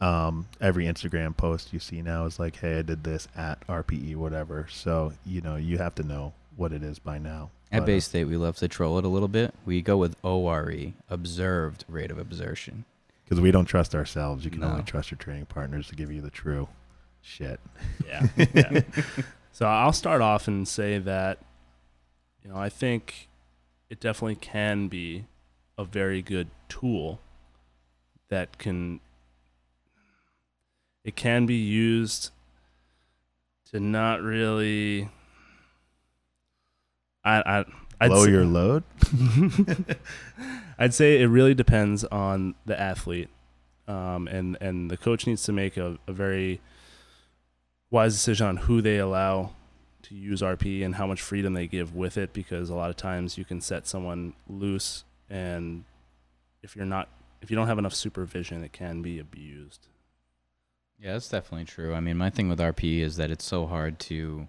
Um, 0.00 0.48
every 0.60 0.84
Instagram 0.84 1.36
post 1.36 1.72
you 1.72 1.78
see 1.78 2.02
now 2.02 2.26
is 2.26 2.40
like, 2.40 2.56
"Hey, 2.56 2.80
I 2.80 2.82
did 2.82 3.04
this 3.04 3.28
at 3.36 3.64
RPE, 3.68 4.16
whatever." 4.16 4.66
So 4.68 5.12
you 5.24 5.40
know, 5.42 5.54
you 5.54 5.78
have 5.78 5.94
to 5.94 6.02
know 6.02 6.32
what 6.56 6.72
it 6.72 6.82
is 6.82 6.98
by 6.98 7.18
now. 7.18 7.50
At 7.70 7.80
But, 7.80 7.82
uh, 7.82 7.86
Bay 7.86 8.00
State, 8.00 8.24
we 8.24 8.36
love 8.36 8.56
to 8.56 8.68
troll 8.68 8.98
it 8.98 9.04
a 9.04 9.08
little 9.08 9.28
bit. 9.28 9.54
We 9.64 9.80
go 9.80 9.96
with 9.96 10.16
ORE, 10.24 10.92
observed 11.08 11.84
rate 11.88 12.10
of 12.10 12.18
exertion. 12.18 12.84
Because 13.26 13.40
we 13.40 13.50
don't 13.50 13.64
trust 13.64 13.92
ourselves. 13.94 14.44
You 14.44 14.52
can 14.52 14.60
No. 14.60 14.68
only 14.68 14.84
trust 14.84 15.10
your 15.10 15.18
training 15.18 15.46
partners 15.46 15.88
to 15.88 15.96
give 15.96 16.12
you 16.12 16.20
the 16.20 16.30
true 16.30 16.68
shit. 17.20 17.58
Yeah. 18.06 18.26
yeah. 18.54 18.82
so 19.52 19.66
I'll 19.66 19.92
start 19.92 20.22
off 20.22 20.46
and 20.46 20.66
say 20.66 20.98
that, 20.98 21.40
you 22.44 22.50
know, 22.50 22.56
I 22.56 22.68
think 22.68 23.28
it 23.90 23.98
definitely 23.98 24.36
can 24.36 24.86
be 24.86 25.26
a 25.76 25.84
very 25.84 26.22
good 26.22 26.50
tool 26.68 27.20
that 28.28 28.58
can 28.58 29.00
it 31.04 31.16
can 31.16 31.46
be 31.46 31.54
used 31.54 32.30
to 33.70 33.80
not 33.80 34.22
really 34.22 35.08
I 37.24 37.58
I 37.60 37.64
I'd 38.00 38.10
Lower 38.10 38.28
your 38.28 38.44
load. 38.44 38.84
I'd 40.78 40.94
say 40.94 41.20
it 41.20 41.26
really 41.26 41.54
depends 41.54 42.04
on 42.04 42.54
the 42.66 42.78
athlete, 42.78 43.30
um, 43.88 44.28
and 44.28 44.56
and 44.60 44.90
the 44.90 44.96
coach 44.96 45.26
needs 45.26 45.42
to 45.44 45.52
make 45.52 45.76
a, 45.76 45.98
a 46.06 46.12
very 46.12 46.60
wise 47.90 48.14
decision 48.14 48.46
on 48.46 48.56
who 48.58 48.82
they 48.82 48.98
allow 48.98 49.52
to 50.02 50.14
use 50.14 50.42
RP 50.42 50.84
and 50.84 50.96
how 50.96 51.06
much 51.06 51.22
freedom 51.22 51.54
they 51.54 51.66
give 51.66 51.94
with 51.94 52.16
it, 52.16 52.32
because 52.32 52.68
a 52.68 52.74
lot 52.74 52.90
of 52.90 52.96
times 52.96 53.38
you 53.38 53.44
can 53.44 53.60
set 53.60 53.86
someone 53.86 54.34
loose, 54.48 55.04
and 55.30 55.84
if 56.62 56.76
you're 56.76 56.84
not 56.84 57.08
if 57.40 57.50
you 57.50 57.56
don't 57.56 57.68
have 57.68 57.78
enough 57.78 57.94
supervision, 57.94 58.64
it 58.64 58.72
can 58.72 59.02
be 59.02 59.18
abused. 59.18 59.88
Yeah, 60.98 61.12
that's 61.12 61.28
definitely 61.28 61.66
true. 61.66 61.94
I 61.94 62.00
mean, 62.00 62.16
my 62.16 62.30
thing 62.30 62.48
with 62.48 62.58
RPE 62.58 63.00
is 63.00 63.16
that 63.16 63.30
it's 63.30 63.44
so 63.44 63.66
hard 63.66 63.98
to, 64.00 64.48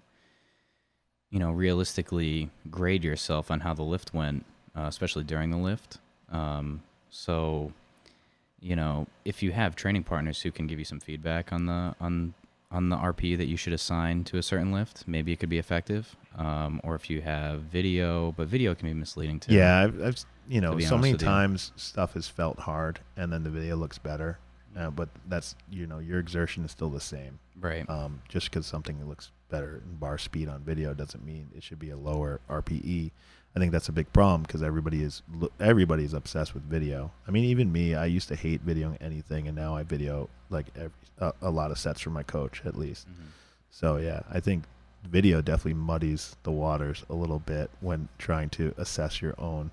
you 1.30 1.38
know, 1.38 1.50
realistically 1.50 2.50
grade 2.70 3.04
yourself 3.04 3.50
on 3.50 3.60
how 3.60 3.74
the 3.74 3.82
lift 3.82 4.14
went, 4.14 4.46
uh, 4.74 4.86
especially 4.88 5.24
during 5.24 5.50
the 5.50 5.58
lift. 5.58 5.98
Um, 6.30 6.82
so, 7.10 7.72
you 8.60 8.76
know, 8.76 9.06
if 9.24 9.42
you 9.42 9.52
have 9.52 9.76
training 9.76 10.04
partners 10.04 10.42
who 10.42 10.50
can 10.50 10.66
give 10.66 10.78
you 10.78 10.84
some 10.84 11.00
feedback 11.00 11.52
on 11.52 11.66
the 11.66 11.94
on 12.00 12.34
on 12.70 12.90
the 12.90 12.96
RPE 12.96 13.38
that 13.38 13.46
you 13.46 13.56
should 13.56 13.72
assign 13.72 14.24
to 14.24 14.36
a 14.36 14.42
certain 14.42 14.72
lift, 14.72 15.04
maybe 15.06 15.32
it 15.32 15.40
could 15.40 15.48
be 15.48 15.58
effective. 15.58 16.14
Um, 16.36 16.80
or 16.84 16.94
if 16.94 17.08
you 17.08 17.22
have 17.22 17.62
video, 17.62 18.32
but 18.32 18.46
video 18.46 18.74
can 18.74 18.88
be 18.88 18.94
misleading 18.94 19.40
too. 19.40 19.54
Yeah, 19.54 19.84
I've, 19.84 20.02
I've 20.02 20.24
you 20.48 20.60
know 20.60 20.78
so 20.78 20.96
many 20.96 21.12
with 21.12 21.22
you. 21.22 21.28
times 21.28 21.72
stuff 21.76 22.14
has 22.14 22.28
felt 22.28 22.58
hard, 22.58 23.00
and 23.16 23.32
then 23.32 23.42
the 23.42 23.50
video 23.50 23.76
looks 23.76 23.98
better. 23.98 24.38
Uh, 24.76 24.90
but 24.90 25.08
that's 25.28 25.56
you 25.70 25.86
know 25.86 25.98
your 25.98 26.18
exertion 26.18 26.64
is 26.64 26.70
still 26.70 26.90
the 26.90 27.00
same. 27.00 27.38
Right. 27.58 27.88
Um, 27.88 28.22
just 28.28 28.50
because 28.50 28.66
something 28.66 29.04
looks 29.08 29.30
better 29.48 29.82
in 29.84 29.96
bar 29.96 30.18
speed 30.18 30.48
on 30.48 30.62
video 30.62 30.94
doesn't 30.94 31.24
mean 31.24 31.48
it 31.56 31.62
should 31.62 31.78
be 31.78 31.90
a 31.90 31.96
lower 31.96 32.40
RPE. 32.48 33.10
I 33.58 33.60
think 33.60 33.72
that's 33.72 33.88
a 33.88 33.92
big 33.92 34.12
problem 34.12 34.42
because 34.42 34.62
everybody 34.62 35.02
is 35.02 35.20
lo- 35.34 35.50
everybody 35.58 36.04
is 36.04 36.14
obsessed 36.14 36.54
with 36.54 36.62
video. 36.62 37.10
I 37.26 37.32
mean, 37.32 37.42
even 37.46 37.72
me, 37.72 37.96
I 37.96 38.06
used 38.06 38.28
to 38.28 38.36
hate 38.36 38.64
videoing 38.64 38.96
anything, 39.00 39.48
and 39.48 39.56
now 39.56 39.74
I 39.74 39.82
video 39.82 40.28
like 40.48 40.66
every, 40.76 40.92
a, 41.18 41.32
a 41.42 41.50
lot 41.50 41.72
of 41.72 41.78
sets 41.78 42.00
from 42.00 42.12
my 42.12 42.22
coach 42.22 42.62
at 42.64 42.78
least. 42.78 43.08
Mhm. 43.08 43.30
So 43.72 43.96
yeah, 43.96 44.20
I 44.30 44.38
think 44.38 44.62
video 45.04 45.42
definitely 45.42 45.74
muddies 45.74 46.36
the 46.44 46.52
waters 46.52 47.04
a 47.10 47.14
little 47.14 47.40
bit 47.40 47.68
when 47.80 48.08
trying 48.16 48.48
to 48.50 48.72
assess 48.78 49.20
your 49.20 49.34
own 49.38 49.72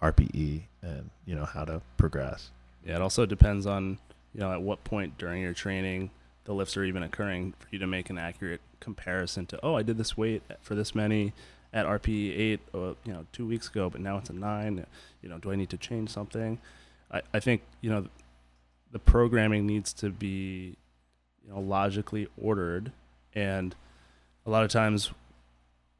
RPE 0.00 0.62
and 0.80 1.10
you 1.26 1.34
know 1.34 1.44
how 1.44 1.66
to 1.66 1.82
progress. 1.98 2.50
Yeah, 2.86 2.96
it 2.96 3.02
also 3.02 3.26
depends 3.26 3.66
on 3.66 3.98
you 4.32 4.40
know 4.40 4.50
at 4.50 4.62
what 4.62 4.82
point 4.82 5.18
during 5.18 5.42
your 5.42 5.52
training 5.52 6.10
the 6.44 6.54
lifts 6.54 6.74
are 6.78 6.84
even 6.84 7.02
occurring 7.02 7.52
for 7.58 7.66
you 7.70 7.78
to 7.80 7.86
make 7.86 8.08
an 8.08 8.16
accurate 8.16 8.62
comparison 8.80 9.44
to 9.44 9.60
oh 9.62 9.74
I 9.74 9.82
did 9.82 9.98
this 9.98 10.16
weight 10.16 10.42
for 10.62 10.74
this 10.74 10.94
many 10.94 11.34
at 11.72 11.86
RPE 11.86 12.38
eight 12.38 12.60
uh, 12.74 12.94
you 13.04 13.12
know 13.12 13.26
two 13.32 13.46
weeks 13.46 13.68
ago 13.68 13.88
but 13.88 14.00
now 14.00 14.18
it's 14.18 14.30
a 14.30 14.32
nine 14.32 14.84
you 15.22 15.28
know 15.28 15.38
do 15.38 15.50
I 15.52 15.56
need 15.56 15.70
to 15.70 15.76
change 15.76 16.10
something? 16.10 16.58
I, 17.12 17.22
I 17.34 17.40
think 17.40 17.62
you 17.80 17.90
know 17.90 18.06
the 18.92 18.98
programming 18.98 19.66
needs 19.66 19.92
to 19.94 20.10
be 20.10 20.76
you 21.44 21.52
know 21.52 21.60
logically 21.60 22.28
ordered. 22.40 22.92
And 23.34 23.74
a 24.44 24.50
lot 24.50 24.64
of 24.64 24.70
times 24.70 25.12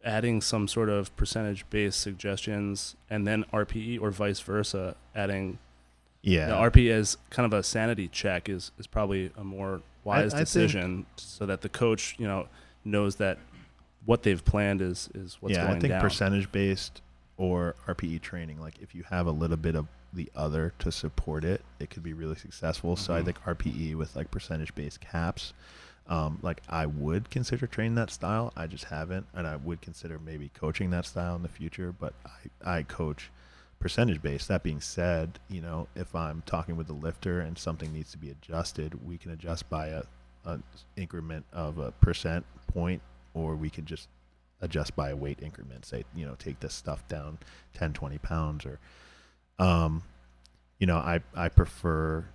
adding 0.05 0.41
some 0.41 0.67
sort 0.67 0.89
of 0.89 1.15
percentage 1.17 1.65
based 1.71 2.01
suggestions 2.01 2.97
and 3.09 3.27
then 3.27 3.45
RPE 3.53 4.01
or 4.01 4.11
vice 4.11 4.41
versa 4.41 4.97
adding 5.15 5.59
Yeah, 6.23 6.47
the 6.47 6.55
RP 6.55 6.91
as 6.91 7.17
kind 7.29 7.45
of 7.47 7.57
a 7.59 7.63
sanity 7.63 8.09
check 8.09 8.49
is 8.49 8.73
is 8.79 8.87
probably 8.87 9.31
a 9.37 9.45
more 9.45 9.83
wise 10.03 10.33
I 10.35 10.39
think- 10.39 10.47
decision, 10.49 11.07
so 11.17 11.47
that 11.47 11.61
the 11.61 11.69
coach, 11.69 12.17
you 12.19 12.27
know, 12.27 12.49
knows 12.85 13.17
that 13.17 13.39
what 14.07 14.23
they've 14.23 14.45
planned 14.45 14.81
is 14.81 15.09
is 15.15 15.37
what's 15.41 15.55
yeah, 15.57 15.65
going 15.65 15.77
I 15.77 15.81
think 15.81 15.93
down. 15.93 16.01
percentage 16.01 16.51
based 16.53 17.03
or 17.37 17.75
RPE 17.87 18.21
training, 18.21 18.61
like 18.61 18.79
if 18.81 18.95
you 18.95 19.03
have 19.05 19.27
a 19.27 19.31
little 19.31 19.57
bit 19.57 19.75
of 19.75 19.87
the 20.13 20.31
other 20.35 20.73
to 20.81 20.91
support 20.93 21.45
it, 21.45 21.63
it 21.79 21.89
could 21.91 22.03
be 22.03 22.13
really 22.13 22.35
successful. 22.35 22.97
So 22.97 23.15
I 23.15 23.21
Mhm. 23.21 23.25
think 23.27 23.39
RPE 23.45 23.95
with 23.95 24.17
like 24.17 24.31
percentage 24.31 24.75
based 24.75 25.01
caps, 25.01 25.53
um, 26.09 26.39
like 26.43 26.63
I 26.69 26.87
would 26.87 27.31
consider 27.31 27.67
training 27.67 27.95
that 27.95 28.11
style. 28.11 28.53
I 28.57 28.67
just 28.67 28.85
haven't, 28.85 29.27
and 29.35 29.47
I 29.47 29.57
would 29.57 29.81
consider 29.81 30.19
maybe 30.19 30.51
coaching 30.55 30.91
that 30.91 31.07
style 31.07 31.37
in 31.37 31.43
the 31.43 31.49
future. 31.49 31.93
But 31.93 32.15
I 32.65 32.79
I 32.79 32.83
coach 32.83 33.31
percentage 33.79 34.21
based. 34.21 34.49
That 34.49 34.63
being 34.63 34.81
said, 34.81 35.39
you 35.49 35.61
know, 35.63 35.87
if 35.95 36.15
I'm 36.15 36.43
talking 36.45 36.77
with 36.77 36.89
the 36.89 36.93
lifter 36.93 37.41
and 37.41 37.57
something 37.57 37.93
needs 37.93 38.11
to 38.13 38.19
be 38.19 38.31
adjusted, 38.31 39.07
we 39.07 39.17
can 39.17 39.31
adjust 39.31 39.71
by 39.71 39.87
a, 39.89 40.03
a 40.45 40.59
increment 40.97 41.47
of 41.53 41.79
a 41.79 41.93
percent 41.93 42.45
point, 42.67 43.01
or 43.35 43.55
we 43.55 43.71
could 43.71 43.87
just 43.87 44.09
adjust 44.61 44.95
by 44.95 45.11
a 45.11 45.17
weight 45.17 45.39
increment. 45.43 45.85
Say, 45.85 46.05
you 46.15 46.27
know, 46.27 46.35
take 46.39 46.61
this 46.61 46.75
stuff 46.75 47.07
down 47.09 47.39
10, 47.75 47.93
20 47.93 48.19
pounds, 48.19 48.67
or, 48.67 48.79
um, 49.59 50.03
you 50.79 50.87
know, 50.87 50.97
I 50.97 51.21
I 51.35 51.49
prefer 51.49 52.27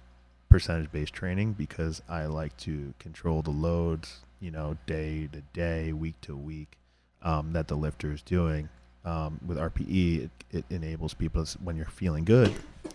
percentage 0.49 0.91
based 0.91 1.13
training 1.13 1.53
because 1.53 2.01
I 2.07 2.25
like 2.25 2.55
to 2.57 2.93
control 2.99 3.41
the 3.41 3.51
loads, 3.51 4.19
you 4.39 4.51
know, 4.51 4.77
day 4.85 5.27
to 5.31 5.41
day, 5.53 5.91
week 5.91 6.19
to 6.21 6.35
week, 6.35 6.77
um, 7.21 7.53
that 7.53 7.67
the 7.67 7.75
lifter 7.75 8.11
is 8.11 8.21
doing. 8.21 8.69
Um, 9.03 9.39
with 9.45 9.57
RPE, 9.59 10.23
it, 10.23 10.31
it 10.51 10.65
enables 10.71 11.13
people 11.13 11.45
to, 11.45 11.57
when 11.59 11.75
you're 11.75 11.85
feeling 11.85 12.25
good, 12.25 12.51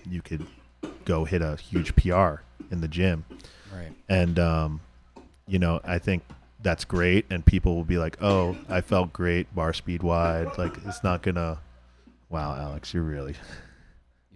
you 0.09 0.21
could 0.23 0.45
go 1.05 1.25
hit 1.25 1.41
a 1.41 1.57
huge 1.57 1.95
PR 1.95 2.43
in 2.71 2.81
the 2.81 2.89
gym. 2.89 3.25
Right. 3.73 3.93
And, 4.09 4.39
um, 4.39 4.81
you 5.47 5.59
know, 5.59 5.81
I 5.85 5.99
think 5.99 6.25
that's 6.63 6.85
great. 6.85 7.27
And 7.31 7.45
people 7.45 7.75
will 7.75 7.85
be 7.85 7.99
like, 7.99 8.17
oh, 8.23 8.57
I 8.69 8.81
felt 8.81 9.13
great 9.13 9.55
bar 9.55 9.73
speed 9.73 10.03
wide. 10.03 10.59
Like, 10.59 10.77
it's 10.87 11.03
not 11.03 11.23
to. 11.37 11.59
Wow, 12.29 12.55
Alex, 12.57 12.95
you're 12.95 13.03
really. 13.03 13.33
You 13.33 13.39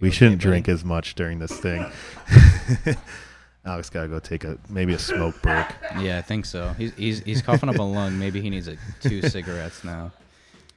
We 0.00 0.08
okay, 0.08 0.16
shouldn't 0.16 0.38
buddy? 0.40 0.50
drink 0.50 0.68
as 0.68 0.84
much 0.84 1.14
during 1.14 1.38
this 1.38 1.56
thing. 1.58 1.84
Alex 3.66 3.88
gotta 3.88 4.08
go 4.08 4.18
take 4.18 4.44
a 4.44 4.58
maybe 4.68 4.92
a 4.92 4.98
smoke 4.98 5.40
break. 5.40 5.64
Yeah, 5.98 6.18
I 6.18 6.22
think 6.22 6.44
so. 6.44 6.74
He's 6.76 6.92
he's 6.94 7.20
he's 7.20 7.40
coughing 7.40 7.68
up 7.70 7.78
a 7.78 7.82
lung. 7.82 8.18
Maybe 8.18 8.40
he 8.42 8.50
needs 8.50 8.68
like 8.68 8.78
two 9.00 9.22
cigarettes 9.28 9.82
now. 9.84 10.12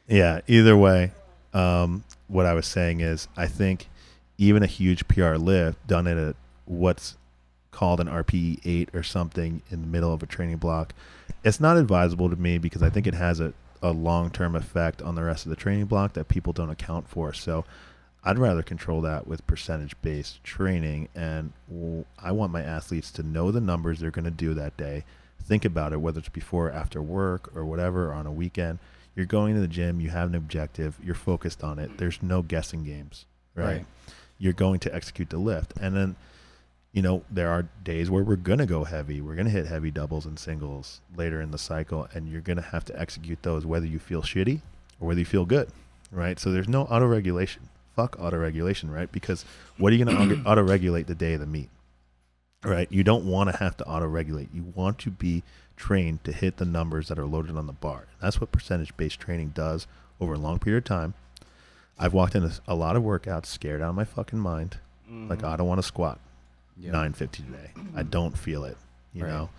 Yeah. 0.08 0.40
Either 0.48 0.78
way, 0.78 1.12
um, 1.54 2.06
what 2.28 2.46
I 2.46 2.54
was 2.54 2.66
saying 2.66 3.02
is, 3.02 3.28
I 3.36 3.48
think 3.48 3.90
even 4.38 4.64
a 4.64 4.68
huge 4.68 5.06
PR 5.10 5.36
lift 5.36 5.86
done 5.86 6.08
at 6.08 6.18
a 6.18 6.34
what's 6.66 7.18
called 7.78 8.00
an 8.00 8.08
RPE 8.08 8.60
eight 8.66 8.90
or 8.94 9.04
something 9.04 9.62
in 9.70 9.82
the 9.82 9.88
middle 9.88 10.14
of 10.14 10.24
a 10.24 10.26
training 10.26 10.58
block, 10.58 10.94
it's 11.44 11.60
not 11.60 11.78
advisable 11.78 12.30
to 12.30 12.36
me 12.36 12.58
because 12.58 12.82
I 12.82 12.90
think 12.90 13.06
it 13.08 13.14
has 13.14 13.40
a 13.40 13.54
a 13.84 13.92
long 13.92 14.32
term 14.32 14.56
effect 14.56 15.02
on 15.04 15.14
the 15.14 15.24
rest 15.24 15.46
of 15.46 15.52
the 15.52 15.56
training 15.56 15.86
block 15.86 16.14
that 16.14 16.28
people 16.28 16.54
don't 16.54 16.72
account 16.72 17.08
for. 17.08 17.34
So. 17.34 17.66
I'd 18.24 18.40
rather 18.40 18.64
control 18.64 19.02
that 19.02 19.26
with 19.26 19.48
percentage 19.48 19.96
based 20.02 20.44
training. 20.44 21.08
And 21.16 21.54
I 22.22 22.32
want 22.34 22.52
my 22.52 22.62
athletes 22.62 23.10
to 23.12 23.24
know 23.24 23.52
the 23.52 23.62
numbers 23.62 24.00
they're 24.00 24.12
going 24.12 24.26
to 24.26 24.32
do 24.32 24.54
that 24.54 24.76
day. 24.76 25.06
Think 25.42 25.64
about 25.64 25.94
it, 25.94 26.02
whether 26.02 26.20
it's 26.20 26.28
before 26.28 26.68
or 26.68 26.72
after 26.72 27.02
work 27.02 27.56
or 27.56 27.64
whatever, 27.64 28.10
or 28.10 28.14
on 28.14 28.26
a 28.26 28.32
weekend. 28.32 28.80
You're 29.16 29.28
going 29.28 29.56
to 29.56 29.62
the 29.62 29.68
gym, 29.68 30.02
you 30.02 30.10
have 30.10 30.30
an 30.30 30.36
objective, 30.36 30.98
you're 31.02 31.16
focused 31.16 31.64
on 31.64 31.80
it. 31.80 31.98
There's 32.00 32.22
no 32.22 32.42
guessing 32.42 32.84
games, 32.84 33.26
right? 33.56 33.66
Right. 33.66 33.86
You're 34.40 34.52
going 34.52 34.80
to 34.82 34.94
execute 34.94 35.30
the 35.30 35.40
lift. 35.40 35.74
And 35.80 35.96
then, 35.96 36.16
you 36.94 37.02
know, 37.02 37.24
there 37.30 37.50
are 37.50 37.68
days 37.84 38.10
where 38.10 38.24
we're 38.24 38.36
going 38.38 38.60
to 38.60 38.66
go 38.66 38.84
heavy. 38.86 39.22
We're 39.22 39.36
going 39.36 39.46
to 39.46 39.52
hit 39.52 39.68
heavy 39.68 39.92
doubles 39.92 40.26
and 40.26 40.40
singles 40.40 41.02
later 41.16 41.42
in 41.42 41.52
the 41.52 41.58
cycle. 41.58 42.08
And 42.14 42.28
you're 42.28 42.42
going 42.42 42.58
to 42.58 42.64
have 42.64 42.86
to 42.86 43.00
execute 43.00 43.44
those 43.44 43.66
whether 43.66 43.86
you 43.86 44.00
feel 44.00 44.22
shitty 44.22 44.62
or 45.00 45.08
whether 45.10 45.20
you 45.20 45.26
feel 45.26 45.46
good, 45.46 45.70
right? 46.12 46.40
So 46.40 46.52
there's 46.52 46.68
no 46.70 46.84
auto 46.84 47.06
regulation. 47.06 47.70
Fuck 47.96 48.16
auto 48.20 48.38
regulation, 48.38 48.90
right? 48.90 49.12
Because 49.12 49.44
what 49.78 49.92
are 49.92 49.96
you 49.96 50.06
going 50.06 50.30
to 50.30 50.44
auto 50.50 50.64
regulate 50.68 51.08
the 51.08 51.16
day 51.16 51.34
of 51.34 51.40
the 51.40 51.46
meet? 51.46 51.70
Right? 52.64 52.92
You 52.92 53.04
don't 53.04 53.26
want 53.26 53.52
to 53.52 53.58
have 53.58 53.78
to 53.78 53.86
auto 53.86 54.08
regulate. 54.08 54.50
You 54.54 54.72
want 54.76 54.98
to 55.00 55.12
be 55.12 55.44
trained 55.76 56.24
to 56.24 56.32
hit 56.32 56.58
the 56.58 56.66
numbers 56.66 57.08
that 57.10 57.20
are 57.20 57.26
loaded 57.26 57.56
on 57.56 57.68
the 57.68 57.74
bar. 57.74 58.08
That's 58.20 58.42
what 58.42 58.52
percentage 58.52 58.96
based 58.98 59.20
training 59.20 59.50
does 59.50 59.86
over 60.20 60.34
a 60.34 60.40
long 60.40 60.58
period 60.58 60.80
of 60.80 60.84
time. 60.86 61.14
I've 62.00 62.14
walked 62.14 62.34
in 62.36 62.50
a 62.68 62.76
lot 62.76 62.96
of 62.96 63.04
workouts 63.04 63.46
scared 63.48 63.82
out 63.82 63.90
of 63.90 63.96
my 63.96 64.04
fucking 64.06 64.40
mind. 64.40 64.78
Like, 65.10 65.40
Mhm. 65.40 65.48
I 65.48 65.56
don't 65.56 65.68
want 65.68 65.78
to 65.80 65.84
squat 65.88 66.20
Yeah. 66.80 66.92
950 66.92 67.44
today. 67.44 67.72
I 67.96 68.04
don't 68.04 68.38
feel 68.38 68.64
it, 68.64 68.78
you 69.14 69.24
Right. 69.24 69.32
know. 69.32 69.50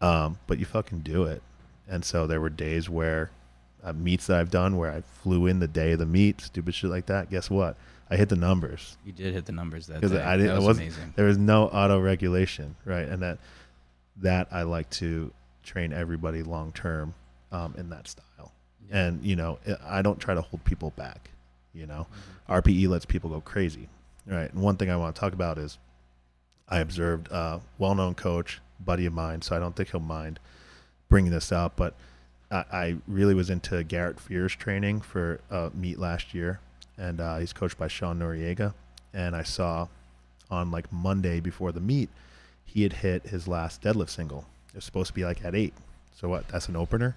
Um, 0.00 0.38
but 0.46 0.58
you 0.58 0.64
fucking 0.64 1.00
do 1.00 1.24
it. 1.24 1.42
And 1.88 2.04
so 2.04 2.26
there 2.26 2.40
were 2.40 2.50
days 2.50 2.88
where 2.88 3.30
uh, 3.84 3.92
meets 3.92 4.26
that 4.26 4.38
I've 4.40 4.50
done 4.50 4.76
where 4.76 4.90
I 4.90 5.02
flew 5.22 5.46
in 5.46 5.60
the 5.60 5.68
day 5.68 5.92
of 5.92 5.98
the 6.00 6.06
meet, 6.06 6.40
stupid 6.40 6.74
shit 6.74 6.90
like 6.90 7.06
that. 7.06 7.30
Guess 7.30 7.50
what? 7.50 7.76
I 8.10 8.16
hit 8.16 8.28
the 8.28 8.36
numbers 8.36 8.96
You 9.04 9.12
did 9.12 9.34
hit 9.34 9.46
the 9.46 9.52
numbers 9.52 9.86
that 9.88 10.00
day. 10.00 10.20
I 10.22 10.36
didn't. 10.36 10.48
That 10.48 10.56
was 10.56 10.64
wasn't. 10.64 10.88
amazing. 10.88 11.12
There 11.16 11.26
was 11.26 11.38
no 11.38 11.64
auto 11.68 12.00
regulation, 12.00 12.74
right? 12.84 13.06
And 13.06 13.22
that 13.22 13.38
that 14.18 14.48
I 14.50 14.62
like 14.62 14.88
to 14.90 15.32
train 15.62 15.92
everybody 15.92 16.42
long 16.42 16.72
term 16.72 17.14
um, 17.52 17.74
in 17.76 17.90
that 17.90 18.08
style. 18.08 18.52
And 18.90 19.22
you 19.24 19.36
know, 19.36 19.58
I- 19.66 19.98
I 19.98 20.02
don't 20.02 20.18
try 20.20 20.34
to 20.34 20.40
hold 20.40 20.64
people 20.64 20.90
back. 20.96 21.30
You 21.74 21.86
know, 21.86 22.06
RPE 22.48 22.88
lets 22.88 23.04
people 23.04 23.28
go 23.30 23.40
crazy, 23.40 23.88
right? 24.26 24.52
And 24.52 24.62
one 24.62 24.76
thing 24.76 24.90
I 24.90 24.96
want 24.96 25.14
to 25.14 25.20
talk 25.20 25.32
about 25.32 25.58
is 25.58 25.78
I 26.68 26.78
observed 26.78 27.28
a 27.30 27.60
well-known 27.78 28.14
coach, 28.14 28.60
buddy 28.80 29.06
of 29.06 29.12
mine, 29.12 29.42
so 29.42 29.54
I 29.54 29.58
don't 29.58 29.74
think 29.76 29.90
he'll 29.90 30.00
mind 30.00 30.38
bringing 31.08 31.30
this 31.30 31.52
up, 31.52 31.76
but 31.76 31.94
I, 32.50 32.64
I 32.72 32.96
really 33.06 33.34
was 33.34 33.50
into 33.50 33.82
Garrett 33.84 34.20
Fears 34.20 34.54
training 34.54 35.00
for 35.00 35.40
uh, 35.50 35.70
meet 35.74 35.98
last 35.98 36.34
year, 36.34 36.60
and 36.98 37.20
uh, 37.20 37.38
he's 37.38 37.52
coached 37.52 37.78
by 37.78 37.88
Sean 37.88 38.18
Noriega, 38.18 38.74
and 39.14 39.36
I 39.36 39.42
saw 39.42 39.88
on 40.50 40.70
like 40.70 40.92
Monday 40.92 41.40
before 41.40 41.72
the 41.72 41.80
meet, 41.80 42.08
he 42.64 42.82
had 42.82 42.94
hit 42.94 43.28
his 43.28 43.48
last 43.48 43.82
deadlift 43.82 44.10
single. 44.10 44.44
It 44.68 44.76
was 44.76 44.84
supposed 44.84 45.08
to 45.08 45.14
be 45.14 45.24
like 45.24 45.44
at 45.44 45.54
eight, 45.54 45.74
so 46.14 46.28
what? 46.28 46.48
That's 46.48 46.68
an 46.68 46.76
opener, 46.76 47.16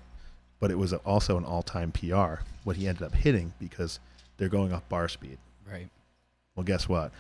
but 0.60 0.72
it 0.72 0.78
was 0.78 0.94
also 0.94 1.38
an 1.38 1.46
all-time 1.46 1.92
PR. 1.92 2.44
What 2.64 2.76
he 2.76 2.88
ended 2.88 3.04
up 3.04 3.16
hitting 3.16 3.54
because 3.60 4.00
they're 4.38 4.50
going 4.50 4.74
off 4.74 4.88
bar 4.90 5.08
speed. 5.08 5.38
Right. 5.70 5.90
Well, 6.56 6.64
guess 6.64 6.88
what? 6.88 7.12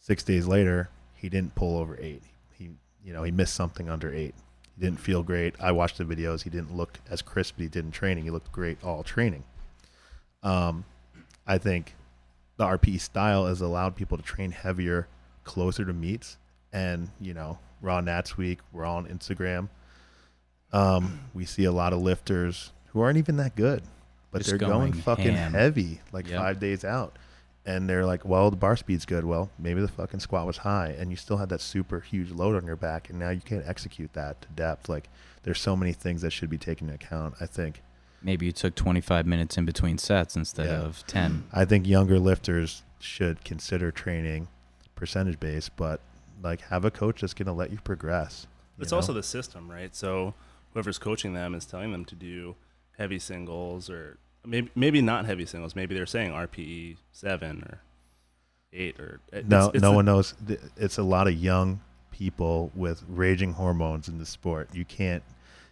Six 0.00 0.22
days 0.22 0.46
later, 0.46 0.88
he 1.24 1.30
didn't 1.30 1.54
pull 1.54 1.78
over 1.78 1.96
eight. 2.00 2.22
He, 2.58 2.68
you 3.02 3.12
know, 3.14 3.22
he 3.22 3.30
missed 3.30 3.54
something 3.54 3.88
under 3.88 4.12
eight. 4.12 4.34
He 4.76 4.84
didn't 4.84 5.00
feel 5.00 5.22
great. 5.22 5.54
I 5.58 5.72
watched 5.72 5.96
the 5.96 6.04
videos. 6.04 6.42
He 6.42 6.50
didn't 6.50 6.76
look 6.76 6.98
as 7.08 7.22
crisp 7.22 7.54
as 7.58 7.62
he 7.62 7.68
did 7.68 7.84
in 7.86 7.90
training. 7.92 8.24
He 8.24 8.30
looked 8.30 8.52
great 8.52 8.76
all 8.84 9.02
training. 9.02 9.44
Um, 10.42 10.84
I 11.46 11.56
think 11.58 11.94
the 12.58 12.64
RPE 12.66 13.00
style 13.00 13.46
has 13.46 13.60
allowed 13.62 13.96
people 13.96 14.18
to 14.18 14.22
train 14.22 14.50
heavier, 14.50 15.08
closer 15.44 15.84
to 15.86 15.92
meets. 15.94 16.36
And 16.72 17.08
you 17.20 17.32
know, 17.32 17.58
we're 17.80 17.90
on 17.90 18.04
Nats 18.04 18.36
Week, 18.36 18.58
we're 18.72 18.84
on 18.84 19.06
Instagram. 19.06 19.68
Um, 20.72 21.20
we 21.32 21.44
see 21.46 21.64
a 21.64 21.72
lot 21.72 21.92
of 21.92 22.00
lifters 22.02 22.72
who 22.88 23.00
aren't 23.00 23.16
even 23.18 23.36
that 23.38 23.54
good, 23.56 23.82
but 24.30 24.38
Just 24.38 24.50
they're 24.50 24.58
going, 24.58 24.90
going 24.90 24.92
fucking 24.94 25.34
ham. 25.36 25.52
heavy, 25.52 26.00
like 26.12 26.28
Yep. 26.28 26.38
five 26.40 26.60
days 26.60 26.84
out. 26.84 27.16
And 27.66 27.88
they're 27.88 28.04
like, 28.04 28.24
well, 28.26 28.50
the 28.50 28.56
bar 28.56 28.76
speed's 28.76 29.06
good. 29.06 29.24
Well, 29.24 29.50
maybe 29.58 29.80
the 29.80 29.88
fucking 29.88 30.20
squat 30.20 30.46
was 30.46 30.58
high, 30.58 30.94
and 30.98 31.10
you 31.10 31.16
still 31.16 31.38
had 31.38 31.48
that 31.48 31.62
super 31.62 32.00
huge 32.00 32.30
load 32.30 32.56
on 32.56 32.66
your 32.66 32.76
back, 32.76 33.08
and 33.08 33.18
now 33.18 33.30
you 33.30 33.40
can't 33.40 33.66
execute 33.66 34.12
that 34.12 34.42
to 34.42 34.48
depth. 34.48 34.88
Like, 34.88 35.08
there's 35.44 35.60
so 35.60 35.74
many 35.74 35.92
things 35.94 36.20
that 36.22 36.30
should 36.30 36.50
be 36.50 36.58
taken 36.58 36.88
into 36.90 37.02
account. 37.04 37.36
I 37.40 37.46
think. 37.46 37.80
Maybe 38.22 38.46
you 38.46 38.52
took 38.52 38.74
25 38.74 39.26
minutes 39.26 39.56
in 39.58 39.64
between 39.64 39.96
sets 39.98 40.36
instead 40.36 40.66
Yeah. 40.66 40.80
of 40.82 41.06
10. 41.06 41.44
I 41.52 41.64
think 41.64 41.86
younger 41.86 42.18
lifters 42.18 42.82
should 42.98 43.44
consider 43.44 43.90
training 43.90 44.48
percentage 44.94 45.38
based, 45.40 45.76
but 45.76 46.00
like 46.42 46.62
have 46.62 46.84
a 46.86 46.90
coach 46.90 47.20
that's 47.20 47.34
going 47.34 47.46
to 47.46 47.52
let 47.52 47.70
you 47.70 47.78
progress. 47.84 48.46
you 48.78 48.82
It's 48.82 48.92
know? 48.92 48.96
also 48.96 49.12
the 49.12 49.22
system, 49.22 49.70
right? 49.70 49.94
So 49.94 50.32
whoever's 50.72 50.98
coaching 50.98 51.34
them 51.34 51.54
is 51.54 51.66
telling 51.66 51.92
them 51.92 52.04
to 52.06 52.14
do 52.14 52.56
heavy 52.96 53.18
singles 53.18 53.90
or 53.90 54.16
maybe 54.44 54.70
maybe 54.74 55.00
not 55.02 55.26
heavy 55.26 55.46
singles. 55.46 55.74
Maybe 55.76 55.94
they're 55.94 56.06
saying 56.06 56.30
RPE 56.32 56.96
seven 57.12 57.62
or 57.62 57.80
eight 58.72 58.98
or 59.00 59.20
it- 59.32 59.48
no, 59.48 59.56
it's- 59.58 59.70
it's 59.74 59.82
no 59.82 59.90
the- 59.90 59.96
one 59.96 60.04
knows. 60.04 60.34
It's 60.76 60.98
a 60.98 61.02
lot 61.02 61.26
of 61.28 61.34
young 61.34 61.80
people 62.10 62.70
with 62.74 63.02
raging 63.08 63.54
hormones 63.54 64.08
in 64.08 64.18
the 64.18 64.26
sport. 64.26 64.68
You 64.74 64.84
can't. 64.84 65.22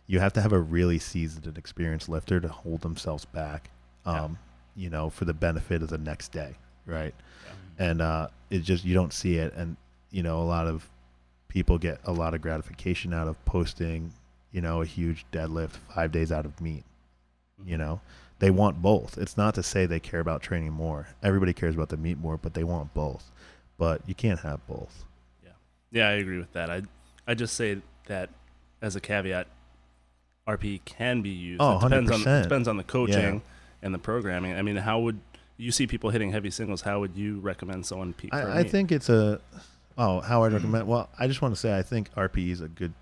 You 0.06 0.20
have 0.20 0.32
to 0.34 0.40
have 0.42 0.52
a 0.52 0.58
really 0.58 0.98
seasoned 0.98 1.46
and 1.46 1.56
experienced 1.56 2.08
lifter 2.08 2.40
to 2.40 2.48
hold 2.48 2.80
themselves 2.82 3.24
back. 3.24 3.70
Yeah. 4.04 4.24
Um, 4.24 4.38
you 4.74 4.90
know, 4.90 5.10
for 5.10 5.24
the 5.24 5.34
benefit 5.34 5.82
of 5.82 5.88
the 5.90 5.98
next 5.98 6.32
day, 6.32 6.54
right? 6.86 7.14
Yeah. 7.78 7.86
and 7.86 8.02
uh, 8.02 8.28
it 8.50 8.60
just 8.60 8.84
you 8.84 8.94
don't 8.94 9.12
see 9.12 9.36
it 9.36 9.52
and 9.54 9.76
you 10.10 10.22
know 10.22 10.40
a 10.40 10.44
lot 10.44 10.66
of 10.66 10.88
people 11.48 11.78
get 11.78 11.98
a 12.04 12.12
lot 12.12 12.34
of 12.34 12.42
gratification 12.42 13.14
out 13.14 13.28
of 13.28 13.42
posting 13.46 14.12
you 14.50 14.60
know 14.60 14.82
a 14.82 14.84
huge 14.86 15.24
deadlift 15.32 15.76
five 15.94 16.12
days 16.12 16.30
out 16.30 16.44
of 16.44 16.60
meet 16.60 16.84
you 17.64 17.78
know 17.78 18.00
they 18.42 18.50
want 18.50 18.82
both 18.82 19.16
it's 19.16 19.36
not 19.36 19.54
to 19.54 19.62
say 19.62 19.86
they 19.86 20.00
care 20.00 20.20
about 20.20 20.42
training 20.42 20.72
more 20.72 21.08
everybody 21.22 21.52
cares 21.52 21.74
about 21.74 21.88
the 21.88 21.96
meet 21.96 22.18
more 22.18 22.36
but 22.36 22.54
they 22.54 22.64
want 22.64 22.92
both 22.92 23.30
but 23.78 24.00
you 24.06 24.14
can't 24.14 24.40
have 24.40 24.64
both 24.68 25.04
Yeah, 25.44 25.50
yeah, 25.90 26.08
I 26.08 26.12
agree 26.12 26.38
with 26.38 26.52
that. 26.52 26.70
I 26.70 26.82
I 27.26 27.34
just 27.34 27.54
say 27.54 27.78
that 28.06 28.30
as 28.80 28.94
a 28.94 29.00
caveat, 29.00 29.48
RP 30.46 30.84
can 30.84 31.22
be 31.22 31.30
used. 31.30 31.60
Oh, 31.60 31.78
it 31.78 31.82
depends 31.82 32.10
on 32.10 32.20
100%. 32.20 32.42
depends 32.44 32.68
on 32.68 32.76
the 32.76 32.84
coaching 32.84 33.42
and 33.82 33.92
the 33.92 33.98
programming. 33.98 34.54
I 34.54 34.62
mean, 34.62 34.76
how 34.76 35.00
would 35.00 35.18
you 35.56 35.72
see 35.72 35.88
people 35.88 36.10
hitting 36.10 36.30
heavy 36.30 36.50
singles? 36.50 36.82
How 36.82 37.00
would 37.00 37.16
you 37.16 37.40
recommend 37.40 37.86
someone? 37.86 38.12
Pe- 38.12 38.28
for 38.28 38.36
a 38.36 38.54
I, 38.54 38.58
I 38.60 38.62
think 38.62 38.92
it's 38.92 39.08
a 39.08 39.40
oh 39.98 40.20
how 40.20 40.44
I'd 40.44 40.48
mm-hmm. 40.48 40.56
recommend 40.56 40.86
well 40.86 41.08
I 41.18 41.26
just 41.26 41.42
want 41.42 41.54
to 41.54 41.60
say 41.60 41.76
I 41.76 41.82
think 41.82 42.12
RPE 42.14 42.50
is 42.50 42.60
a 42.60 42.68
good 42.68 42.94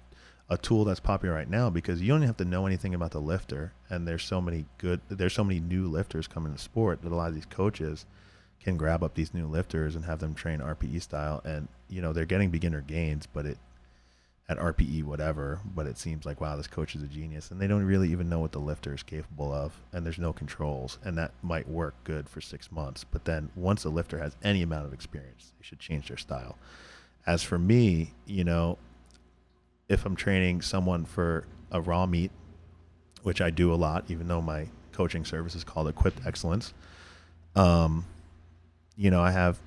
a 0.51 0.59
tool 0.59 0.85
that's 0.85 1.01
popular 1.01 1.33
right 1.35 1.49
now 1.49 1.71
because 1.71 2.03
you 2.03 2.09
don't 2.09 2.23
have 2.23 2.37
to 2.37 2.45
know 2.45 2.67
anything 2.67 2.93
about 2.93 3.13
the 3.13 3.21
lifter. 3.21 3.73
And 3.89 4.07
there's 4.07 4.25
so 4.25 4.41
many 4.41 4.67
good 4.79 5.01
there's 5.09 5.33
so 5.33 5.45
many 5.45 5.61
new 5.61 5.89
lifters 5.89 6.27
coming 6.27 6.53
to 6.53 6.59
sport 6.59 7.03
that 7.03 7.13
a 7.13 7.15
lot 7.15 7.29
of 7.29 7.35
these 7.35 7.47
coaches 7.47 8.05
can 8.63 8.77
grab 8.77 9.03
up 9.03 9.15
these 9.15 9.33
new 9.33 9.47
lifters 9.47 9.95
and 9.95 10.05
have 10.05 10.19
them 10.19 10.35
train 10.35 10.59
RPE 10.59 11.01
style. 11.01 11.41
And 11.45 11.69
you 11.89 12.03
know 12.03 12.13
they're 12.13 12.27
getting 12.27 12.51
beginner 12.51 12.81
gains 12.81 13.27
but 13.27 13.47
it 13.47 13.59
at 14.49 14.59
RPE 14.59 15.05
whatever 15.05 15.61
but 15.77 15.87
it 15.87 15.97
seems 15.97 16.27
like 16.27 16.41
wow 16.41 16.57
this 16.57 16.67
coach 16.67 16.97
is 16.97 17.03
a 17.05 17.07
genius. 17.07 17.53
And 17.53 17.61
they 17.61 17.69
don't 17.69 17.85
really 17.85 18.11
even 18.11 18.29
know 18.29 18.41
what 18.41 18.51
the 18.51 18.59
lifter 18.59 18.93
is 18.93 19.05
capable 19.05 19.53
of 19.53 19.81
and 19.93 20.05
there's 20.05 20.19
no 20.19 20.33
controls 20.33 20.99
and 21.05 21.17
that 21.17 21.31
might 21.43 21.69
work 21.69 21.95
good 22.03 22.29
for 22.29 22.41
6 22.41 22.73
months. 22.73 23.05
But 23.05 23.25
then 23.25 23.51
once 23.55 23.85
a 23.85 23.89
lifter 23.89 24.19
has 24.19 24.35
any 24.43 24.63
amount 24.63 24.87
of 24.87 24.93
experience 24.93 25.53
they 25.61 25.65
should 25.65 25.79
change 25.79 26.09
their 26.09 26.17
style. 26.17 26.59
As 27.25 27.45
for 27.45 27.59
me, 27.59 28.15
you 28.27 28.43
know, 28.43 28.79
if 29.91 30.07
I'm 30.07 30.15
training 30.15 30.63
someone 30.63 31.05
for 31.05 31.45
a 31.73 31.81
raw 31.81 32.07
meet, 32.07 32.31
which 33.23 33.41
I 33.41 33.51
do 33.51 33.75
a 33.75 33.77
lot, 33.77 34.05
even 34.09 34.29
though 34.29 34.41
my 34.41 34.69
coaching 34.93 35.25
service 35.25 35.57
is 35.57 35.65
called 35.65 35.89
Equipped 35.89 36.21
Excellence, 36.25 36.73
um, 37.57 38.07
you 38.97 39.11
know, 39.11 39.21
I 39.21 39.33
have 39.33 39.59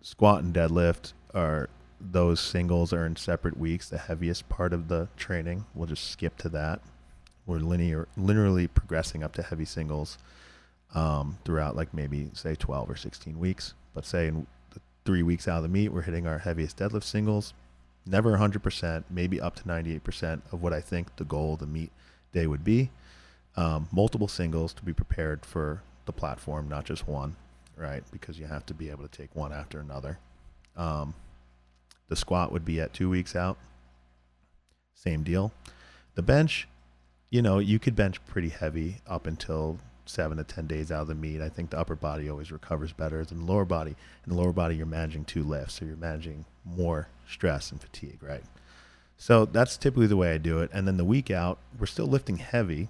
squat 0.00 0.42
and 0.42 0.52
deadlift 0.52 1.12
are 1.32 1.70
those 2.00 2.40
singles 2.40 2.92
are 2.92 3.06
in 3.06 3.14
separate 3.14 3.56
weeks. 3.56 3.88
The 3.88 3.98
heaviest 3.98 4.48
part 4.48 4.72
of 4.72 4.88
the 4.88 5.08
training, 5.16 5.64
we'll 5.74 5.86
just 5.86 6.10
skip 6.10 6.36
to 6.38 6.48
that. 6.48 6.80
We're 7.46 7.58
linear, 7.58 8.08
linearly 8.18 8.68
progressing 8.72 9.22
up 9.22 9.32
to 9.34 9.42
heavy 9.42 9.64
singles 9.64 10.18
um, 10.92 11.38
throughout, 11.44 11.76
like 11.76 11.94
maybe 11.94 12.30
say 12.34 12.56
12 12.56 12.90
or 12.90 12.96
16 12.96 13.38
weeks. 13.38 13.74
But 13.94 14.04
say 14.04 14.26
in 14.26 14.48
three 15.04 15.22
weeks 15.22 15.46
out 15.46 15.58
of 15.58 15.62
the 15.62 15.68
meet, 15.68 15.90
we're 15.92 16.02
hitting 16.02 16.26
our 16.26 16.38
heaviest 16.38 16.78
deadlift 16.78 17.04
singles. 17.04 17.54
Never 18.04 18.36
100%, 18.36 19.04
maybe 19.10 19.40
up 19.40 19.54
to 19.56 19.62
98% 19.62 20.42
of 20.52 20.62
what 20.62 20.72
I 20.72 20.80
think 20.80 21.16
the 21.16 21.24
goal 21.24 21.56
the 21.56 21.66
meet 21.66 21.92
day 22.32 22.46
would 22.46 22.64
be. 22.64 22.90
Um, 23.56 23.88
multiple 23.92 24.28
singles 24.28 24.72
to 24.74 24.82
be 24.82 24.92
prepared 24.92 25.44
for 25.44 25.82
the 26.06 26.12
platform, 26.12 26.68
not 26.68 26.84
just 26.84 27.06
one, 27.06 27.36
right? 27.76 28.02
Because 28.10 28.38
you 28.38 28.46
have 28.46 28.66
to 28.66 28.74
be 28.74 28.90
able 28.90 29.06
to 29.06 29.16
take 29.16 29.34
one 29.36 29.52
after 29.52 29.78
another. 29.78 30.18
Um, 30.76 31.14
the 32.08 32.16
squat 32.16 32.50
would 32.50 32.64
be 32.64 32.80
at 32.80 32.92
two 32.92 33.08
weeks 33.08 33.36
out. 33.36 33.56
Same 34.94 35.22
deal. 35.22 35.52
The 36.14 36.22
bench, 36.22 36.68
you 37.30 37.42
know, 37.42 37.58
you 37.58 37.78
could 37.78 37.96
bench 37.96 38.24
pretty 38.26 38.48
heavy 38.48 38.98
up 39.06 39.26
until 39.26 39.78
seven 40.04 40.38
to 40.38 40.44
ten 40.44 40.66
days 40.66 40.90
out 40.90 41.02
of 41.02 41.08
the 41.08 41.14
meet. 41.14 41.40
I 41.40 41.48
think 41.48 41.70
the 41.70 41.78
upper 41.78 41.94
body 41.94 42.28
always 42.28 42.52
recovers 42.52 42.92
better 42.92 43.24
than 43.24 43.38
the 43.38 43.52
lower 43.52 43.64
body. 43.64 43.96
In 44.26 44.34
the 44.34 44.40
lower 44.40 44.52
body, 44.52 44.76
you're 44.76 44.86
managing 44.86 45.24
two 45.24 45.42
lifts, 45.42 45.74
so 45.74 45.84
you're 45.84 45.96
managing 45.96 46.44
more 46.64 47.08
stress 47.28 47.70
and 47.70 47.80
fatigue, 47.80 48.18
right? 48.22 48.44
So 49.16 49.44
that's 49.44 49.76
typically 49.76 50.06
the 50.06 50.16
way 50.16 50.32
I 50.34 50.38
do 50.38 50.58
it. 50.58 50.70
And 50.72 50.86
then 50.86 50.96
the 50.96 51.04
week 51.04 51.30
out, 51.30 51.58
we're 51.78 51.86
still 51.86 52.06
lifting 52.06 52.38
heavy, 52.38 52.88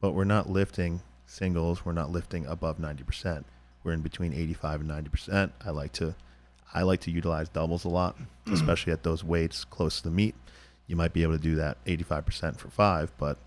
but 0.00 0.12
we're 0.12 0.24
not 0.24 0.48
lifting 0.48 1.02
singles. 1.26 1.84
We're 1.84 1.92
not 1.92 2.10
lifting 2.10 2.46
above 2.46 2.78
90%. 2.78 3.44
We're 3.84 3.92
in 3.92 4.00
between 4.00 4.32
85 4.32 4.82
and 4.82 4.90
90%. 4.90 5.50
I 5.64 5.70
like 5.70 5.92
to 5.92 6.14
I 6.72 6.82
like 6.82 7.00
to 7.00 7.10
utilize 7.10 7.48
doubles 7.48 7.84
a 7.84 7.88
lot, 7.88 8.16
especially 8.52 8.92
at 8.92 9.02
those 9.02 9.24
weights 9.24 9.64
close 9.64 9.98
to 9.98 10.04
the 10.04 10.14
meet. 10.14 10.34
You 10.86 10.96
might 10.96 11.12
be 11.12 11.22
able 11.22 11.36
to 11.36 11.42
do 11.42 11.56
that 11.56 11.84
85% 11.84 12.58
for 12.58 12.68
five, 12.68 13.12
but 13.18 13.38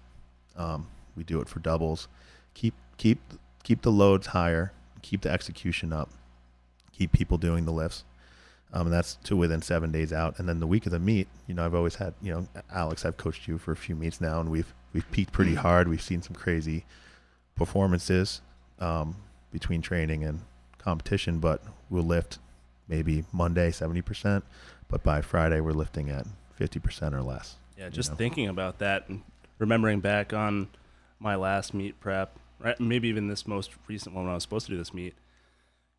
um, 0.56 0.88
we 1.16 1.24
do 1.24 1.40
it 1.42 1.50
for 1.50 1.60
doubles. 1.60 2.08
Keep 2.54 2.74
keep 2.98 3.20
keep 3.64 3.82
the 3.82 3.92
loads 3.92 4.28
higher, 4.28 4.72
keep 5.02 5.22
the 5.22 5.32
execution 5.32 5.92
up, 5.92 6.10
keep 6.92 7.12
people 7.12 7.38
doing 7.38 7.66
the 7.66 7.72
lifts. 7.72 8.04
Um, 8.76 8.88
and 8.88 8.94
that's 8.94 9.16
to 9.26 9.38
within 9.38 9.62
seven 9.62 9.92
days 9.92 10.12
out. 10.12 10.40
And 10.40 10.50
then 10.50 10.60
the 10.60 10.66
week 10.66 10.88
of 10.88 10.92
the 10.92 11.00
meet, 11.00 11.28
you 11.46 11.54
know, 11.54 11.64
I've 11.64 11.76
always 11.76 11.96
had, 11.96 12.16
you 12.24 12.34
know, 12.34 12.48
Alex, 12.74 13.06
I've 13.06 13.18
coached 13.18 13.48
you 13.48 13.60
for 13.60 13.72
a 13.72 13.76
few 13.76 13.96
meets 13.96 14.20
now, 14.20 14.42
and 14.42 14.50
we've 14.50 14.74
we've 14.94 15.10
peaked 15.12 15.32
pretty 15.32 15.56
hard. 15.56 15.88
We've 15.88 16.02
seen 16.02 16.24
some 16.24 16.36
crazy 16.36 16.86
performances 17.56 18.42
um, 18.80 19.16
between 19.52 19.82
training 19.82 20.24
and 20.24 20.42
competition, 20.80 21.40
but 21.40 21.62
we'll 21.90 22.04
lift 22.04 22.40
maybe 22.88 23.26
Monday 23.32 23.72
70%, 23.72 24.44
but 24.90 25.04
by 25.04 25.22
Friday 25.22 25.62
we're 25.62 25.72
lifting 25.72 26.10
at 26.10 26.26
50% 26.60 27.14
or 27.14 27.22
less. 27.22 27.56
Yeah, 27.78 27.90
just 27.90 28.12
know? 28.12 28.18
thinking 28.18 28.48
about 28.48 28.80
that 28.80 29.08
and 29.10 29.22
remembering 29.60 30.00
back 30.00 30.34
on 30.34 30.68
my 31.20 31.36
last 31.36 31.74
meet 31.74 32.00
prep, 32.00 32.38
right? 32.60 32.80
Maybe 32.80 33.08
even 33.08 33.28
this 33.28 33.48
most 33.48 33.72
recent 33.88 34.14
one 34.16 34.26
when 34.26 34.32
I 34.32 34.36
was 34.36 34.44
supposed 34.44 34.66
to 34.68 34.72
do 34.72 34.78
this 34.78 34.94
meet, 34.94 35.16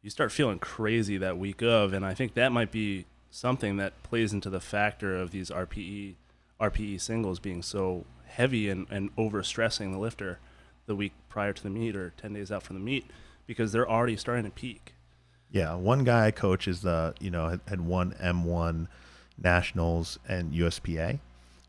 you 0.05 0.11
start 0.11 0.31
feeling 0.31 0.59
crazy 0.59 1.17
that 1.17 1.39
week 1.39 1.63
of, 1.63 1.95
and 1.95 2.05
I 2.05 2.13
think 2.13 2.35
that 2.35 2.53
might 2.53 2.71
be 2.71 3.07
something 3.31 3.79
that 3.79 4.01
plays 4.03 4.35
into 4.35 4.51
the 4.51 4.61
factor 4.61 5.17
of 5.17 5.31
these 5.31 5.51
RPE 5.51 6.15
RPE 6.61 7.01
singles 7.01 7.41
being 7.41 7.63
so 7.63 8.05
heavy 8.27 8.69
and, 8.69 8.87
and 8.91 9.11
over 9.17 9.43
stressing 9.43 9.91
the 9.93 9.99
lifter 9.99 10.39
the 10.87 10.95
week 10.95 11.13
prior 11.29 11.53
to 11.53 11.63
the 11.63 11.71
meet 11.71 11.97
or 11.97 12.13
10 12.17 12.35
days 12.35 12.53
out 12.53 12.63
from 12.63 12.77
the 12.77 12.83
meet 12.83 13.07
because 13.47 13.73
they're 13.73 13.89
already 13.89 14.17
starting 14.17 14.45
to 14.45 14.51
peak. 14.51 14.95
Yeah, 15.51 15.75
one 15.75 16.05
guy 16.05 16.27
I 16.27 16.31
coach 16.31 16.69
is 16.69 16.83
the 16.83 17.15
you 17.19 17.31
know 17.31 17.49
had, 17.49 17.61
had 17.67 17.81
won 17.81 18.15
M1 18.23 18.89
nationals 19.43 20.19
and 20.29 20.53
USPA 20.53 21.19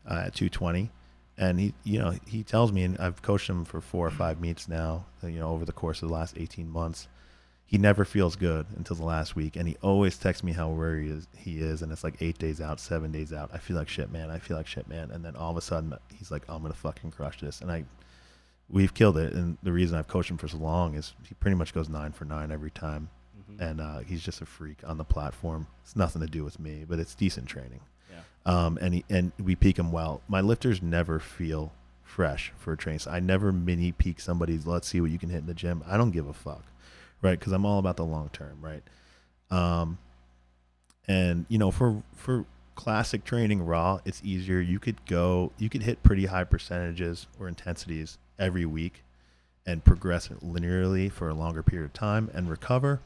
uh, 0.08 0.24
at 0.26 0.34
220, 0.34 0.90
and 1.38 1.58
he 1.58 1.74
you 1.84 1.98
know 1.98 2.14
he 2.26 2.42
tells 2.42 2.70
me, 2.70 2.84
and 2.84 2.98
I've 2.98 3.22
coached 3.22 3.48
him 3.48 3.64
for 3.64 3.80
four 3.80 4.06
or 4.06 4.10
five 4.10 4.42
meets 4.42 4.68
now, 4.68 5.06
uh, 5.24 5.28
you 5.28 5.38
know 5.38 5.48
over 5.48 5.64
the 5.64 5.72
course 5.72 6.02
of 6.02 6.08
the 6.08 6.14
last 6.14 6.36
18 6.36 6.68
months. 6.68 7.08
He 7.66 7.78
never 7.78 8.04
feels 8.04 8.36
good 8.36 8.66
until 8.76 8.94
the 8.96 9.04
last 9.04 9.34
week, 9.34 9.56
and 9.56 9.66
he 9.66 9.76
always 9.82 10.16
texts 10.16 10.44
me 10.44 10.52
how 10.52 10.70
worried 10.70 11.06
he 11.06 11.10
is, 11.12 11.26
he 11.36 11.58
is, 11.58 11.82
and 11.82 11.90
it's 11.90 12.04
like 12.04 12.14
eight 12.20 12.38
days 12.38 12.60
out, 12.60 12.78
seven 12.78 13.10
days 13.10 13.32
out. 13.32 13.50
I 13.52 13.58
feel 13.58 13.76
like 13.76 13.88
shit, 13.88 14.12
man. 14.12 14.30
I 14.30 14.38
feel 14.38 14.56
like 14.56 14.68
shit, 14.68 14.88
man. 14.88 15.10
And 15.10 15.24
then 15.24 15.34
all 15.34 15.50
of 15.50 15.56
a 15.56 15.60
sudden, 15.60 15.92
he's 16.14 16.30
like, 16.30 16.42
"I'm 16.48 16.62
gonna 16.62 16.74
fucking 16.74 17.10
crush 17.10 17.40
this," 17.40 17.60
and 17.60 17.70
I 17.72 17.84
we've 18.68 18.94
killed 18.94 19.16
it. 19.18 19.32
And 19.32 19.58
the 19.62 19.72
reason 19.72 19.96
I've 19.98 20.08
coached 20.08 20.30
him 20.30 20.38
for 20.38 20.48
so 20.48 20.58
long 20.58 20.94
is 20.94 21.12
he 21.28 21.34
pretty 21.34 21.56
much 21.56 21.74
goes 21.74 21.88
nine 21.88 22.12
for 22.12 22.24
nine 22.24 22.50
every 22.52 22.70
time 22.70 23.08
Mm-hmm. 23.48 23.62
and 23.62 23.80
uh, 23.80 23.98
he's 24.00 24.22
just 24.24 24.40
a 24.40 24.46
freak 24.46 24.78
on 24.84 24.98
the 24.98 25.04
platform. 25.04 25.68
It's 25.84 25.94
nothing 25.94 26.20
to 26.20 26.26
do 26.26 26.42
with 26.42 26.58
me, 26.58 26.84
but 26.88 26.98
it's 26.98 27.14
decent 27.14 27.46
training. 27.46 27.78
Yeah. 28.10 28.18
Um, 28.44 28.76
and 28.80 28.94
he, 28.94 29.04
and 29.08 29.30
we 29.38 29.54
peak 29.54 29.78
him 29.78 29.92
well. 29.92 30.20
My 30.26 30.40
lifters 30.40 30.82
never 30.82 31.20
feel 31.20 31.72
fresh 32.02 32.52
for 32.58 32.72
a 32.72 32.76
train. 32.76 32.98
So 32.98 33.12
I 33.12 33.20
never 33.20 33.52
mini 33.52 33.92
peak 33.92 34.18
somebody's. 34.18 34.66
Let's 34.66 34.88
see 34.88 35.00
what 35.00 35.10
you 35.12 35.18
can 35.20 35.28
hit 35.30 35.38
in 35.42 35.46
the 35.46 35.54
gym. 35.54 35.84
I 35.86 35.96
don't 35.96 36.10
give 36.10 36.26
a 36.26 36.32
fuck, 36.32 36.64
right? 37.22 37.38
Because 37.38 37.52
I'm 37.52 37.64
all 37.64 37.78
about 37.78 37.96
the 37.96 38.04
long 38.04 38.30
term, 38.32 38.58
right? 38.60 38.82
Um, 39.50 39.98
and 41.08 41.46
you 41.48 41.58
know, 41.58 41.70
for 41.70 42.02
for 42.14 42.44
classic 42.74 43.24
training 43.24 43.64
raw, 43.64 44.00
it's 44.04 44.20
easier. 44.24 44.60
You 44.60 44.78
could 44.78 45.04
go, 45.06 45.52
you 45.58 45.68
could 45.68 45.82
hit 45.82 46.02
pretty 46.02 46.26
high 46.26 46.44
percentages 46.44 47.26
or 47.40 47.48
intensities 47.48 48.18
every 48.38 48.66
week, 48.66 49.02
and 49.66 49.84
progress 49.84 50.28
linearly 50.44 51.10
for 51.10 51.28
a 51.28 51.34
longer 51.34 51.62
period 51.62 51.86
of 51.86 51.92
time 51.92 52.30
and 52.34 52.48
recover. 52.48 53.00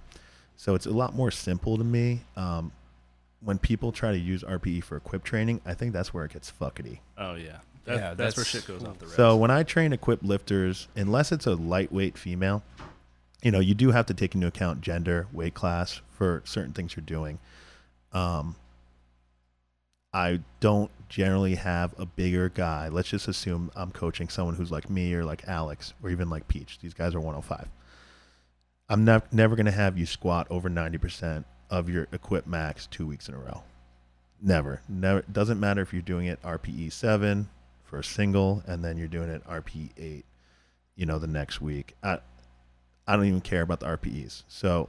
So 0.56 0.74
it's 0.74 0.86
a 0.86 0.90
lot 0.90 1.14
more 1.14 1.30
simple 1.30 1.78
to 1.78 1.84
me. 1.84 2.20
Um, 2.36 2.72
when 3.42 3.58
people 3.58 3.92
try 3.92 4.12
to 4.12 4.18
use 4.18 4.42
RPE 4.42 4.84
for 4.84 4.96
equip 4.96 5.24
training, 5.24 5.62
I 5.64 5.72
think 5.72 5.94
that's 5.94 6.12
where 6.12 6.24
it 6.26 6.32
gets 6.32 6.52
fuckety. 6.52 6.98
Oh 7.16 7.34
yeah, 7.34 7.58
that, 7.86 7.96
Yeah, 7.96 8.14
that's, 8.14 8.36
where 8.36 8.44
shit 8.44 8.66
goes 8.66 8.84
off 8.84 8.98
the 8.98 9.06
rails. 9.06 9.16
So 9.16 9.36
when 9.36 9.50
I 9.50 9.62
train 9.62 9.92
equipped 9.94 10.22
lifters, 10.22 10.88
unless 10.96 11.32
it's 11.32 11.46
a 11.46 11.54
lightweight 11.54 12.18
female, 12.18 12.62
you 13.43 13.51
know, 13.51 13.61
you 13.61 13.74
do 13.74 13.91
have 13.91 14.07
to 14.07 14.14
take 14.14 14.34
into 14.34 14.47
account 14.47 14.80
gender, 14.80 15.26
weight 15.32 15.55
class 15.55 16.01
for 16.11 16.43
certain 16.45 16.72
things 16.72 16.97
you're 16.97 17.05
doing. 17.05 17.38
Um, 18.12 18.57
I 20.12 20.41
don't 20.59 20.91
generally 21.09 21.55
have 21.55 21.95
a 21.99 22.05
bigger 22.05 22.49
guy. 22.49 22.88
Let's 22.88 23.09
just 23.09 23.28
assume 23.28 23.70
I'm 23.76 23.93
coaching 23.93 24.28
someone 24.28 24.57
who's 24.57 24.70
like 24.70 24.91
me 24.91 25.14
or 25.14 25.24
like 25.24 25.45
Alex 25.47 25.95
or 26.03 26.11
even 26.11 26.28
like 26.28 26.49
Peach. 26.49 26.78
These 26.80 26.95
guys 26.95 27.14
are 27.14 27.20
105. 27.20 27.68
I'm 28.88 29.05
not, 29.05 29.32
never 29.32 29.55
going 29.55 29.66
to 29.66 29.72
have 29.72 29.97
you 29.97 30.07
squat 30.07 30.49
over 30.51 30.68
90% 30.68 31.45
of 31.70 31.88
your 31.88 32.09
equip 32.12 32.47
max 32.47 32.86
two 32.86 33.07
weeks 33.07 33.28
in 33.28 33.34
a 33.34 33.38
row. 33.38 33.62
Never. 34.43 34.82
Never. 34.88 35.22
Doesn't 35.30 35.61
matter 35.61 35.80
if 35.80 35.93
you're 35.93 36.03
doing 36.03 36.26
it 36.26 36.43
RPE 36.43 36.93
7 36.93 37.49
for 37.84 38.01
a 38.01 38.05
single 38.05 38.64
and 38.66 38.84
then 38.84 38.99
you're 38.99 39.09
doing 39.09 39.28
it 39.28 39.45
RPE 39.47 39.91
8, 39.97 40.24
you 40.97 41.07
know, 41.07 41.20
the 41.20 41.28
next 41.28 41.61
week. 41.61 41.95
I, 42.03 42.18
I 43.11 43.16
don't 43.16 43.24
even 43.26 43.40
care 43.40 43.62
about 43.62 43.80
the 43.80 43.86
RPEs. 43.86 44.44
So 44.46 44.88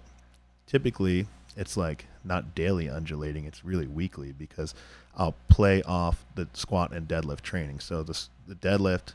typically 0.68 1.26
it's 1.58 1.76
like 1.76 2.06
not 2.24 2.54
daily 2.54 2.88
undulating, 2.88 3.46
it's 3.46 3.66
really 3.66 3.88
weekly 3.88 4.32
because 4.32 4.76
I'll 5.18 5.34
play 5.50 5.82
off 5.82 6.24
the 6.36 6.48
squat 6.54 6.94
and 6.94 7.08
deadlift 7.08 7.42
training. 7.42 7.80
So 7.80 8.04
the, 8.04 8.28
the 8.48 8.54
deadlift 8.54 9.14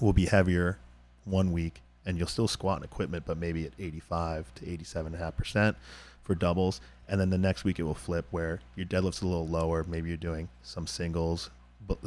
will 0.00 0.12
be 0.12 0.26
heavier 0.26 0.78
one 1.24 1.50
week 1.50 1.82
and 2.06 2.16
you'll 2.16 2.28
still 2.28 2.46
squat 2.46 2.78
in 2.78 2.84
equipment, 2.84 3.24
but 3.26 3.36
maybe 3.36 3.66
at 3.66 3.72
85 3.80 4.54
to 4.54 4.64
87.5% 4.64 5.74
for 6.22 6.36
doubles. 6.36 6.80
And 7.08 7.20
then 7.20 7.30
the 7.30 7.38
next 7.38 7.64
week 7.64 7.80
it 7.80 7.82
will 7.82 7.94
flip 7.94 8.26
where 8.30 8.60
your 8.76 8.86
deadlift's 8.86 9.22
a 9.22 9.26
little 9.26 9.48
lower. 9.48 9.82
Maybe 9.88 10.10
you're 10.10 10.16
doing 10.16 10.48
some 10.62 10.86
singles, 10.86 11.50
but 11.84 11.98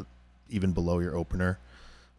even 0.49 0.71
below 0.71 0.99
your 0.99 1.17
opener 1.17 1.59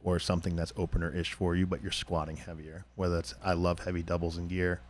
or 0.03 0.19
something 0.19 0.57
that's 0.57 0.73
opener 0.77 1.15
ish 1.15 1.33
for 1.33 1.57
you, 1.57 1.67
but 1.67 1.83
you're 1.83 1.93
squatting 1.93 2.37
heavier. 2.37 2.85
Whether 2.95 3.19
it's, 3.19 3.35
I 3.45 3.53
love 3.55 3.81
heavy 3.81 4.03
doubles 4.03 4.39
in 4.39 4.49
gear, 4.49 4.81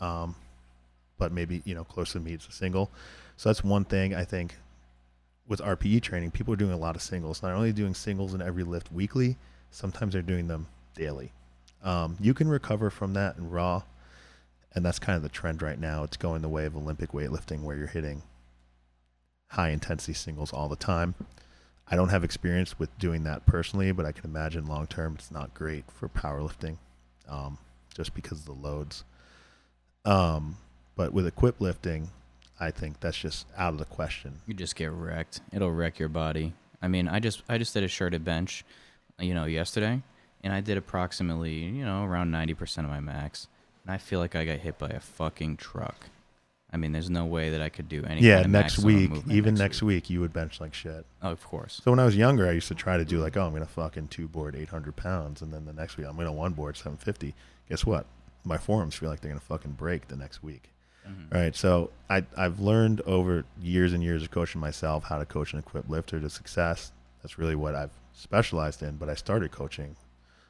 um, 0.00 0.34
but 1.18 1.32
maybe, 1.32 1.62
you 1.64 1.74
know, 1.74 1.84
close 1.84 2.12
to 2.12 2.20
me, 2.20 2.32
it's 2.32 2.48
a 2.48 2.52
single. 2.52 2.90
So 3.36 3.48
that's 3.48 3.62
one 3.62 3.84
thing 3.84 4.14
I 4.14 4.24
think 4.24 4.56
with 5.46 5.60
RPE 5.60 6.02
training, 6.02 6.32
people 6.32 6.52
are 6.54 6.58
doing 6.58 6.72
a 6.72 6.76
lot 6.78 6.96
of 6.96 7.02
singles. 7.02 7.42
Not 7.42 7.52
only 7.52 7.72
doing 7.72 7.94
singles 7.94 8.34
in 8.34 8.42
every 8.42 8.64
lift 8.64 8.92
weekly, 8.92 9.36
sometimes 9.70 10.12
they're 10.12 10.22
doing 10.22 10.48
them 10.48 10.66
daily. 10.94 11.32
Um, 11.82 12.16
you 12.20 12.34
can 12.34 12.48
recover 12.48 12.90
from 12.90 13.14
that 13.14 13.36
in 13.36 13.50
raw, 13.50 13.82
and 14.74 14.84
that's 14.84 14.98
kind 14.98 15.16
of 15.16 15.22
the 15.22 15.28
trend 15.28 15.62
right 15.62 15.78
now. 15.78 16.02
It's 16.02 16.16
going 16.16 16.42
the 16.42 16.48
way 16.48 16.66
of 16.66 16.76
Olympic 16.76 17.12
weightlifting, 17.12 17.62
where 17.62 17.76
you're 17.76 17.86
hitting 17.86 18.22
high 19.50 19.70
intensity 19.70 20.14
singles 20.14 20.52
all 20.52 20.68
the 20.68 20.76
time. 20.76 21.14
I 21.88 21.96
don't 21.96 22.08
have 22.08 22.24
experience 22.24 22.78
with 22.78 22.96
doing 22.98 23.24
that 23.24 23.46
personally, 23.46 23.92
but 23.92 24.06
I 24.06 24.12
can 24.12 24.24
imagine 24.28 24.66
long 24.66 24.86
term 24.86 25.14
it's 25.16 25.30
not 25.30 25.54
great 25.54 25.84
for 25.90 26.08
powerlifting, 26.08 26.78
um, 27.28 27.58
just 27.94 28.14
because 28.14 28.40
of 28.40 28.46
the 28.46 28.52
loads. 28.52 29.04
Um, 30.04 30.56
but 30.96 31.12
with 31.12 31.26
equip 31.26 31.60
lifting, 31.60 32.10
I 32.58 32.70
think 32.70 33.00
that's 33.00 33.18
just 33.18 33.46
out 33.56 33.72
of 33.72 33.78
the 33.78 33.84
question. 33.84 34.40
You 34.46 34.54
just 34.54 34.74
get 34.76 34.90
wrecked. 34.90 35.40
It'll 35.52 35.70
wreck 35.70 35.98
your 35.98 36.08
body. 36.08 36.54
I 36.82 36.88
mean, 36.88 37.08
I 37.08 37.20
just 37.20 37.42
I 37.48 37.58
just 37.58 37.74
did 37.74 37.84
a 37.84 37.88
shirted 37.88 38.24
bench, 38.24 38.64
you 39.18 39.34
know, 39.34 39.44
yesterday, 39.44 40.02
and 40.42 40.52
I 40.52 40.60
did 40.60 40.76
approximately, 40.76 41.54
you 41.54 41.84
know, 41.84 42.04
around 42.04 42.32
90% 42.32 42.78
of 42.78 42.90
my 42.90 43.00
max. 43.00 43.48
And 43.84 43.94
I 43.94 43.98
feel 43.98 44.18
like 44.18 44.34
I 44.34 44.44
got 44.44 44.58
hit 44.58 44.78
by 44.78 44.88
a 44.88 45.00
fucking 45.00 45.58
truck. 45.58 46.08
I 46.72 46.78
mean, 46.78 46.92
there's 46.92 47.08
no 47.08 47.24
way 47.24 47.50
that 47.50 47.62
I 47.62 47.68
could 47.68 47.88
do 47.88 48.04
any 48.04 48.20
yeah, 48.22 48.36
kind 48.36 48.46
of 48.46 48.50
next 48.50 48.78
week, 48.80 49.12
even 49.28 49.54
next 49.54 49.82
week. 49.82 50.10
you 50.10 50.20
would 50.20 50.32
bench 50.32 50.60
like 50.60 50.74
shit. 50.74 51.06
Oh, 51.22 51.30
of 51.30 51.44
course. 51.44 51.80
So 51.84 51.92
when 51.92 52.00
I 52.00 52.04
was 52.04 52.16
younger, 52.16 52.48
I 52.48 52.52
used 52.52 52.68
to 52.68 52.74
try 52.74 52.96
to 52.96 53.04
do 53.04 53.20
like, 53.20 53.36
oh, 53.36 53.46
I'm 53.46 53.52
gonna 53.52 53.66
fucking 53.66 54.08
two 54.08 54.26
board 54.26 54.56
800 54.56 54.96
pounds, 54.96 55.42
and 55.42 55.52
then 55.52 55.64
the 55.64 55.72
next 55.72 55.96
week 55.96 56.06
I'm 56.06 56.16
gonna 56.16 56.32
one 56.32 56.52
board 56.52 56.76
750. 56.76 57.34
Guess 57.68 57.86
what? 57.86 58.06
My 58.44 58.58
forearms 58.58 58.94
feel 58.96 59.08
like 59.08 59.20
they're 59.20 59.30
gonna 59.30 59.40
fucking 59.40 59.72
break 59.72 60.08
the 60.08 60.16
next 60.16 60.42
week. 60.42 60.70
Mhm. 61.08 61.32
Right. 61.32 61.54
So 61.54 61.90
I 62.10 62.24
I've 62.36 62.58
learned 62.58 63.00
over 63.02 63.44
years 63.60 63.92
and 63.92 64.02
years 64.02 64.22
of 64.24 64.32
coaching 64.32 64.60
myself 64.60 65.04
how 65.04 65.18
to 65.18 65.24
coach 65.24 65.52
an 65.52 65.60
equipped 65.60 65.88
lifter 65.88 66.20
to 66.20 66.28
success. 66.28 66.92
That's 67.22 67.38
really 67.38 67.54
what 67.54 67.76
I've 67.76 67.92
specialized 68.12 68.82
in. 68.82 68.96
But 68.96 69.08
I 69.08 69.14
started 69.14 69.52
coaching 69.52 69.96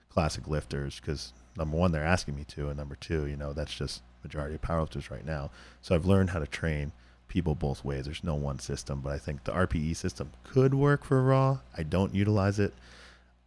classic 0.08 0.48
lifters 0.48 0.98
because 0.98 1.34
number 1.58 1.76
one, 1.76 1.92
they're 1.92 2.04
asking 2.04 2.36
me 2.36 2.44
to, 2.44 2.68
and 2.68 2.78
number 2.78 2.96
two, 2.96 3.26
you 3.26 3.36
know, 3.36 3.52
that's 3.52 3.74
just 3.74 4.02
majority 4.26 4.54
of 4.54 4.62
powerlifters 4.62 5.10
right 5.10 5.24
now. 5.24 5.50
So 5.82 5.94
I've 5.94 6.06
learned 6.06 6.30
how 6.30 6.38
to 6.38 6.46
train 6.46 6.92
people 7.28 7.54
both 7.54 7.84
ways. 7.84 8.04
There's 8.04 8.24
no 8.24 8.34
one 8.34 8.58
system, 8.58 9.00
but 9.00 9.12
I 9.12 9.18
think 9.18 9.44
the 9.44 9.52
RPE 9.52 9.96
system 9.96 10.32
could 10.44 10.74
work 10.74 11.04
for 11.04 11.22
raw. 11.22 11.58
I 11.76 11.82
don't 11.82 12.14
utilize 12.14 12.58
it. 12.58 12.74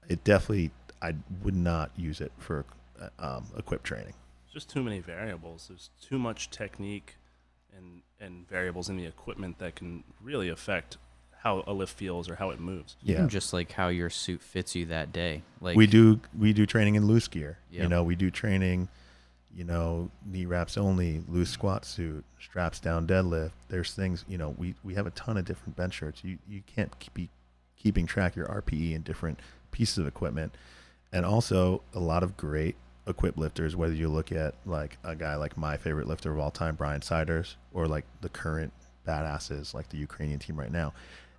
It 0.07 0.23
definitely 0.23 0.71
I 1.01 1.15
would 1.43 1.55
not 1.55 1.91
use 1.95 2.19
it 2.21 2.31
for 2.37 2.65
uh, 2.99 3.09
um, 3.19 3.45
equipped 3.57 3.85
training. 3.85 4.13
There's 4.45 4.53
just 4.53 4.69
too 4.69 4.83
many 4.83 4.99
variables. 4.99 5.67
There's 5.69 5.89
too 6.01 6.19
much 6.19 6.49
technique 6.49 7.15
and 7.75 8.01
and 8.19 8.47
variables 8.49 8.89
in 8.89 8.97
the 8.97 9.05
equipment 9.05 9.59
that 9.59 9.75
can 9.75 10.03
really 10.21 10.49
affect 10.49 10.97
how 11.43 11.63
a 11.67 11.73
lift 11.73 11.95
feels 11.95 12.29
or 12.29 12.35
how 12.35 12.49
it 12.49 12.59
moves. 12.59 12.97
Yeah. 13.01 13.15
Even 13.15 13.29
just 13.29 13.53
like 13.53 13.71
how 13.71 13.87
your 13.87 14.09
suit 14.09 14.41
fits 14.41 14.75
you 14.75 14.85
that 14.87 15.13
day. 15.13 15.41
Like 15.61 15.77
we 15.77 15.87
do 15.87 16.19
we 16.37 16.53
do 16.53 16.65
training 16.65 16.95
in 16.95 17.05
loose 17.07 17.27
gear. 17.27 17.59
You 17.71 17.87
know, 17.87 18.03
we 18.03 18.15
do 18.15 18.29
training, 18.29 18.89
you 19.55 19.63
know, 19.63 20.09
knee 20.25 20.45
wraps 20.45 20.77
only, 20.77 21.23
loose 21.27 21.49
squat 21.49 21.85
suit, 21.85 22.23
straps 22.39 22.79
down 22.79 23.07
deadlift. 23.07 23.51
There's 23.67 23.93
things, 23.93 24.23
you 24.27 24.37
know, 24.37 24.55
we 24.57 24.75
we 24.83 24.93
have 24.95 25.07
a 25.07 25.11
ton 25.11 25.37
of 25.37 25.45
different 25.45 25.75
bench 25.75 25.95
shirts. 25.95 26.23
You 26.23 26.37
you 26.47 26.61
can't 26.67 26.97
keep 26.99 27.13
be 27.13 27.29
keeping 27.77 28.05
track 28.05 28.33
of 28.33 28.37
your 28.37 28.47
RPE 28.47 28.93
in 28.93 29.01
different 29.03 29.39
pieces 29.71 29.97
of 29.97 30.07
equipment. 30.07 30.53
And 31.11 31.25
also 31.25 31.81
a 31.93 31.99
lot 31.99 32.23
of 32.23 32.37
great 32.37 32.75
equipped 33.07 33.37
lifters, 33.37 33.75
whether 33.75 33.93
you 33.93 34.07
look 34.09 34.31
at 34.31 34.53
like 34.65 34.97
a 35.03 35.15
guy 35.15 35.35
like 35.35 35.57
my 35.57 35.77
favorite 35.77 36.07
lifter 36.07 36.31
of 36.31 36.39
all 36.39 36.51
time, 36.51 36.75
Brian 36.75 37.01
Siders, 37.01 37.55
or 37.73 37.87
like 37.87 38.05
the 38.21 38.29
current 38.29 38.73
badasses 39.07 39.73
like 39.73 39.89
the 39.89 39.97
Ukrainian 39.97 40.39
team 40.39 40.59
right 40.59 40.71
now. 40.71 40.93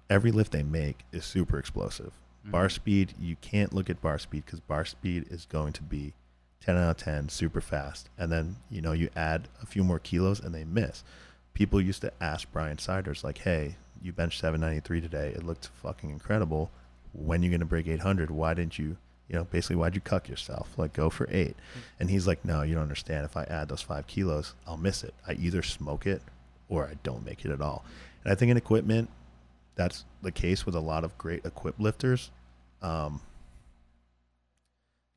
Every 0.08 0.32
lift 0.32 0.50
they 0.50 0.64
make 0.64 1.04
is 1.12 1.24
super 1.24 1.58
explosive. 1.58 2.12
Bar 2.44 2.66
Mhm. 2.66 2.72
speed, 2.72 3.14
you 3.18 3.36
can't 3.36 3.72
look 3.72 3.88
at 3.90 4.00
bar 4.00 4.18
speed 4.18 4.44
because 4.46 4.58
bar 4.60 4.84
speed 4.84 5.26
is 5.30 5.46
going 5.46 5.72
to 5.74 5.82
be 5.82 6.14
10 6.64 6.76
out 6.76 6.90
of 6.90 6.96
10, 6.98 7.28
super 7.28 7.60
fast. 7.60 8.08
And 8.18 8.30
then, 8.30 8.56
you 8.70 8.80
know, 8.80 8.92
you 8.92 9.08
add 9.16 9.48
a 9.62 9.66
few 9.66 9.82
more 9.82 9.98
kilos 9.98 10.40
and 10.40 10.54
they 10.54 10.64
miss. 10.64 11.02
People 11.54 11.80
used 11.80 12.02
to 12.02 12.12
ask 12.20 12.50
Brian 12.52 12.78
Siders, 12.78 13.24
like, 13.24 13.38
hey, 13.38 13.76
you 14.02 14.12
benched 14.12 14.40
793 14.40 15.00
today. 15.00 15.28
It 15.34 15.44
looked 15.44 15.68
fucking 15.82 16.10
incredible. 16.10 16.70
When 17.12 17.42
you 17.42 17.50
going 17.50 17.60
to 17.60 17.66
break 17.66 17.88
800? 17.88 18.30
Why 18.30 18.54
didn't 18.54 18.78
you, 18.78 18.96
you 19.28 19.36
know, 19.36 19.44
basically, 19.44 19.76
why'd 19.76 19.94
you 19.94 20.00
cuck 20.00 20.28
yourself? 20.28 20.76
Like, 20.76 20.92
go 20.92 21.10
for 21.10 21.26
eight. 21.30 21.56
And 21.98 22.10
he's 22.10 22.26
like, 22.26 22.44
no, 22.44 22.62
you 22.62 22.74
don't 22.74 22.82
understand. 22.82 23.24
If 23.24 23.36
I 23.36 23.44
add 23.44 23.68
those 23.68 23.82
five 23.82 24.06
kilos, 24.06 24.54
I'll 24.66 24.76
miss 24.76 25.02
it. 25.02 25.14
I 25.26 25.32
either 25.32 25.62
smoke 25.62 26.06
it 26.06 26.22
or 26.68 26.86
I 26.86 26.94
don't 27.02 27.24
make 27.24 27.44
it 27.44 27.50
at 27.50 27.60
all. 27.60 27.84
And 28.24 28.32
I 28.32 28.36
think 28.36 28.50
in 28.50 28.56
equipment, 28.56 29.10
that's 29.74 30.04
the 30.22 30.32
case 30.32 30.66
with 30.66 30.74
a 30.74 30.80
lot 30.80 31.04
of 31.04 31.16
great 31.18 31.44
equip 31.44 31.78
lifters. 31.80 32.30
Um, 32.82 33.20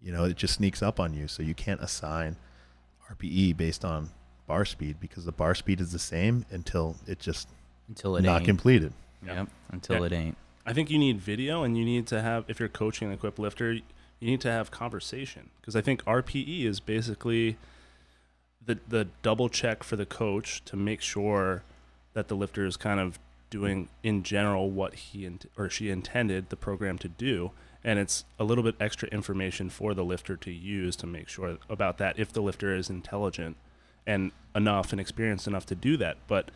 you 0.04 0.12
know, 0.12 0.26
it 0.26 0.36
just 0.36 0.56
sneaks 0.56 0.82
up 0.82 1.00
on 1.00 1.14
you, 1.14 1.28
so 1.28 1.42
you 1.44 1.54
can't 1.54 1.82
assign 1.82 2.36
RPE 3.12 3.56
based 3.58 3.86
on 3.86 4.10
bar 4.48 4.66
speed 4.66 4.98
because 5.00 5.26
the 5.26 5.32
bar 5.32 5.56
speed 5.56 5.80
is 5.80 5.92
the 5.92 6.00
same 6.00 6.46
until 6.52 6.98
it 7.08 7.20
just 7.20 7.48
until 7.88 8.16
it 8.18 8.22
not 8.24 8.38
ain't. 8.38 8.46
completed. 8.46 8.94
Yep. 9.26 9.48
Until 9.72 10.00
Yeah. 10.00 10.06
it 10.06 10.12
ain't. 10.12 10.38
I 10.66 10.74
think 10.74 10.90
you 10.90 10.98
need 10.98 11.20
video 11.20 11.64
and 11.64 11.78
you 11.78 11.84
need 11.86 12.08
to 12.08 12.22
have 12.22 12.46
if 12.48 12.60
you're 12.60 12.70
coaching 12.70 13.08
an 13.10 13.14
equipped 13.14 13.40
lifter, 13.40 13.74
you 13.74 13.82
need 14.22 14.42
to 14.42 14.52
have 14.52 14.72
conversation 14.72 15.50
because 15.62 15.76
I 15.76 15.82
think 15.82 16.04
RPE 16.06 16.66
is 16.66 16.80
basically 16.80 17.58
the 18.66 18.80
the 18.88 19.08
double 19.22 19.50
check 19.50 19.84
for 19.84 19.96
the 19.96 20.06
coach 20.06 20.64
to 20.66 20.76
make 20.76 21.02
sure 21.02 21.64
that 22.14 22.28
the 22.28 22.36
lifter 22.36 22.66
is 22.66 22.78
kind 22.78 23.00
of 23.00 23.20
doing 23.50 23.88
in 24.02 24.24
general 24.24 24.70
what 24.72 24.94
he 24.96 25.26
int- 25.26 25.46
or 25.58 25.70
she 25.70 25.90
intended 25.90 26.50
the 26.50 26.56
program 26.56 26.98
to 26.98 27.08
do 27.08 27.52
and 27.84 28.00
it's 28.00 28.24
a 28.40 28.44
little 28.44 28.64
bit 28.64 28.76
extra 28.80 29.08
information 29.10 29.70
for 29.70 29.94
the 29.94 30.04
lifter 30.06 30.36
to 30.38 30.52
use 30.52 30.96
to 30.98 31.08
make 31.08 31.28
sure 31.28 31.58
about 31.70 31.98
that 31.98 32.18
if 32.18 32.32
the 32.32 32.42
lifter 32.42 32.76
is 32.76 32.90
intelligent 32.90 33.58
and 34.08 34.32
enough 34.56 34.92
and 34.92 35.02
experienced 35.02 35.48
enough 35.48 35.66
to 35.66 35.76
do 35.76 35.98
that. 35.98 36.18
But 36.28 36.50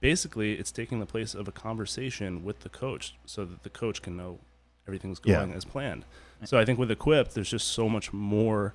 basically 0.00 0.54
it's 0.54 0.72
taking 0.72 1.00
the 1.00 1.06
place 1.06 1.34
of 1.34 1.46
a 1.48 1.52
conversation 1.52 2.44
with 2.44 2.60
the 2.60 2.68
coach 2.68 3.14
so 3.26 3.44
that 3.44 3.62
the 3.62 3.70
coach 3.70 4.00
can 4.02 4.16
know 4.16 4.38
everything's 4.86 5.20
Yeah. 5.24 5.36
going 5.36 5.52
as 5.52 5.64
planned. 5.64 6.04
So 6.44 6.58
i 6.58 6.64
think 6.64 6.78
with 6.78 6.90
equip 6.90 7.32
there's 7.32 7.50
just 7.50 7.68
so 7.68 7.88
much 7.88 8.12
more 8.12 8.74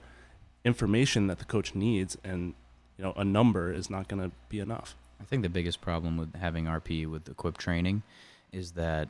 information 0.64 1.28
that 1.28 1.40
the 1.40 1.46
coach 1.46 1.76
needs 1.76 2.18
and 2.24 2.54
you 2.98 3.04
know 3.04 3.14
a 3.18 3.24
number 3.26 3.72
is 3.74 3.90
not 3.90 4.08
going 4.08 4.22
to 4.30 4.36
be 4.50 4.60
enough. 4.60 4.96
I 5.20 5.24
think 5.24 5.42
the 5.44 5.50
biggest 5.50 5.82
problem 5.82 6.18
with 6.18 6.36
having 6.36 6.66
RP 6.66 7.06
with 7.10 7.28
equip 7.30 7.58
training 7.58 8.04
is 8.52 8.72
that 8.74 9.10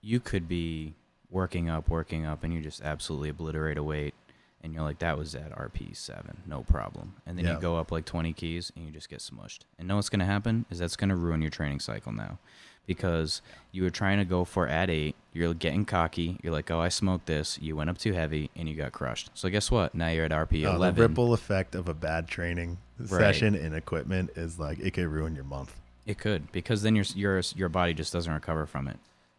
you 0.00 0.20
could 0.20 0.48
be 0.48 0.94
working 1.30 1.68
up, 1.68 1.88
working 1.88 2.24
up, 2.24 2.44
and 2.44 2.52
you 2.52 2.60
just 2.60 2.82
absolutely 2.82 3.28
obliterate 3.30 3.78
a 3.78 3.82
weight, 3.82 4.14
and 4.62 4.72
you're 4.72 4.82
like, 4.82 4.98
that 5.00 5.18
was 5.18 5.34
at 5.34 5.52
RP 5.56 5.94
seven, 5.96 6.42
no 6.46 6.62
problem. 6.62 7.14
And 7.26 7.36
then 7.38 7.44
Yeah. 7.44 7.54
you 7.54 7.60
go 7.60 7.76
up 7.76 7.90
like 7.92 8.04
20 8.04 8.32
keys, 8.32 8.72
and 8.76 8.84
you 8.86 8.90
just 8.92 9.08
get 9.08 9.20
smushed. 9.20 9.60
And 9.78 9.86
know 9.88 9.96
what's 9.96 10.08
going 10.08 10.20
to 10.20 10.26
happen 10.26 10.66
is 10.70 10.78
that's 10.78 10.96
going 10.96 11.10
to 11.10 11.16
ruin 11.16 11.42
your 11.42 11.50
training 11.50 11.80
cycle 11.80 12.12
now, 12.12 12.38
because 12.86 13.42
you 13.72 13.82
were 13.82 13.90
trying 13.90 14.18
to 14.18 14.24
go 14.24 14.44
for 14.44 14.66
at 14.68 14.88
eight, 14.88 15.16
you're 15.32 15.52
getting 15.54 15.84
cocky, 15.84 16.38
you're 16.42 16.52
like, 16.52 16.70
oh, 16.70 16.80
I 16.80 16.88
smoked 16.88 17.26
this, 17.26 17.58
you 17.60 17.76
went 17.76 17.90
up 17.90 17.98
too 17.98 18.12
heavy, 18.12 18.50
and 18.56 18.68
you 18.68 18.74
got 18.76 18.92
crushed. 18.92 19.30
So 19.34 19.48
guess 19.48 19.70
what? 19.70 19.94
Now 19.94 20.08
you're 20.08 20.24
at 20.24 20.30
RP 20.32 20.64
Uh, 20.64 20.70
the 20.70 20.76
11. 20.76 21.00
ripple 21.02 21.32
effect 21.34 21.74
of 21.74 21.88
a 21.88 21.94
bad 21.94 22.28
training 22.28 22.78
session 23.04 23.54
in 23.54 23.74
equipment 23.74 24.30
is 24.36 24.58
like 24.58 24.78
it 24.78 24.92
could 24.94 25.06
ruin 25.08 25.34
your 25.34 25.44
month. 25.44 25.78
It 26.06 26.18
could 26.18 26.50
because 26.52 26.82
then 26.82 26.94
your 26.94 27.04
your 27.16 27.40
your 27.56 27.68
body 27.68 27.92
just 27.92 28.12
doesn't 28.12 28.32
recover 28.32 28.64
from 28.64 28.86
it. 28.88 28.96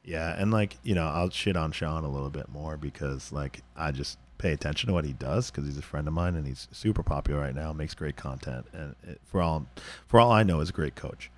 Yeah, 0.08 0.34
and 0.38 0.52
like 0.52 0.78
you 0.84 0.96
know, 0.96 1.06
I'll 1.06 1.30
shit 1.30 1.58
on 1.58 1.74
Sean 1.74 2.06
a 2.06 2.10
little 2.10 2.30
bit 2.30 2.48
more 2.48 2.78
because 2.78 3.34
like 3.34 3.62
I 3.76 3.92
just 3.92 4.18
pay 4.38 4.54
attention 4.54 4.88
to 4.88 4.94
what 4.94 5.04
he 5.04 5.12
does 5.12 5.52
because 5.52 5.66
he's 5.66 5.78
a 5.78 5.82
friend 5.82 6.08
of 6.08 6.14
mine 6.14 6.36
and 6.36 6.48
he's 6.48 6.70
super 6.72 7.04
popular 7.04 7.42
right 7.42 7.54
now, 7.54 7.74
makes 7.74 7.94
great 7.94 8.16
content, 8.16 8.66
and 8.72 8.96
it, 9.06 9.20
for 9.26 9.42
all 9.42 9.66
for 10.08 10.22
all 10.22 10.32
I 10.32 10.44
know, 10.44 10.62
is 10.62 10.70
a 10.70 10.74
great 10.74 10.96
coach. 10.96 11.30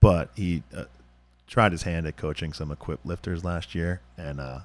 But 0.00 0.30
he 0.34 0.62
uh, 0.74 0.84
tried 1.46 1.72
his 1.72 1.82
hand 1.82 2.06
at 2.06 2.16
coaching 2.16 2.54
some 2.54 2.72
equipped 2.72 3.04
lifters 3.04 3.44
last 3.44 3.74
year, 3.74 4.00
and 4.16 4.40
uh, 4.40 4.60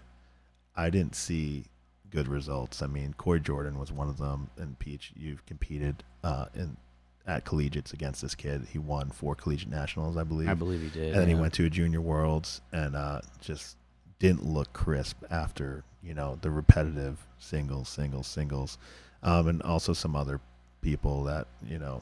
I 0.74 0.90
didn't 0.90 1.16
see 1.16 1.66
good 2.12 2.30
results. 2.30 2.82
I 2.82 2.88
mean, 2.88 3.14
Corey 3.18 3.42
Jordan 3.42 3.78
was 3.78 3.92
one 3.92 4.08
of 4.08 4.20
them, 4.20 4.52
and 4.58 4.80
Peach, 4.80 5.12
you've 5.18 5.46
competed 5.46 6.06
uh, 6.24 6.46
in 6.56 6.78
at 7.26 7.46
collegiates 7.46 7.94
against 7.94 8.22
this 8.22 8.36
kid. 8.36 8.68
He 8.72 8.78
won 8.80 9.10
four 9.10 9.34
collegiate 9.36 9.70
nationals, 9.72 10.18
I 10.18 10.24
believe 10.24 10.50
I 10.50 10.54
believe 10.54 10.82
he 10.82 10.90
did. 10.90 11.14
and 11.14 11.22
then 11.22 11.28
he 11.30 11.36
went 11.36 11.54
to 11.54 11.66
a 11.66 11.70
junior 11.70 12.02
worlds 12.02 12.62
and 12.72 12.96
uh, 12.96 13.22
just 13.42 13.78
didn't 14.20 14.46
look 14.46 14.72
crisp 14.74 15.24
after 15.30 15.84
you 16.02 16.14
know 16.14 16.38
the 16.42 16.50
repetitive 16.52 17.18
singles 17.40 17.88
singles 17.90 18.28
singles 18.28 18.78
um, 19.22 19.48
and 19.48 19.62
also 19.64 19.94
some 19.94 20.16
other 20.16 20.40
people 20.82 21.24
that 21.24 21.48
you 21.68 21.80
know 21.80 22.02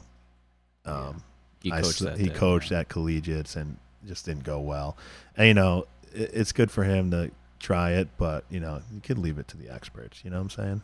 um, 0.86 1.24
He 1.62 1.70
coached 1.72 1.86
s- 1.88 2.00
that 2.00 2.18
he 2.18 2.30
day, 2.30 2.34
coached 2.36 2.72
yeah. 2.72 2.80
at 2.80 2.90
collegiates 2.90 3.56
and 3.56 3.78
just 4.08 4.26
didn't 4.26 4.44
go 4.44 4.60
well 4.60 4.98
and 5.38 5.48
you 5.48 5.54
know 5.54 5.86
it, 6.14 6.32
it's 6.34 6.52
good 6.52 6.72
for 6.72 6.84
him 6.84 7.12
to 7.12 7.30
try 7.60 7.92
it 7.92 8.08
but 8.18 8.44
you 8.50 8.60
know 8.60 8.82
you 8.92 9.00
could 9.02 9.20
leave 9.20 9.38
it 9.38 9.48
to 9.48 9.58
the 9.58 9.70
experts 9.72 10.22
you 10.24 10.32
know 10.32 10.38
what 10.38 10.42
i'm 10.42 10.50
saying 10.50 10.82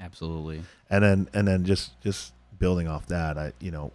Absolutely. 0.00 0.62
and 0.90 1.02
then 1.04 1.28
and 1.34 1.46
then 1.48 1.64
just 1.64 2.00
just 2.02 2.32
building 2.58 2.88
off 2.88 3.06
that 3.06 3.38
i 3.38 3.52
you 3.60 3.70
know 3.70 3.92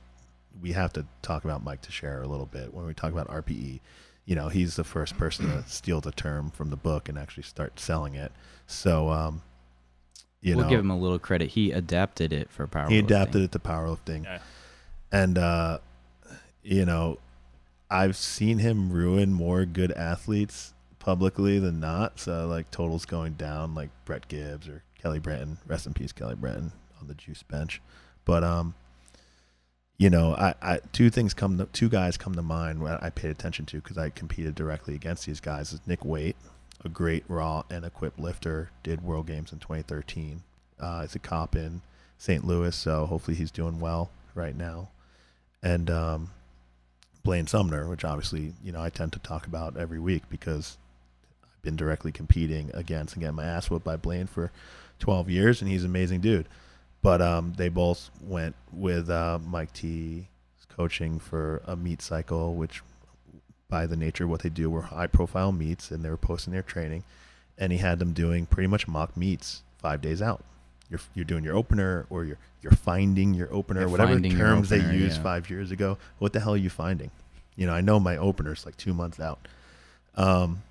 we 0.61 0.72
have 0.72 0.93
to 0.93 1.05
talk 1.22 1.43
about 1.45 1.64
mike 1.64 1.82
Tuchscherer 1.82 2.24
a 2.24 2.28
little 2.28 2.45
bit. 2.45 2.74
When 2.74 2.86
we 2.86 2.93
talk 2.93 3.11
about 3.11 3.28
rpe 3.28 3.80
you 4.26 4.36
know 4.36 4.49
he's 4.49 4.76
the 4.76 4.84
first 4.84 5.18
person 5.18 5.47
to 5.49 5.68
steal 5.68 5.99
the 5.99 6.11
term 6.11 6.51
from 6.51 6.70
the 6.70 6.76
book 6.78 7.09
and 7.09 7.18
actually 7.18 7.43
start 7.43 7.80
selling 7.80 8.16
it. 8.16 8.32
So 8.68 9.09
um 9.09 9.41
you 10.41 10.55
we'll 10.55 10.66
know. 10.66 10.70
give 10.70 10.80
him 10.80 10.91
a 10.91 10.97
little 10.97 11.20
credit. 11.20 11.49
He 11.51 11.72
adapted 11.72 12.32
it 12.34 12.49
for 12.51 12.68
powerlifting. 12.68 12.89
he 12.91 12.99
adapted 12.99 13.41
it 13.41 13.51
to 13.53 13.59
powerlifting. 13.59 14.24
Yeah. 14.26 14.39
And 15.11 15.38
uh 15.38 15.80
you 16.61 16.86
know 16.86 17.18
i've 17.89 18.16
seen 18.16 18.59
him 18.59 18.91
ruin 18.91 19.34
more 19.34 19.66
good 19.66 19.91
athletes 19.91 20.74
publicly 20.99 21.59
than 21.59 21.80
not. 21.80 22.20
So 22.20 22.47
like 22.47 22.72
totals 22.72 23.05
going 23.05 23.34
down 23.34 23.76
like 23.76 23.89
brett 24.05 24.28
gibbs 24.28 24.68
or 24.70 24.84
kelly 25.01 25.20
Branton. 25.20 25.57
rest 25.68 25.86
in 25.88 25.93
peace 25.93 26.11
kelly 26.14 26.36
Branton 26.36 26.72
on 27.01 27.07
the 27.07 27.14
juice 27.16 27.43
bench 27.43 27.82
but 28.26 28.43
um 28.43 28.74
you 29.97 30.09
know, 30.09 30.36
I, 30.36 30.53
I 30.61 30.80
two 30.91 31.09
things 31.09 31.34
come 31.34 31.57
to, 31.57 31.65
two 31.67 31.88
guys 31.88 32.17
come 32.17 32.36
to 32.36 32.41
mind 32.41 32.82
when 32.82 32.93
I 32.93 33.09
paid 33.09 33.32
attention 33.32 33.65
to 33.67 33.78
because 33.78 33.97
I 33.97 34.09
competed 34.09 34.55
directly 34.55 34.95
against 34.95 35.26
these 35.26 35.39
guys. 35.39 35.71
Is 35.71 35.80
Nick 35.86 36.03
Waite, 36.03 36.36
a 36.84 36.89
great 36.89 37.24
raw 37.28 37.63
and 37.69 37.86
equipped 37.86 38.19
lifter, 38.19 38.69
did 38.84 39.01
World 39.01 39.28
Games 39.28 39.53
in 39.53 39.59
2013. 39.59 40.41
Uh, 40.80 41.01
he's 41.01 41.15
a 41.15 41.19
cop 41.19 41.55
in 41.55 41.82
St. 42.17 42.45
Louis, 42.45 42.76
so 42.76 43.05
hopefully 43.05 43.38
he's 43.38 43.51
doing 43.51 43.80
well 43.80 44.09
right 44.36 44.57
now. 44.57 44.89
And 45.61 45.89
um, 45.89 46.32
Blaine 47.24 47.47
Sumner, 47.47 47.88
which 47.88 48.03
obviously 48.03 48.53
you 48.63 48.71
know 48.71 48.82
I 48.82 48.89
tend 48.89 49.13
to 49.13 49.19
talk 49.19 49.47
about 49.47 49.78
every 49.78 49.99
week 49.99 50.24
because 50.30 50.78
I've 51.43 51.61
been 51.61 51.76
directly 51.76 52.11
competing 52.11 52.71
against 52.74 53.13
and 53.13 53.21
getting 53.21 53.38
my 53.38 53.45
ass 53.45 53.69
whooped 53.69 53.86
by 53.86 53.95
Blaine 53.95 54.28
for 54.28 54.51
12 54.99 55.30
years, 55.30 55.61
and 55.61 55.71
he's 55.71 55.84
an 55.84 55.91
amazing 55.91 56.19
dude. 56.19 56.47
But 57.03 57.21
um, 57.21 57.53
they 57.57 57.69
both 57.69 58.09
went 58.21 58.55
with 58.71 59.09
uh, 59.09 59.37
Mike 59.45 59.73
T 59.73 60.27
coaching 60.75 61.19
for 61.19 61.61
a 61.67 61.75
meet 61.75 62.01
cycle, 62.01 62.55
which 62.55 62.81
by 63.69 63.85
the 63.85 63.97
nature 63.97 64.23
of 64.23 64.31
what 64.31 64.41
they 64.41 64.49
do 64.49 64.69
were 64.69 64.81
high 64.81 65.07
profile 65.07 65.51
meets, 65.51 65.91
and 65.91 66.03
they 66.03 66.09
were 66.09 66.17
posting 66.17 66.53
their 66.53 66.63
training. 66.63 67.03
And 67.57 67.71
he 67.71 67.77
had 67.77 67.99
them 67.99 68.13
doing 68.13 68.47
pretty 68.47 68.67
much 68.67 68.87
mock 68.87 69.15
meets 69.15 69.61
five 69.77 70.01
days 70.01 70.21
out. 70.21 70.43
You're, 70.89 71.01
you're 71.13 71.25
doing 71.25 71.43
your 71.43 71.55
opener, 71.55 72.07
or 72.09 72.23
you're 72.23 72.39
you're 72.61 72.71
finding 72.71 73.33
your 73.33 73.53
opener, 73.53 73.81
You're 73.81 73.89
whatever 73.89 74.19
terms 74.21 74.71
opener, 74.71 74.87
they 74.89 74.97
used 74.97 75.17
yeah. 75.17 75.23
five 75.23 75.49
years 75.49 75.71
ago. 75.71 75.97
What 76.19 76.31
the 76.31 76.39
hell 76.39 76.53
are 76.53 76.57
you 76.57 76.69
finding? 76.69 77.11
You 77.57 77.67
know, 77.67 77.73
I 77.73 77.81
know 77.81 77.99
my 77.99 78.15
opener's 78.15 78.65
like 78.65 78.77
two 78.77 78.93
months 78.93 79.19
out. 79.19 79.47
Um, 80.15 80.63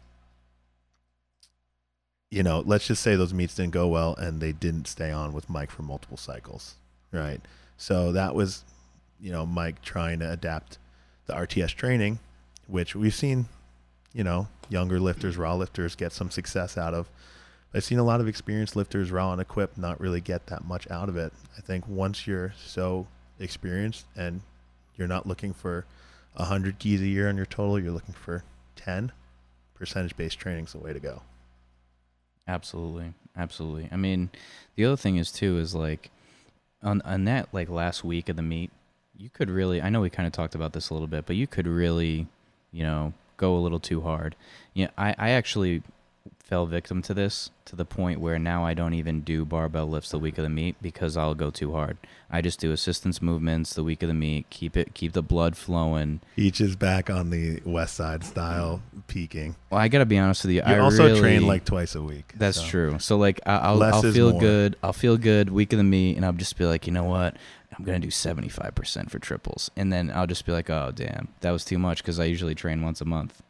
you 2.33 2.43
know, 2.43 2.63
let's 2.65 2.87
just 2.87 3.03
say 3.03 3.15
those 3.15 3.35
meets 3.35 3.55
didn't 3.55 3.75
go 3.75 3.87
well 3.89 4.15
and 4.15 4.41
they 4.41 4.53
didn't 4.53 4.87
stay 4.87 5.11
on 5.11 5.35
with 5.35 5.51
Mike 5.51 5.71
for 5.71 5.83
multiple 5.83 6.17
cycles, 6.17 6.77
right? 7.13 7.43
So 7.77 8.11
that 8.13 8.35
was, 8.35 8.65
you 9.21 9.31
know, 9.31 9.45
Mike 9.45 9.83
trying 9.83 10.21
to 10.21 10.33
adapt 10.33 10.79
the 11.27 11.35
RTS 11.35 11.75
training, 11.75 12.21
which 12.67 12.97
we've 12.97 13.15
seen, 13.15 13.49
you 14.15 14.25
know, 14.25 14.49
younger 14.71 14.99
lifters, 14.99 15.37
raw 15.37 15.55
lifters 15.55 15.95
get 15.95 16.11
some 16.11 16.31
success 16.31 16.79
out 16.79 16.95
of. 16.95 17.11
I've 17.75 17.85
seen 17.85 17.99
a 17.99 18.03
lot 18.03 18.23
of 18.23 18.29
experienced 18.29 18.77
lifters, 18.77 19.11
raw 19.11 19.31
and 19.33 19.41
equipped, 19.41 19.77
not 19.77 20.01
really 20.01 20.23
get 20.23 20.47
that 20.47 20.65
much 20.65 20.91
out 20.91 21.11
of 21.11 21.19
it. 21.19 21.35
I 21.59 21.61
think 21.61 21.87
once 21.87 22.27
you're 22.27 22.55
so 22.65 23.07
experienced 23.39 24.07
and 24.17 24.41
you're 24.97 25.07
not 25.07 25.27
looking 25.27 25.53
for 25.53 25.85
100 26.37 26.79
keys 26.79 27.03
a 27.03 27.07
year 27.07 27.29
on 27.29 27.37
your 27.37 27.45
total, 27.45 27.79
you're 27.79 27.93
looking 27.93 28.15
for 28.15 28.43
10, 28.77 29.13
percentage 29.75 30.17
based 30.17 30.39
training 30.39 30.65
is 30.65 30.73
the 30.73 30.79
way 30.79 30.95
to 30.95 31.01
go. 31.01 31.21
Absolutely, 32.47 33.15
absolutely. 33.37 33.89
I 33.93 33.97
mean, 33.97 34.31
the 34.77 34.85
other 34.85 34.97
thing 34.97 35.17
is 35.17 35.31
too 35.31 35.59
is 35.59 35.75
like 35.75 36.11
on 36.83 37.01
on 37.03 37.25
that 37.25 37.49
like 37.53 37.69
last 37.69 38.05
week 38.05 38.29
of 38.29 38.37
the 38.37 38.43
meet, 38.43 38.71
you 39.17 39.31
could 39.31 39.51
really. 39.51 39.81
I 39.83 39.89
know 39.91 40.01
we 40.01 40.11
kind 40.11 40.27
of 40.27 40.33
talked 40.33 40.55
about 40.55 40.73
this 40.73 40.91
a 40.91 40.95
little 40.95 41.09
bit, 41.09 41.27
but 41.27 41.37
you 41.37 41.47
could 41.47 41.67
really, 41.67 42.27
you 42.73 42.83
know, 42.85 43.15
go 43.37 43.57
a 43.57 43.61
little 43.61 43.81
too 43.81 44.01
hard. 44.03 44.37
Yeah, 44.75 44.91
I 44.99 45.15
I 45.19 45.31
actually 45.31 45.83
fell 46.43 46.67
victim 46.67 47.01
to 47.01 47.15
this 47.15 47.51
to 47.65 47.77
the 47.77 47.85
point 47.85 48.21
where 48.21 48.39
now 48.39 48.65
I 48.65 48.75
don't 48.75 48.95
even 48.95 49.23
do 49.23 49.45
barbell 49.45 49.87
lifts 49.87 50.11
the 50.11 50.19
week 50.19 50.37
of 50.39 50.43
the 50.43 50.51
meet 50.51 50.77
because 50.83 51.17
I'll 51.17 51.35
go 51.35 51.51
too 51.51 51.73
hard. 51.73 51.97
I 52.31 52.41
just 52.43 52.61
do 52.61 52.73
assistance 52.73 53.23
movements 53.23 53.75
the 53.75 53.85
week 53.85 54.03
of 54.03 54.09
the 54.09 54.15
meet, 54.15 54.51
keep 54.51 54.77
it 54.77 54.93
keep 54.93 55.13
the 55.13 55.23
blood 55.23 55.57
flowing. 55.57 56.21
Each 56.37 56.61
is 56.61 56.77
back 56.77 57.09
on 57.09 57.31
the 57.31 57.63
West 57.65 57.95
Side 57.95 58.25
style 58.25 58.83
peaking. 59.07 59.55
Well, 59.71 59.81
I 59.81 59.89
got 59.89 60.01
to 60.01 60.07
be 60.07 60.19
honest 60.19 60.45
with 60.45 60.51
you. 60.53 60.63
You 60.67 60.75
I 60.75 60.79
also 60.79 61.07
really, 61.07 61.21
train 61.21 61.47
like 61.47 61.65
twice 61.65 61.95
a 61.95 62.03
week. 62.03 62.33
That's 62.37 62.61
so. 62.61 62.67
true. 62.67 62.99
So 62.99 63.17
like 63.17 63.41
I- 63.47 63.59
I'll 63.59 63.77
Less 63.77 63.95
I'll 63.95 64.13
feel 64.13 64.39
good. 64.39 64.77
I'll 64.83 64.93
feel 64.93 65.17
good 65.17 65.49
week 65.51 65.73
of 65.73 65.79
the 65.79 65.85
meet, 65.85 66.17
and 66.17 66.27
I'll 66.27 66.33
just 66.33 66.59
be 66.59 66.65
like, 66.65 66.87
you 66.87 66.93
know 66.93 67.05
what? 67.05 67.37
I'm 67.79 67.85
gonna 67.85 68.01
do 68.01 68.11
75 68.11 68.75
percent 68.75 69.11
for 69.11 69.19
triples, 69.19 69.71
and 69.77 69.93
then 69.93 70.11
I'll 70.15 70.27
just 70.27 70.45
be 70.45 70.53
like, 70.53 70.69
oh 70.69 70.93
damn, 70.95 71.29
that 71.41 71.51
was 71.53 71.65
too 71.65 71.79
much 71.79 72.03
because 72.03 72.21
I 72.21 72.25
usually 72.25 72.55
train 72.55 72.83
once 72.83 73.01
a 73.01 73.05
month. 73.07 73.43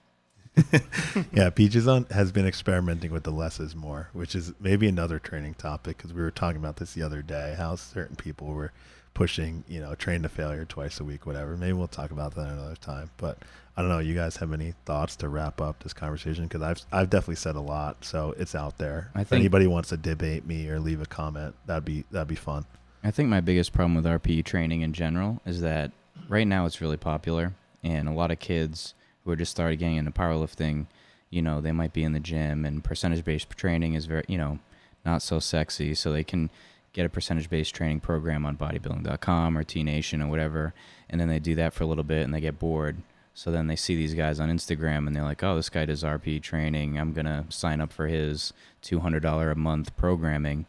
Yeah, 1.32 1.50
Peaches 1.50 1.88
on 1.88 2.05
has 2.11 2.32
been 2.32 2.46
experimenting 2.46 3.11
with 3.11 3.24
the 3.24 3.30
less 3.30 3.59
is 3.61 3.74
more, 3.74 4.09
which 4.12 4.34
is 4.34 4.53
maybe 4.61 4.86
another 4.88 5.18
training 5.18 5.55
topic 5.55 5.96
because 5.96 6.12
we 6.12 6.20
were 6.22 6.30
talking 6.30 6.59
about 6.61 6.76
this 6.76 6.92
the 6.94 7.03
other 7.03 7.22
day. 7.22 7.55
How 7.57 7.76
certain 7.76 8.16
people 8.16 8.48
were 8.48 8.72
pushing, 9.14 9.64
you 9.68 9.80
know, 9.80 9.94
train 9.94 10.22
to 10.22 10.28
failure 10.28 10.64
twice 10.64 11.00
a 11.00 11.05
week, 11.05 11.26
whatever. 11.26 11.57
Maybe 11.57 11.72
we'll 11.74 11.88
talk 11.88 12.11
about 12.11 12.34
that 12.34 12.48
another 12.48 12.76
time. 12.76 13.11
But 13.16 13.38
I 13.76 13.82
don't 13.82 13.90
know. 13.90 13.98
You 13.98 14.14
guys 14.14 14.36
have 14.36 14.53
any 14.53 14.74
thoughts 14.84 15.16
to 15.16 15.28
wrap 15.28 15.61
up 15.61 15.82
this 15.82 15.92
conversation? 15.92 16.44
Because 16.44 16.62
I've 16.62 16.80
I've 16.92 17.11
definitely 17.11 17.36
said 17.36 17.57
a 17.57 17.61
lot, 17.61 18.05
so 18.05 18.34
it's 18.38 18.55
out 18.55 18.78
there. 18.78 19.11
I 19.14 19.22
if 19.22 19.28
think- 19.28 19.40
anybody 19.40 19.66
wants 19.66 19.88
to 19.90 19.96
debate 19.96 20.46
me 20.46 20.68
or 20.68 20.80
leave 20.80 21.00
a 21.00 21.07
comment, 21.07 21.55
that'd 21.66 21.84
be 21.84 22.05
that'd 22.11 22.28
be 22.28 22.34
fun. 22.34 22.64
I 23.05 23.11
think 23.11 23.28
my 23.28 23.40
biggest 23.40 23.72
problem 23.72 23.94
with 23.96 24.05
RPE 24.05 24.44
training 24.44 24.82
in 24.82 24.92
general 24.92 25.40
is 25.44 25.61
that 25.62 25.90
right 26.28 26.46
now 26.46 26.66
it's 26.66 26.80
really 26.80 26.96
popular, 26.98 27.53
and 27.82 28.09
a 28.09 28.12
lot 28.12 28.30
of 28.30 28.38
kids 28.38 28.94
who 29.24 29.30
are 29.30 29.36
just 29.36 29.52
started 29.52 29.78
getting 29.78 29.96
into 29.96 30.10
powerlifting, 30.10 30.86
you 31.30 31.42
know, 31.42 31.60
they 31.60 31.72
might 31.72 31.92
be 31.92 32.04
in 32.04 32.12
the 32.12 32.20
gym, 32.20 32.64
and 32.64 32.84
percentage 32.84 33.24
based 33.24 33.48
training 33.50 33.94
is 33.94 34.06
very, 34.06 34.24
you 34.28 34.38
know, 34.38 34.58
not 35.04 35.22
so 35.22 35.38
sexy. 35.38 35.94
So 35.94 36.12
they 36.12 36.24
can 36.24 36.50
get 36.92 37.06
a 37.06 37.08
percentage 37.08 37.48
based 37.48 37.74
training 37.74 38.00
program 38.00 38.44
on 38.44 38.56
bodybuilding.com 38.56 39.56
or 39.56 39.64
T 39.64 39.82
Nation 39.82 40.22
or 40.22 40.28
whatever, 40.28 40.74
and 41.08 41.20
then 41.20 41.28
they 41.28 41.38
do 41.38 41.54
that 41.54 41.72
for 41.72 41.84
a 41.84 41.86
little 41.86 42.04
bit 42.04 42.22
and 42.22 42.34
they 42.34 42.40
get 42.40 42.58
bored. 42.58 43.02
So 43.34 43.50
then 43.50 43.66
they 43.66 43.76
see 43.76 43.94
these 43.94 44.14
guys 44.14 44.40
on 44.40 44.50
Instagram 44.50 45.06
and 45.06 45.16
they're 45.16 45.22
like, 45.22 45.42
oh, 45.42 45.56
this 45.56 45.70
guy 45.70 45.86
does 45.86 46.02
RP 46.02 46.42
training. 46.42 46.98
I'm 46.98 47.12
going 47.12 47.26
to 47.26 47.46
sign 47.48 47.80
up 47.80 47.92
for 47.92 48.06
his 48.06 48.52
$200 48.82 49.50
a 49.50 49.54
month 49.54 49.96
programming. 49.96 50.66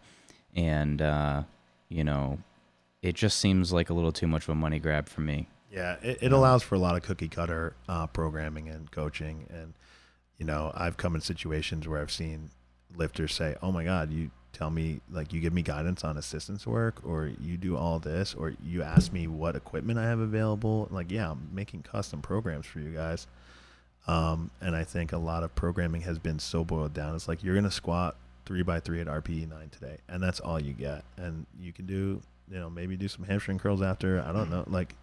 And, 0.56 1.02
uh, 1.02 1.44
you 1.90 2.04
know, 2.04 2.40
it 3.02 3.16
just 3.16 3.38
seems 3.38 3.74
like 3.74 3.90
a 3.90 3.94
little 3.94 4.14
too 4.14 4.28
much 4.28 4.44
of 4.44 4.50
a 4.50 4.56
money 4.56 4.80
grab 4.80 5.10
for 5.10 5.22
me. 5.22 5.48
Yeah, 5.74 5.96
it, 6.04 6.20
it 6.22 6.32
allows 6.32 6.62
for 6.62 6.76
a 6.76 6.80
lot 6.80 6.96
of 6.96 7.02
cookie 7.02 7.28
cutter 7.28 7.74
uh, 7.90 8.06
programming 8.06 8.70
and 8.70 8.92
coaching, 8.92 9.48
and 9.50 9.74
you 10.38 10.46
know, 10.46 10.72
I've 10.76 10.98
come 10.98 11.16
in 11.16 11.22
situations 11.22 11.88
where 11.88 12.00
I've 12.00 12.12
seen 12.12 12.52
lifters 12.96 13.34
say, 13.34 13.56
"Oh 13.62 13.72
my 13.72 13.84
God, 13.84 14.12
you 14.12 14.30
tell 14.52 14.70
me 14.70 15.02
like 15.12 15.34
you 15.34 15.42
give 15.42 15.52
me 15.52 15.64
guidance 15.64 16.04
on 16.04 16.16
assistance 16.16 16.68
work, 16.68 17.02
or 17.04 17.32
you 17.42 17.58
do 17.58 17.76
all 17.76 17.98
this, 17.98 18.36
or 18.36 18.54
you 18.64 18.84
ask 18.84 19.12
me 19.12 19.26
what 19.26 19.56
equipment 19.56 19.98
I 19.98 20.04
have 20.04 20.20
available." 20.20 20.88
Like, 20.92 21.10
yeah, 21.10 21.32
I'm 21.32 21.50
making 21.52 21.82
custom 21.82 22.22
programs 22.22 22.68
for 22.68 22.80
you 22.80 22.92
guys, 22.92 23.26
um, 24.06 24.52
and 24.62 24.76
I 24.76 24.84
think 24.84 25.12
a 25.12 25.18
lot 25.18 25.42
of 25.42 25.56
programming 25.56 26.02
has 26.02 26.20
been 26.20 26.38
so 26.38 26.64
boiled 26.64 26.94
down. 26.94 27.16
It's 27.16 27.28
like 27.28 27.44
you're 27.44 27.56
gonna 27.56 27.72
squat 27.72 28.16
three 28.46 28.62
by 28.62 28.80
three 28.80 29.02
at 29.02 29.08
RPE 29.08 29.50
nine 29.50 29.70
today, 29.70 29.98
and 30.08 30.22
that's 30.22 30.40
all 30.40 30.60
you 30.60 30.74
get, 30.74 31.04
and 31.18 31.48
you 31.60 31.74
can 31.74 31.88
do, 31.88 32.22
you 32.48 32.60
know, 32.60 32.70
maybe 32.70 32.96
do 32.96 33.08
some 33.08 33.26
hamstring 33.26 33.58
curls 33.58 33.82
after. 33.82 34.22
I 34.22 34.32
don't 34.32 34.52
know, 34.52 34.66
like 34.68 34.94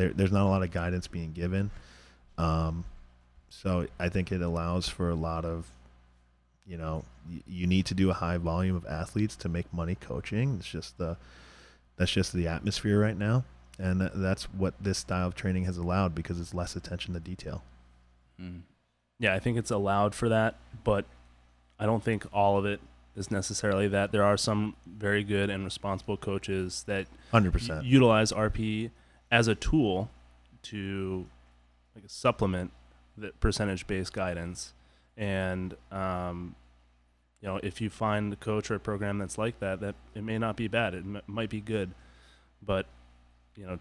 there, 0.00 0.12
there's 0.12 0.32
not 0.32 0.46
a 0.46 0.48
lot 0.48 0.62
of 0.62 0.70
guidance 0.70 1.06
being 1.06 1.32
given. 1.32 1.70
Um, 2.38 2.84
so 3.50 3.86
I 3.98 4.08
think 4.08 4.32
it 4.32 4.40
allows 4.40 4.88
for 4.88 5.10
a 5.10 5.14
lot 5.14 5.44
of, 5.44 5.66
you 6.66 6.78
know, 6.78 7.04
y- 7.30 7.42
you 7.46 7.66
need 7.66 7.84
to 7.86 7.94
do 7.94 8.10
a 8.10 8.14
high 8.14 8.38
volume 8.38 8.76
of 8.76 8.86
athletes 8.86 9.36
to 9.36 9.48
make 9.48 9.72
money 9.74 9.94
coaching. 9.94 10.56
It's 10.58 10.68
just 10.68 10.96
the, 10.98 11.16
that's 11.96 12.10
just 12.12 12.32
the 12.32 12.48
atmosphere 12.48 12.98
right 12.98 13.16
now, 13.18 13.44
and 13.78 14.00
tha- 14.00 14.12
that's 14.14 14.44
what 14.44 14.74
this 14.80 14.98
style 14.98 15.26
of 15.28 15.34
training 15.34 15.64
has 15.64 15.76
allowed 15.76 16.14
because 16.14 16.40
it's 16.40 16.54
less 16.54 16.76
attention 16.76 17.12
to 17.14 17.20
detail. 17.20 17.62
Mm. 18.40 18.60
Yeah, 19.18 19.34
I 19.34 19.38
think 19.38 19.58
it's 19.58 19.70
allowed 19.70 20.14
for 20.14 20.30
that, 20.30 20.54
but 20.82 21.04
I 21.78 21.84
don't 21.84 22.02
think 22.02 22.24
all 22.32 22.56
of 22.56 22.64
it 22.64 22.80
is 23.16 23.30
necessarily 23.30 23.86
that. 23.88 24.12
There 24.12 24.24
are 24.24 24.38
some 24.38 24.76
very 24.86 25.24
good 25.24 25.50
and 25.50 25.62
responsible 25.64 26.16
coaches 26.16 26.84
that 26.86 27.06
Hundred 27.32 27.48
u- 27.48 27.52
percent. 27.52 27.84
utilize 27.84 28.32
RP 28.32 28.90
as 29.30 29.48
a 29.48 29.54
tool 29.54 30.10
to 30.62 31.26
like 31.94 32.04
supplement 32.06 32.72
the 33.16 33.32
percentage 33.40 33.86
based 33.86 34.12
guidance. 34.12 34.74
And 35.16 35.76
um, 35.90 36.54
you 37.40 37.48
know, 37.48 37.60
if 37.62 37.80
you 37.80 37.90
find 37.90 38.32
a 38.32 38.36
coach 38.36 38.70
or 38.70 38.74
a 38.74 38.80
program 38.80 39.18
that's 39.18 39.38
like 39.38 39.60
that, 39.60 39.80
that 39.80 39.94
it 40.14 40.22
may 40.22 40.38
not 40.38 40.56
be 40.56 40.68
bad. 40.68 40.94
It 40.94 40.98
m- 41.04 41.22
might 41.26 41.50
be 41.50 41.60
good, 41.60 41.90
but 42.62 42.86
you 43.56 43.66
know, 43.66 43.78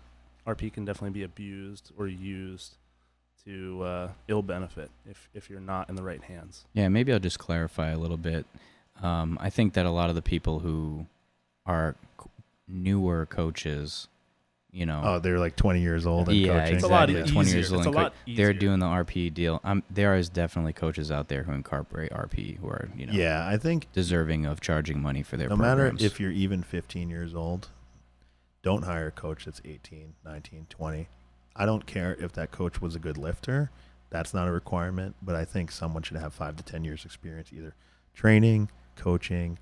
RP 0.48 0.72
can 0.74 0.86
definitely 0.86 1.12
be 1.12 1.24
abused 1.24 1.92
or 1.98 2.08
used 2.08 2.76
to 3.46 3.82
uh, 3.84 4.10
ill 4.28 4.42
benefit 4.42 4.90
if 5.06 5.30
if 5.34 5.50
you're 5.50 5.60
not 5.60 5.90
in 5.90 5.96
the 5.96 6.04
right 6.04 6.24
hands. 6.24 6.66
Yeah, 6.74 6.88
maybe 6.90 7.14
I'll 7.14 7.20
just 7.20 7.40
clarify 7.40 7.90
a 7.90 7.98
little 7.98 8.18
bit. 8.18 8.46
Um, 9.02 9.38
I 9.42 9.50
think 9.50 9.74
that 9.74 9.86
a 9.86 9.92
lot 9.92 10.10
of 10.10 10.16
the 10.16 10.22
people 10.22 10.60
who 10.60 11.06
are 11.66 11.96
newer 12.68 13.26
coaches, 13.26 14.08
you 14.72 14.86
know, 14.86 15.02
Oh, 15.04 15.20
they're 15.20 15.40
like 15.40 15.56
20 15.56 15.82
years 15.82 16.06
old 16.06 16.30
and 16.30 16.38
yeah, 16.38 16.60
coaching. 16.60 16.76
It's 16.76 16.84
a 16.84 16.88
lot 16.88 17.10
exactly. 17.10 17.34
Twenty 17.34 17.52
years 17.52 17.72
old, 17.72 17.88
It's 17.88 17.96
a 17.96 18.00
and 18.00 18.12
co- 18.12 18.34
they're 18.36 18.54
doing 18.54 18.80
the 18.80 18.86
RP 18.86 19.34
deal. 19.34 19.60
Um, 19.64 19.84
there 19.90 20.16
is 20.16 20.30
definitely 20.30 20.74
coaches 20.74 21.12
out 21.12 21.28
there 21.28 21.44
who 21.44 21.54
incorporate 21.54 22.12
RP 22.12 22.58
who 22.60 22.68
are, 22.68 22.90
you 22.96 23.06
know, 23.08 23.14
Yeah, 23.14 23.48
I 23.48 23.58
think 23.58 23.92
deserving 23.94 24.46
of 24.46 24.62
charging 24.62 25.02
money 25.02 25.24
for 25.24 25.38
their 25.38 25.50
no 25.50 25.56
programs. 25.58 25.94
matter 26.02 26.06
if 26.06 26.20
you're 26.20 26.32
even 26.32 26.62
15 26.64 27.10
years 27.10 27.34
old, 27.34 27.70
don't 28.62 28.84
hire 28.84 29.08
a 29.08 29.12
coach 29.12 29.46
that's 29.46 29.62
18, 29.66 30.14
19, 30.24 30.68
20. 30.70 31.08
I 31.56 31.66
don't 31.66 31.86
care 31.86 32.16
if 32.20 32.32
that 32.34 32.52
coach 32.52 32.80
was 32.82 32.96
a 32.96 33.00
good 33.00 33.18
lifter. 33.18 33.72
That's 34.12 34.34
not 34.34 34.48
a 34.48 34.52
requirement, 34.52 35.16
but 35.22 35.36
I 35.36 35.46
think 35.46 35.72
someone 35.72 36.04
should 36.04 36.18
have 36.18 36.34
five 36.34 36.56
to 36.58 36.64
10 36.64 36.84
years 36.84 37.06
experience 37.06 37.52
either 37.54 37.74
training, 38.14 38.70
coaching, 38.96 39.58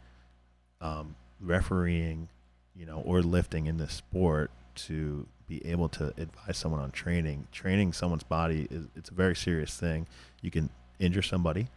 um, 0.82 1.16
refereeing, 1.40 2.30
you 2.76 2.86
know, 2.86 3.02
or 3.06 3.22
lifting 3.22 3.66
in 3.68 3.78
this 3.78 3.94
sport 3.94 4.52
to 4.78 5.28
be 5.48 5.66
able 5.66 5.90
to 5.90 6.14
advise 6.18 6.58
someone 6.58 6.82
on 6.82 6.92
training. 6.92 7.48
Training 7.52 7.94
someone's 7.94 8.24
body 8.24 8.68
is 8.70 8.86
it's 8.96 9.10
a 9.10 9.14
very 9.14 9.36
serious 9.36 9.76
thing. 9.76 10.08
You 10.42 10.52
can 10.52 10.70
injure 11.00 11.22
somebody. 11.22 11.68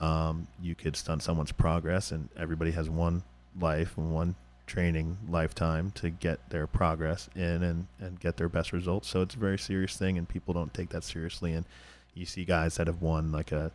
Um, 0.00 0.48
you 0.60 0.74
could 0.74 0.96
stunt 0.96 1.22
someone's 1.22 1.52
progress, 1.52 2.10
and 2.10 2.28
everybody 2.36 2.72
has 2.72 2.90
one 2.90 3.22
life 3.60 3.96
and 3.96 4.12
one 4.12 4.34
training 4.66 5.18
lifetime 5.28 5.90
to 5.92 6.10
get 6.10 6.48
their 6.50 6.66
progress 6.66 7.28
in 7.36 7.62
and, 7.62 7.86
and 8.00 8.18
get 8.18 8.36
their 8.36 8.48
best 8.48 8.72
results. 8.72 9.08
So 9.08 9.20
it's 9.22 9.34
a 9.34 9.38
very 9.38 9.58
serious 9.58 9.96
thing, 9.96 10.18
and 10.18 10.28
people 10.28 10.54
don't 10.54 10.72
take 10.72 10.88
that 10.90 11.04
seriously. 11.04 11.52
And 11.52 11.66
you 12.14 12.26
see 12.26 12.44
guys 12.44 12.76
that 12.76 12.86
have 12.86 13.02
won 13.02 13.32
like 13.32 13.52
a, 13.52 13.70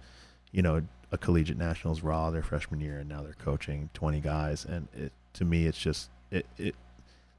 you 0.52 0.62
know, 0.62 0.82
a 1.12 1.18
collegiate 1.18 1.58
nationals 1.58 2.02
raw 2.02 2.30
their 2.32 2.44
freshman 2.44 2.82
year, 2.82 3.00
and 3.00 3.10
now 3.10 3.22
they're 3.22 3.34
coaching 3.34 3.90
20 3.94 4.20
guys. 4.20 4.66
And 4.66 4.88
it 4.94 5.14
to 5.34 5.46
me, 5.46 5.66
it's 5.66 5.78
just 5.78 6.10
it 6.32 6.46
it. 6.58 6.76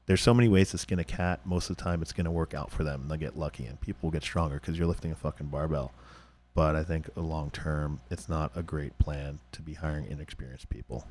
There's 0.09 0.23
so 0.23 0.33
many 0.33 0.49
ways 0.49 0.71
to 0.71 0.79
skin 0.79 0.97
a 0.97 1.03
cat. 1.03 1.39
Most 1.45 1.69
of 1.69 1.77
the 1.77 1.83
time, 1.83 2.01
it's 2.01 2.13
going 2.13 2.25
to 2.25 2.31
work 2.31 2.55
out 2.55 2.71
for 2.71 2.83
them. 2.83 3.05
They'll 3.07 3.19
get 3.19 3.37
lucky, 3.37 3.67
and 3.67 3.79
people 3.79 4.07
will 4.07 4.11
get 4.11 4.23
stronger 4.23 4.55
because 4.55 4.75
you're 4.75 4.87
lifting 4.87 5.11
a 5.11 5.15
fucking 5.15 5.49
barbell. 5.49 5.91
But 6.55 6.75
I 6.75 6.83
think 6.83 7.09
long 7.15 7.51
term, 7.51 7.99
it's 8.09 8.27
not 8.27 8.51
a 8.55 8.63
great 8.63 8.97
plan 8.97 9.37
to 9.51 9.61
be 9.61 9.75
hiring 9.75 10.07
inexperienced 10.09 10.67
people. 10.69 11.05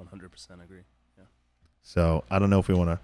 100% 0.00 0.64
agree. 0.64 0.78
Yeah. 1.18 1.24
So 1.82 2.24
I 2.30 2.38
don't 2.38 2.48
know 2.48 2.58
if 2.58 2.68
we 2.68 2.74
want 2.74 2.88
to 2.88 3.00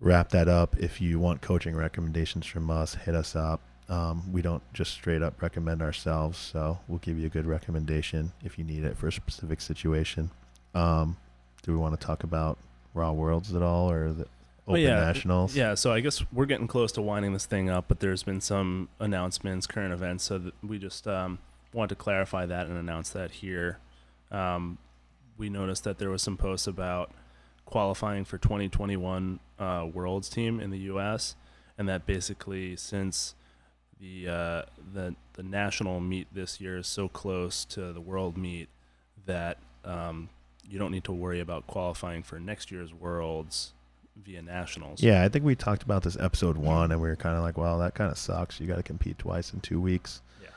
wrap 0.00 0.30
that 0.30 0.48
up. 0.48 0.76
If 0.76 1.00
you 1.00 1.20
want 1.20 1.40
coaching 1.40 1.76
recommendations 1.76 2.44
from 2.44 2.72
us, 2.72 2.96
hit 2.96 3.14
us 3.14 3.36
up. 3.36 3.60
Um, 3.88 4.32
we 4.32 4.42
don't 4.42 4.64
just 4.72 4.94
straight 4.94 5.22
up 5.22 5.40
recommend 5.40 5.80
ourselves, 5.80 6.38
so 6.38 6.80
we'll 6.88 6.98
give 6.98 7.20
you 7.20 7.26
a 7.26 7.30
good 7.30 7.46
recommendation 7.46 8.32
if 8.42 8.58
you 8.58 8.64
need 8.64 8.82
it 8.82 8.96
for 8.96 9.06
a 9.06 9.12
specific 9.12 9.60
situation. 9.60 10.32
Um, 10.74 11.16
do 11.62 11.70
we 11.70 11.78
want 11.78 11.98
to 11.98 12.04
talk 12.04 12.24
about 12.24 12.58
Raw 12.98 13.12
Worlds 13.12 13.54
at 13.54 13.62
all, 13.62 13.90
or 13.90 14.12
the 14.12 14.26
Open 14.66 14.82
yeah, 14.82 14.96
Nationals? 14.96 15.56
Yeah, 15.56 15.74
so 15.74 15.92
I 15.92 16.00
guess 16.00 16.22
we're 16.32 16.46
getting 16.46 16.66
close 16.66 16.92
to 16.92 17.02
winding 17.02 17.32
this 17.32 17.46
thing 17.46 17.70
up, 17.70 17.86
but 17.88 18.00
there's 18.00 18.22
been 18.22 18.40
some 18.40 18.88
announcements, 19.00 19.66
current 19.66 19.92
events, 19.94 20.24
so 20.24 20.52
we 20.62 20.78
just 20.78 21.06
um, 21.08 21.38
wanted 21.72 21.90
to 21.90 21.94
clarify 21.94 22.44
that 22.46 22.66
and 22.66 22.76
announce 22.76 23.10
that 23.10 23.30
here. 23.30 23.78
Um, 24.30 24.78
we 25.38 25.48
noticed 25.48 25.84
that 25.84 25.98
there 25.98 26.10
was 26.10 26.22
some 26.22 26.36
posts 26.36 26.66
about 26.66 27.12
qualifying 27.64 28.24
for 28.24 28.38
2021 28.38 29.40
uh, 29.58 29.86
Worlds 29.92 30.28
team 30.28 30.60
in 30.60 30.70
the 30.70 30.78
U.S. 30.78 31.36
and 31.76 31.88
that 31.88 32.06
basically 32.06 32.76
since 32.76 33.34
the 34.00 34.28
uh, 34.28 34.62
the 34.94 35.14
the 35.34 35.42
national 35.42 36.00
meet 36.00 36.28
this 36.32 36.60
year 36.60 36.78
is 36.78 36.86
so 36.86 37.08
close 37.08 37.64
to 37.66 37.92
the 37.92 38.00
world 38.00 38.36
meet 38.36 38.68
that 39.26 39.58
um, 39.84 40.28
you 40.68 40.78
don't 40.78 40.90
need 40.90 41.04
to 41.04 41.12
worry 41.12 41.40
about 41.40 41.66
qualifying 41.66 42.22
for 42.22 42.38
next 42.38 42.70
year's 42.70 42.92
Worlds 42.92 43.72
via 44.16 44.42
nationals. 44.42 45.02
Yeah, 45.02 45.24
I 45.24 45.28
think 45.28 45.44
we 45.44 45.54
talked 45.54 45.82
about 45.82 46.02
this 46.02 46.16
episode 46.18 46.56
one, 46.56 46.90
and 46.90 47.00
we 47.00 47.08
were 47.08 47.16
kind 47.16 47.36
of 47.36 47.42
like, 47.42 47.56
well, 47.56 47.78
that 47.78 47.94
kind 47.94 48.10
of 48.10 48.18
sucks. 48.18 48.60
You 48.60 48.66
got 48.66 48.76
to 48.76 48.82
compete 48.82 49.18
twice 49.18 49.52
in 49.52 49.60
two 49.60 49.80
weeks. 49.80 50.20
Yeah. 50.42 50.48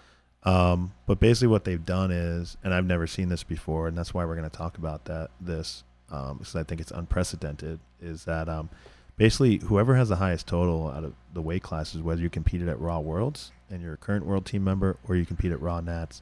Um, 0.44 0.94
but 1.06 1.20
basically, 1.20 1.50
what 1.50 1.64
they've 1.64 1.86
done 1.86 2.12
is, 2.12 2.58
and 2.64 2.74
I've 2.74 2.86
never 2.86 3.08
seen 3.08 3.30
this 3.30 3.44
before, 3.44 3.88
and 3.88 3.98
that's 3.98 4.14
why 4.14 4.26
we're 4.26 4.36
going 4.36 4.50
to 4.50 4.56
talk 4.56 4.78
about 4.78 5.06
that. 5.06 5.30
This 5.40 5.84
um, 6.12 6.38
because 6.40 6.56
I 6.56 6.64
think 6.64 6.82
it's 6.82 6.92
unprecedented, 6.92 7.80
is 8.02 8.26
that 8.26 8.50
um, 8.50 8.70
basically 9.18 9.58
whoever 9.58 9.96
has 9.96 10.10
the 10.10 10.18
highest 10.18 10.48
total 10.48 10.90
out 10.90 11.04
of 11.04 11.14
the 11.34 11.42
weight 11.42 11.64
classes, 11.64 12.02
whether 12.02 12.22
you 12.22 12.30
competed 12.30 12.68
at 12.68 12.80
Raw 12.80 13.00
Worlds 13.00 13.52
and 13.70 13.82
you're 13.82 13.94
a 13.94 13.98
current 13.98 14.26
World 14.26 14.46
Team 14.46 14.64
member, 14.64 14.98
or 15.08 15.16
you 15.16 15.26
compete 15.26 15.52
at 15.52 15.62
Raw 15.62 15.80
Nats, 15.80 16.22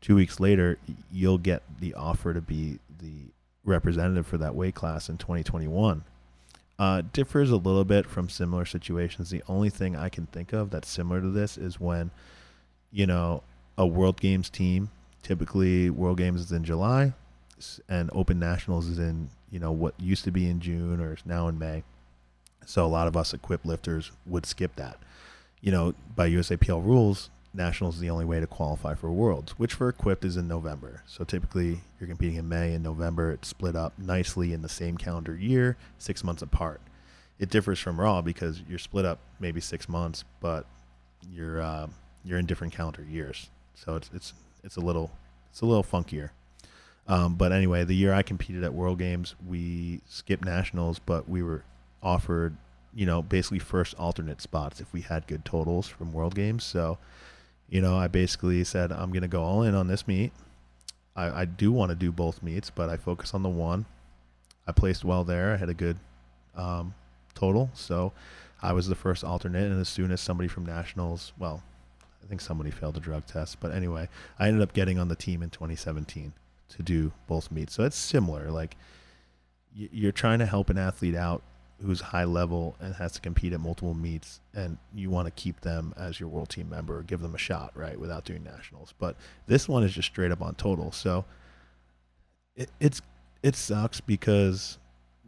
two 0.00 0.14
weeks 0.14 0.40
later 0.40 0.78
you'll 1.12 1.38
get 1.38 1.62
the 1.80 1.94
offer 1.94 2.32
to 2.34 2.40
be 2.40 2.78
the 3.00 3.30
representative 3.64 4.26
for 4.26 4.38
that 4.38 4.54
weight 4.54 4.74
class 4.74 5.08
in 5.08 5.16
2021. 5.16 6.04
Uh, 6.78 7.02
differs 7.12 7.50
a 7.50 7.56
little 7.56 7.84
bit 7.84 8.06
from 8.06 8.28
similar 8.28 8.64
situations. 8.64 9.30
The 9.30 9.42
only 9.48 9.68
thing 9.68 9.96
I 9.96 10.08
can 10.08 10.26
think 10.26 10.52
of 10.52 10.70
that's 10.70 10.88
similar 10.88 11.20
to 11.20 11.28
this 11.30 11.58
is 11.58 11.80
when, 11.80 12.12
you 12.92 13.04
know, 13.04 13.42
a 13.76 13.86
World 13.86 14.20
Games 14.20 14.48
team, 14.48 14.90
typically 15.22 15.90
World 15.90 16.18
Games 16.18 16.40
is 16.40 16.52
in 16.52 16.62
July, 16.62 17.14
and 17.88 18.10
Open 18.12 18.38
Nationals 18.38 18.86
is 18.86 18.98
in 18.98 19.30
you 19.50 19.58
know 19.58 19.72
what 19.72 19.94
used 19.98 20.24
to 20.24 20.30
be 20.30 20.48
in 20.48 20.60
June 20.60 21.00
or 21.00 21.14
is 21.14 21.24
now 21.24 21.48
in 21.48 21.58
May. 21.58 21.82
So 22.66 22.84
a 22.84 22.86
lot 22.86 23.08
of 23.08 23.16
us 23.16 23.32
equipped 23.32 23.64
lifters 23.64 24.10
would 24.26 24.44
skip 24.44 24.76
that. 24.76 24.98
You 25.60 25.72
know, 25.72 25.94
by 26.14 26.30
USAPL 26.30 26.84
rules, 26.84 27.30
nationals 27.54 27.96
is 27.96 28.00
the 28.00 28.10
only 28.10 28.24
way 28.24 28.40
to 28.40 28.46
qualify 28.46 28.94
for 28.94 29.10
worlds, 29.10 29.52
which 29.52 29.74
for 29.74 29.88
equipped 29.88 30.24
is 30.24 30.36
in 30.36 30.48
November. 30.48 31.02
So 31.06 31.24
typically 31.24 31.80
you're 31.98 32.08
competing 32.08 32.36
in 32.36 32.48
May 32.48 32.74
and 32.74 32.84
November. 32.84 33.32
It's 33.32 33.48
split 33.48 33.74
up 33.74 33.92
nicely 33.98 34.52
in 34.52 34.62
the 34.62 34.68
same 34.68 34.96
calendar 34.96 35.36
year, 35.36 35.76
six 35.98 36.22
months 36.22 36.42
apart. 36.42 36.80
It 37.38 37.50
differs 37.50 37.78
from 37.78 38.00
Raw 38.00 38.20
because 38.20 38.62
you're 38.68 38.78
split 38.78 39.04
up 39.04 39.18
maybe 39.40 39.60
six 39.60 39.88
months, 39.88 40.24
but 40.40 40.66
you're 41.32 41.60
uh, 41.60 41.86
you're 42.24 42.38
in 42.38 42.46
different 42.46 42.72
calendar 42.72 43.04
years. 43.08 43.48
So 43.74 43.96
it's 43.96 44.10
it's 44.12 44.34
it's 44.64 44.76
a 44.76 44.80
little 44.80 45.10
it's 45.50 45.60
a 45.60 45.66
little 45.66 45.84
funkier. 45.84 46.30
Um, 47.06 47.36
but 47.36 47.52
anyway, 47.52 47.84
the 47.84 47.94
year 47.94 48.12
I 48.12 48.22
competed 48.22 48.62
at 48.64 48.74
World 48.74 48.98
Games, 48.98 49.34
we 49.46 50.02
skipped 50.06 50.44
nationals, 50.44 50.98
but 50.98 51.28
we 51.28 51.42
were 51.42 51.64
offered, 52.02 52.56
you 52.94 53.06
know, 53.06 53.22
basically 53.22 53.58
first 53.58 53.94
alternate 53.98 54.42
spots 54.42 54.80
if 54.80 54.92
we 54.92 55.00
had 55.00 55.26
good 55.26 55.44
totals 55.44 55.88
from 55.88 56.12
World 56.12 56.34
Games. 56.34 56.64
So, 56.64 56.98
you 57.68 57.80
know, 57.80 57.96
I 57.96 58.08
basically 58.08 58.62
said 58.64 58.92
I'm 58.92 59.10
going 59.10 59.22
to 59.22 59.28
go 59.28 59.42
all 59.42 59.62
in 59.62 59.74
on 59.74 59.88
this 59.88 60.06
meet. 60.06 60.32
I, 61.14 61.42
I 61.42 61.44
do 61.44 61.72
want 61.72 61.90
to 61.90 61.96
do 61.96 62.12
both 62.12 62.42
meets, 62.42 62.70
but 62.70 62.88
I 62.88 62.96
focus 62.96 63.34
on 63.34 63.42
the 63.42 63.48
one. 63.48 63.86
I 64.66 64.72
placed 64.72 65.04
well 65.04 65.24
there. 65.24 65.52
I 65.52 65.56
had 65.56 65.68
a 65.68 65.74
good 65.74 65.98
um, 66.54 66.94
total, 67.34 67.70
so 67.74 68.12
I 68.62 68.72
was 68.72 68.86
the 68.88 68.94
first 68.94 69.24
alternate. 69.24 69.70
And 69.70 69.80
as 69.80 69.88
soon 69.88 70.10
as 70.10 70.20
somebody 70.20 70.48
from 70.48 70.66
nationals, 70.66 71.32
well, 71.38 71.62
I 72.22 72.26
think 72.26 72.40
somebody 72.40 72.70
failed 72.70 72.94
the 72.94 73.00
drug 73.00 73.26
test, 73.26 73.58
but 73.60 73.72
anyway, 73.72 74.08
I 74.38 74.48
ended 74.48 74.62
up 74.62 74.74
getting 74.74 74.98
on 74.98 75.08
the 75.08 75.16
team 75.16 75.42
in 75.42 75.50
2017 75.50 76.32
to 76.70 76.82
do 76.82 77.12
both 77.26 77.50
meets. 77.50 77.74
So 77.74 77.84
it's 77.84 77.96
similar. 77.96 78.50
Like 78.50 78.76
you're 79.74 80.12
trying 80.12 80.38
to 80.40 80.46
help 80.46 80.70
an 80.70 80.78
athlete 80.78 81.14
out 81.14 81.42
who's 81.84 82.00
high 82.00 82.24
level 82.24 82.74
and 82.80 82.94
has 82.96 83.12
to 83.12 83.20
compete 83.20 83.52
at 83.52 83.60
multiple 83.60 83.94
meets, 83.94 84.40
and 84.54 84.78
you 84.94 85.10
want 85.10 85.26
to 85.26 85.30
keep 85.30 85.60
them 85.60 85.94
as 85.96 86.18
your 86.18 86.28
world 86.28 86.48
team 86.48 86.68
member, 86.68 87.02
give 87.02 87.20
them 87.20 87.34
a 87.34 87.38
shot, 87.38 87.70
right, 87.74 87.98
without 87.98 88.24
doing 88.24 88.42
nationals. 88.42 88.94
But 88.98 89.16
this 89.46 89.68
one 89.68 89.84
is 89.84 89.92
just 89.92 90.08
straight 90.08 90.32
up 90.32 90.42
on 90.42 90.54
total. 90.56 90.90
So 90.92 91.24
it, 92.56 92.70
it's 92.80 93.00
it 93.42 93.54
sucks 93.56 94.00
because 94.00 94.78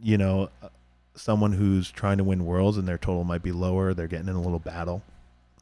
you 0.01 0.17
know 0.17 0.49
uh, 0.61 0.67
someone 1.15 1.53
who's 1.53 1.89
trying 1.91 2.17
to 2.17 2.23
win 2.23 2.45
worlds 2.45 2.77
and 2.77 2.87
their 2.87 2.97
total 2.97 3.23
might 3.23 3.43
be 3.43 3.51
lower, 3.51 3.93
they're 3.93 4.07
getting 4.07 4.27
in 4.27 4.35
a 4.35 4.41
little 4.41 4.59
battle, 4.59 5.01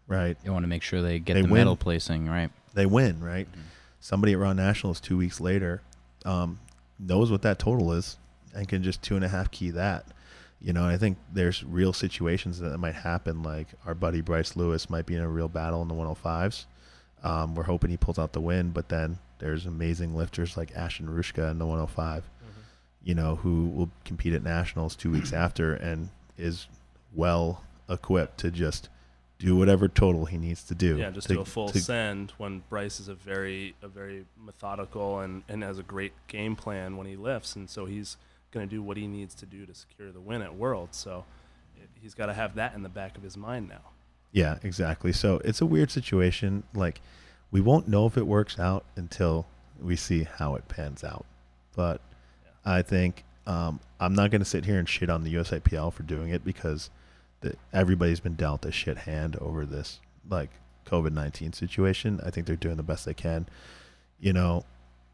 right? 0.07 0.37
You 0.43 0.51
want 0.51 0.63
to 0.63 0.67
make 0.67 0.81
sure 0.83 1.01
they 1.01 1.19
get 1.19 1.35
They 1.35 1.41
the 1.41 1.47
win. 1.47 1.61
medal 1.61 1.75
placing, 1.75 2.27
right? 2.27 2.49
They 2.73 2.85
win, 2.85 3.21
right? 3.23 3.47
somebody 4.01 4.31
at 4.31 4.39
Raw 4.39 4.53
Nationals 4.53 5.01
two 5.01 5.17
weeks 5.17 5.41
later 5.41 5.81
um, 6.23 6.57
knows 6.97 7.29
what 7.29 7.41
that 7.41 7.59
total 7.59 7.91
is 7.91 8.15
and 8.55 8.65
can 8.65 8.81
just 8.81 9.01
two 9.01 9.17
and 9.17 9.25
a 9.25 9.27
half 9.27 9.51
key 9.51 9.71
that. 9.71 10.05
You 10.61 10.73
know, 10.73 10.85
I 10.85 10.97
think 10.97 11.17
there's 11.31 11.63
real 11.63 11.93
situations 11.93 12.59
that 12.59 12.77
might 12.77 12.95
happen. 12.95 13.43
Like 13.43 13.67
our 13.85 13.95
buddy 13.95 14.21
Bryce 14.21 14.55
Lewis 14.55 14.89
might 14.89 15.05
be 15.05 15.15
in 15.15 15.21
a 15.21 15.29
real 15.29 15.47
battle 15.47 15.81
in 15.81 15.87
the 15.87 15.93
105s. 15.93 16.65
Um, 17.23 17.55
we're 17.55 17.63
hoping 17.63 17.89
he 17.89 17.97
pulls 17.97 18.19
out 18.19 18.33
the 18.33 18.41
win, 18.41 18.71
but 18.71 18.89
then 18.89 19.19
there's 19.39 19.65
amazing 19.65 20.15
lifters 20.15 20.57
like 20.57 20.75
Ashton 20.75 21.07
Rouska 21.07 21.49
in 21.51 21.59
the 21.59 21.65
105, 21.65 22.29
you 23.03 23.15
know, 23.15 23.35
who 23.35 23.67
will 23.67 23.89
compete 24.05 24.33
at 24.33 24.43
nationals 24.43 24.95
two 24.95 25.11
weeks 25.11 25.33
after 25.45 25.73
and 25.73 26.09
is 26.37 26.67
well 27.13 27.63
equipped 27.89 28.37
to 28.39 28.51
just 28.51 28.89
do 29.39 29.55
whatever 29.55 29.87
total 29.87 30.25
he 30.25 30.37
needs 30.37 30.63
to 30.63 30.75
do. 30.75 30.97
Yeah, 30.97 31.09
just 31.09 31.27
to, 31.27 31.35
do 31.35 31.41
a 31.41 31.45
full 31.45 31.69
to- 31.69 31.79
send 31.79 32.31
when 32.37 32.61
Bryce 32.69 32.99
is 32.99 33.07
a 33.07 33.15
very 33.15 33.75
a 33.81 33.87
very 33.87 34.25
methodical 34.37 35.19
and, 35.19 35.43
and 35.47 35.63
has 35.63 35.79
a 35.79 35.83
great 35.83 36.11
game 36.27 36.55
plan 36.55 36.97
when 36.97 37.07
he 37.07 37.15
lifts, 37.15 37.55
and 37.55 37.69
so 37.69 37.85
he's 37.85 38.17
going 38.51 38.67
to 38.67 38.75
do 38.75 38.81
what 38.81 38.97
he 38.97 39.07
needs 39.07 39.35
to 39.35 39.45
do 39.45 39.65
to 39.65 39.73
secure 39.73 40.11
the 40.11 40.19
win 40.19 40.41
at 40.41 40.55
Worlds. 40.55 40.97
So 40.97 41.25
it, 41.77 41.89
he's 42.01 42.13
got 42.13 42.27
to 42.27 42.33
have 42.33 42.55
that 42.55 42.73
in 42.73 42.83
the 42.83 42.89
back 42.89 43.17
of 43.17 43.23
his 43.23 43.37
mind 43.37 43.69
now. 43.69 43.91
Yeah, 44.31 44.57
exactly. 44.63 45.11
So 45.11 45.41
it's 45.43 45.61
a 45.61 45.65
weird 45.65 45.91
situation. 45.91 46.63
Like, 46.73 47.01
we 47.51 47.61
won't 47.61 47.87
know 47.87 48.05
if 48.05 48.17
it 48.17 48.27
works 48.27 48.59
out 48.59 48.85
until 48.95 49.47
we 49.81 49.95
see 49.95 50.23
how 50.23 50.55
it 50.55 50.67
pans 50.67 51.03
out. 51.03 51.25
But 51.75 52.01
I 52.65 52.81
think 52.81 53.23
um, 53.47 53.79
I'm 53.99 54.13
not 54.13 54.31
going 54.31 54.41
to 54.41 54.45
sit 54.45 54.65
here 54.65 54.77
and 54.77 54.87
shit 54.87 55.09
on 55.09 55.23
the 55.23 55.33
USAPL 55.33 55.93
for 55.93 56.03
doing 56.03 56.29
it 56.29 56.43
because 56.43 56.89
the, 57.41 57.55
everybody's 57.73 58.19
been 58.19 58.35
dealt 58.35 58.65
a 58.65 58.71
shit 58.71 58.97
hand 58.97 59.35
over 59.37 59.65
this 59.65 59.99
like 60.29 60.49
COVID 60.85 61.13
19 61.13 61.53
situation. 61.53 62.19
I 62.23 62.29
think 62.29 62.45
they're 62.45 62.55
doing 62.55 62.77
the 62.77 62.83
best 62.83 63.05
they 63.05 63.13
can. 63.13 63.47
You 64.19 64.33
know, 64.33 64.65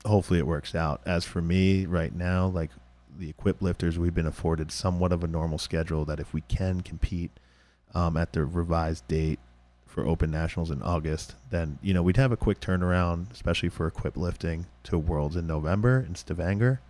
hopefully 0.06 0.40
it 0.40 0.48
works 0.48 0.76
out. 0.76 1.02
As 1.06 1.26
for 1.26 1.42
me 1.42 1.86
right 1.86 2.14
now, 2.14 2.48
like 2.48 2.72
the 3.20 3.30
equipped 3.30 3.62
lifters, 3.62 3.98
we've 3.98 4.14
been 4.14 4.26
afforded 4.26 4.72
somewhat 4.72 5.12
of 5.12 5.24
a 5.24 5.28
normal 5.28 5.58
schedule 5.58 6.06
that 6.06 6.20
if 6.20 6.34
we 6.34 6.42
can 6.42 6.82
compete 6.82 7.32
um, 7.94 8.18
at 8.18 8.34
the 8.34 8.46
revised 8.46 9.08
date 9.08 9.40
for 9.86 10.06
Open 10.06 10.30
Nationals 10.30 10.72
in 10.72 10.82
August, 10.82 11.36
then 11.50 11.80
you 11.82 11.94
know 11.94 12.04
we'd 12.04 12.18
have 12.18 12.32
a 12.32 12.38
quick 12.38 12.60
turnaround, 12.60 13.32
especially 13.32 13.70
for 13.70 13.88
equipped 13.88 14.18
lifting 14.18 14.66
to 14.84 14.98
Worlds 14.98 15.36
in 15.36 15.48
November 15.48 16.06
in 16.08 16.16
Stavanger. 16.16 16.82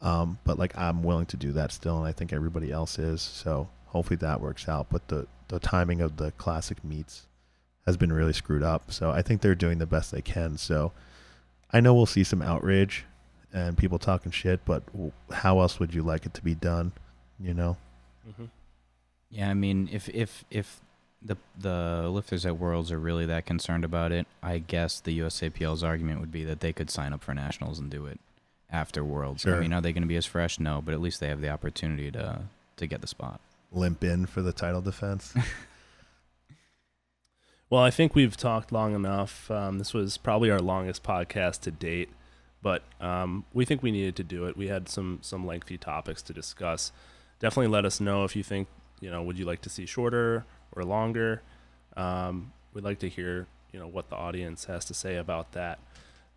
Um, 0.00 0.38
but 0.44 0.58
like 0.58 0.76
I'm 0.76 1.04
willing 1.04 1.26
to 1.26 1.36
do 1.36 1.52
that 1.52 1.70
still, 1.70 1.98
and 1.98 2.06
I 2.06 2.12
think 2.12 2.32
everybody 2.32 2.72
else 2.72 2.98
is. 2.98 3.22
So 3.22 3.68
hopefully 3.86 4.16
that 4.16 4.40
works 4.40 4.68
out. 4.68 4.88
But 4.90 5.06
the 5.08 5.28
the 5.48 5.60
timing 5.60 6.00
of 6.00 6.16
the 6.16 6.32
classic 6.32 6.82
meets 6.82 7.26
has 7.86 7.96
been 7.96 8.12
really 8.12 8.32
screwed 8.32 8.62
up. 8.62 8.90
So 8.90 9.10
I 9.10 9.22
think 9.22 9.40
they're 9.40 9.54
doing 9.54 9.78
the 9.78 9.86
best 9.86 10.10
they 10.10 10.22
can. 10.22 10.58
So 10.58 10.92
I 11.72 11.80
know 11.80 11.94
we'll 11.94 12.06
see 12.06 12.24
some 12.24 12.42
outrage 12.42 13.04
and 13.52 13.76
people 13.76 13.98
talking 13.98 14.32
shit, 14.32 14.64
but 14.64 14.82
how 15.30 15.60
else 15.60 15.78
would 15.78 15.92
you 15.94 16.02
like 16.02 16.26
it 16.26 16.34
to 16.34 16.42
be 16.42 16.54
done? 16.54 16.92
You 17.40 17.54
know, 17.54 17.76
Mm-hmm. 18.28 18.44
Yeah, 19.30 19.50
I 19.50 19.54
mean, 19.54 19.88
if 19.90 20.08
if 20.10 20.44
if 20.50 20.80
the 21.20 21.36
the 21.58 22.08
lifters 22.08 22.44
at 22.46 22.58
Worlds 22.58 22.92
are 22.92 22.98
really 22.98 23.26
that 23.26 23.46
concerned 23.46 23.84
about 23.84 24.12
it, 24.12 24.26
I 24.42 24.58
guess 24.58 25.00
the 25.00 25.18
USAPL's 25.20 25.82
argument 25.82 26.20
would 26.20 26.30
be 26.30 26.44
that 26.44 26.60
they 26.60 26.72
could 26.72 26.90
sign 26.90 27.12
up 27.12 27.22
for 27.24 27.34
nationals 27.34 27.78
and 27.78 27.90
do 27.90 28.06
it 28.06 28.20
after 28.70 29.02
Worlds. 29.04 29.42
Sure. 29.42 29.56
I 29.56 29.60
mean, 29.60 29.72
are 29.72 29.80
they 29.80 29.92
going 29.92 30.02
to 30.02 30.08
be 30.08 30.16
as 30.16 30.26
fresh? 30.26 30.60
No, 30.60 30.80
but 30.84 30.94
at 30.94 31.00
least 31.00 31.18
they 31.20 31.28
have 31.28 31.40
the 31.40 31.48
opportunity 31.48 32.10
to 32.12 32.42
to 32.76 32.86
get 32.86 33.00
the 33.00 33.06
spot. 33.06 33.40
limp 33.72 34.04
in 34.04 34.26
for 34.26 34.42
the 34.42 34.52
title 34.52 34.80
defense. 34.82 35.34
Well, 37.70 37.82
I 37.82 37.90
think 37.90 38.14
we've 38.14 38.36
talked 38.36 38.70
long 38.70 38.94
enough. 38.94 39.50
Um, 39.50 39.78
this 39.78 39.94
was 39.94 40.18
probably 40.18 40.50
our 40.50 40.60
longest 40.60 41.02
podcast 41.02 41.60
to 41.62 41.70
date, 41.70 42.10
but 42.62 42.84
um, 43.00 43.44
we 43.52 43.64
think 43.64 43.82
we 43.82 43.90
needed 43.90 44.16
to 44.16 44.24
do 44.24 44.46
it. 44.46 44.56
We 44.56 44.68
had 44.68 44.88
some 44.88 45.18
some 45.22 45.46
lengthy 45.46 45.76
topics 45.76 46.22
to 46.22 46.32
discuss. 46.32 46.92
Definitely 47.40 47.72
let 47.72 47.84
us 47.84 48.00
know 48.00 48.24
if 48.24 48.36
you 48.36 48.42
think 48.42 48.68
you 49.00 49.10
know. 49.10 49.22
Would 49.22 49.38
you 49.38 49.44
like 49.44 49.60
to 49.62 49.68
see 49.68 49.84
shorter 49.84 50.44
or 50.72 50.84
longer? 50.84 51.42
Um, 51.96 52.52
we'd 52.72 52.84
like 52.84 53.00
to 53.00 53.08
hear 53.08 53.48
you 53.72 53.80
know 53.80 53.88
what 53.88 54.10
the 54.10 54.16
audience 54.16 54.66
has 54.66 54.84
to 54.86 54.94
say 54.94 55.16
about 55.16 55.52
that. 55.52 55.80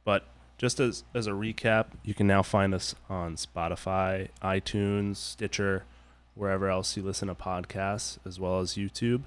But 0.03 0.25
just 0.57 0.79
as 0.79 1.03
as 1.13 1.27
a 1.27 1.31
recap, 1.31 1.87
you 2.03 2.13
can 2.13 2.27
now 2.27 2.41
find 2.41 2.73
us 2.73 2.95
on 3.07 3.35
Spotify, 3.35 4.29
iTunes, 4.41 5.17
Stitcher, 5.17 5.83
wherever 6.33 6.69
else 6.69 6.97
you 6.97 7.03
listen 7.03 7.27
to 7.27 7.35
podcasts, 7.35 8.17
as 8.25 8.39
well 8.39 8.59
as 8.59 8.73
YouTube. 8.73 9.23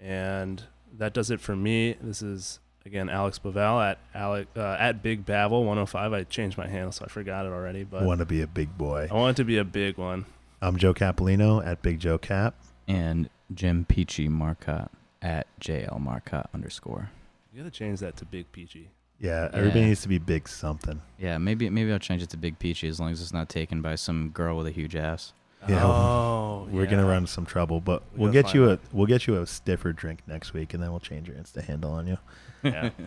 And 0.00 0.64
that 0.96 1.12
does 1.12 1.30
it 1.30 1.40
for 1.40 1.54
me. 1.54 1.96
This 2.00 2.22
is 2.22 2.58
again 2.88 3.08
Alex 3.08 3.38
Bavel 3.38 3.80
at 3.90 3.98
Alec 4.14 4.48
uh, 4.56 4.76
at 4.80 5.02
Big 5.02 5.24
Bavel 5.24 5.60
105. 5.60 6.12
I 6.12 6.24
changed 6.24 6.58
my 6.58 6.66
handle, 6.66 6.90
so 6.92 7.04
I 7.04 7.08
forgot 7.08 7.46
it 7.46 7.50
already. 7.50 7.84
But 7.84 8.02
I 8.02 8.06
Want 8.06 8.18
to 8.20 8.26
be 8.26 8.42
a 8.42 8.46
big 8.46 8.76
boy. 8.76 9.08
I 9.10 9.14
want 9.14 9.36
it 9.38 9.42
to 9.42 9.44
be 9.44 9.58
a 9.58 9.64
big 9.64 9.96
one. 9.98 10.24
I'm 10.60 10.76
Joe 10.76 10.92
Capolino 10.94 11.64
at 11.64 11.82
Big 11.82 12.00
Joe 12.00 12.18
Cap. 12.18 12.54
And 12.88 13.28
Jim 13.54 13.84
Peachy 13.84 14.28
Marcotte 14.28 14.90
at 15.22 15.46
JL 15.60 16.00
Marcotte 16.00 16.48
underscore. 16.54 17.10
You 17.52 17.60
gotta 17.62 17.70
change 17.70 18.00
that 18.00 18.16
to 18.16 18.24
Big 18.24 18.50
Peachy. 18.50 18.88
Yeah, 19.20 19.48
everybody 19.52 19.80
Yeah. 19.80 19.86
needs 19.88 20.02
to 20.02 20.08
be 20.08 20.18
big 20.18 20.48
something. 20.48 21.02
Yeah, 21.18 21.38
maybe 21.38 21.68
maybe 21.70 21.92
I'll 21.92 21.98
change 21.98 22.22
it 22.22 22.30
to 22.30 22.36
Big 22.36 22.58
Peachy 22.58 22.88
as 22.88 22.98
long 23.00 23.10
as 23.10 23.20
it's 23.20 23.32
not 23.32 23.48
taken 23.48 23.82
by 23.82 23.96
some 23.96 24.30
girl 24.30 24.56
with 24.56 24.66
a 24.66 24.70
huge 24.70 24.94
ass. 24.96 25.32
Yeah, 25.66 25.84
oh, 25.84 25.88
oh, 25.90 26.68
We're 26.70 26.86
gonna 26.86 27.04
run 27.04 27.18
into 27.18 27.32
some 27.32 27.44
trouble, 27.46 27.80
but 27.80 28.02
We 28.12 28.20
we'll 28.20 28.32
get 28.32 28.54
you 28.54 28.66
find 28.68 28.78
a 28.78 28.96
we'll 28.96 29.06
get 29.06 29.26
you 29.26 29.40
a 29.40 29.46
stiffer 29.46 29.92
drink 29.92 30.20
next 30.26 30.52
week, 30.52 30.72
and 30.74 30.82
then 30.82 30.90
we'll 30.90 31.00
change 31.00 31.26
your 31.28 31.36
Insta 31.36 31.64
handle 31.64 31.90
on 31.90 32.06
you. 32.06 32.18
Yeah. 32.62 32.90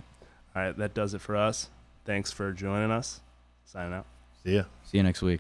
All 0.56 0.62
right, 0.62 0.78
that 0.78 0.94
does 0.94 1.14
it 1.14 1.22
for 1.22 1.38
us. 1.38 1.70
Thanks 2.04 2.32
for 2.32 2.52
joining 2.52 2.92
us. 2.92 3.22
Signing 3.64 3.94
out. 3.94 4.06
See 4.44 4.56
ya. 4.56 4.64
See 4.84 4.98
you 4.98 5.04
next 5.04 5.22
week. 5.22 5.40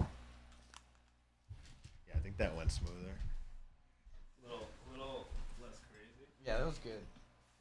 Yeah, 0.00 0.06
I 2.16 2.18
think 2.18 2.36
that 2.38 2.56
went 2.56 2.72
smoother. 2.72 2.94
A 2.96 4.48
little, 4.50 4.66
little 4.90 5.26
less 5.62 5.78
crazy. 5.92 6.28
Yeah, 6.44 6.58
that 6.58 6.66
was 6.66 6.78
good. 6.78 6.98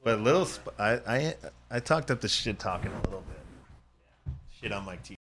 But 0.04 0.22
little, 0.22 0.46
sp- 0.50 0.74
I 0.80 0.94
I 1.08 1.36
I 1.70 1.80
talked 1.80 2.10
up 2.10 2.22
the 2.22 2.28
shit 2.28 2.58
talking 2.58 2.92
a 2.92 3.02
little 3.02 3.22
bit. 3.22 4.34
Shit 4.60 4.72
on 4.72 4.86
my 4.86 4.96
T. 4.98 5.16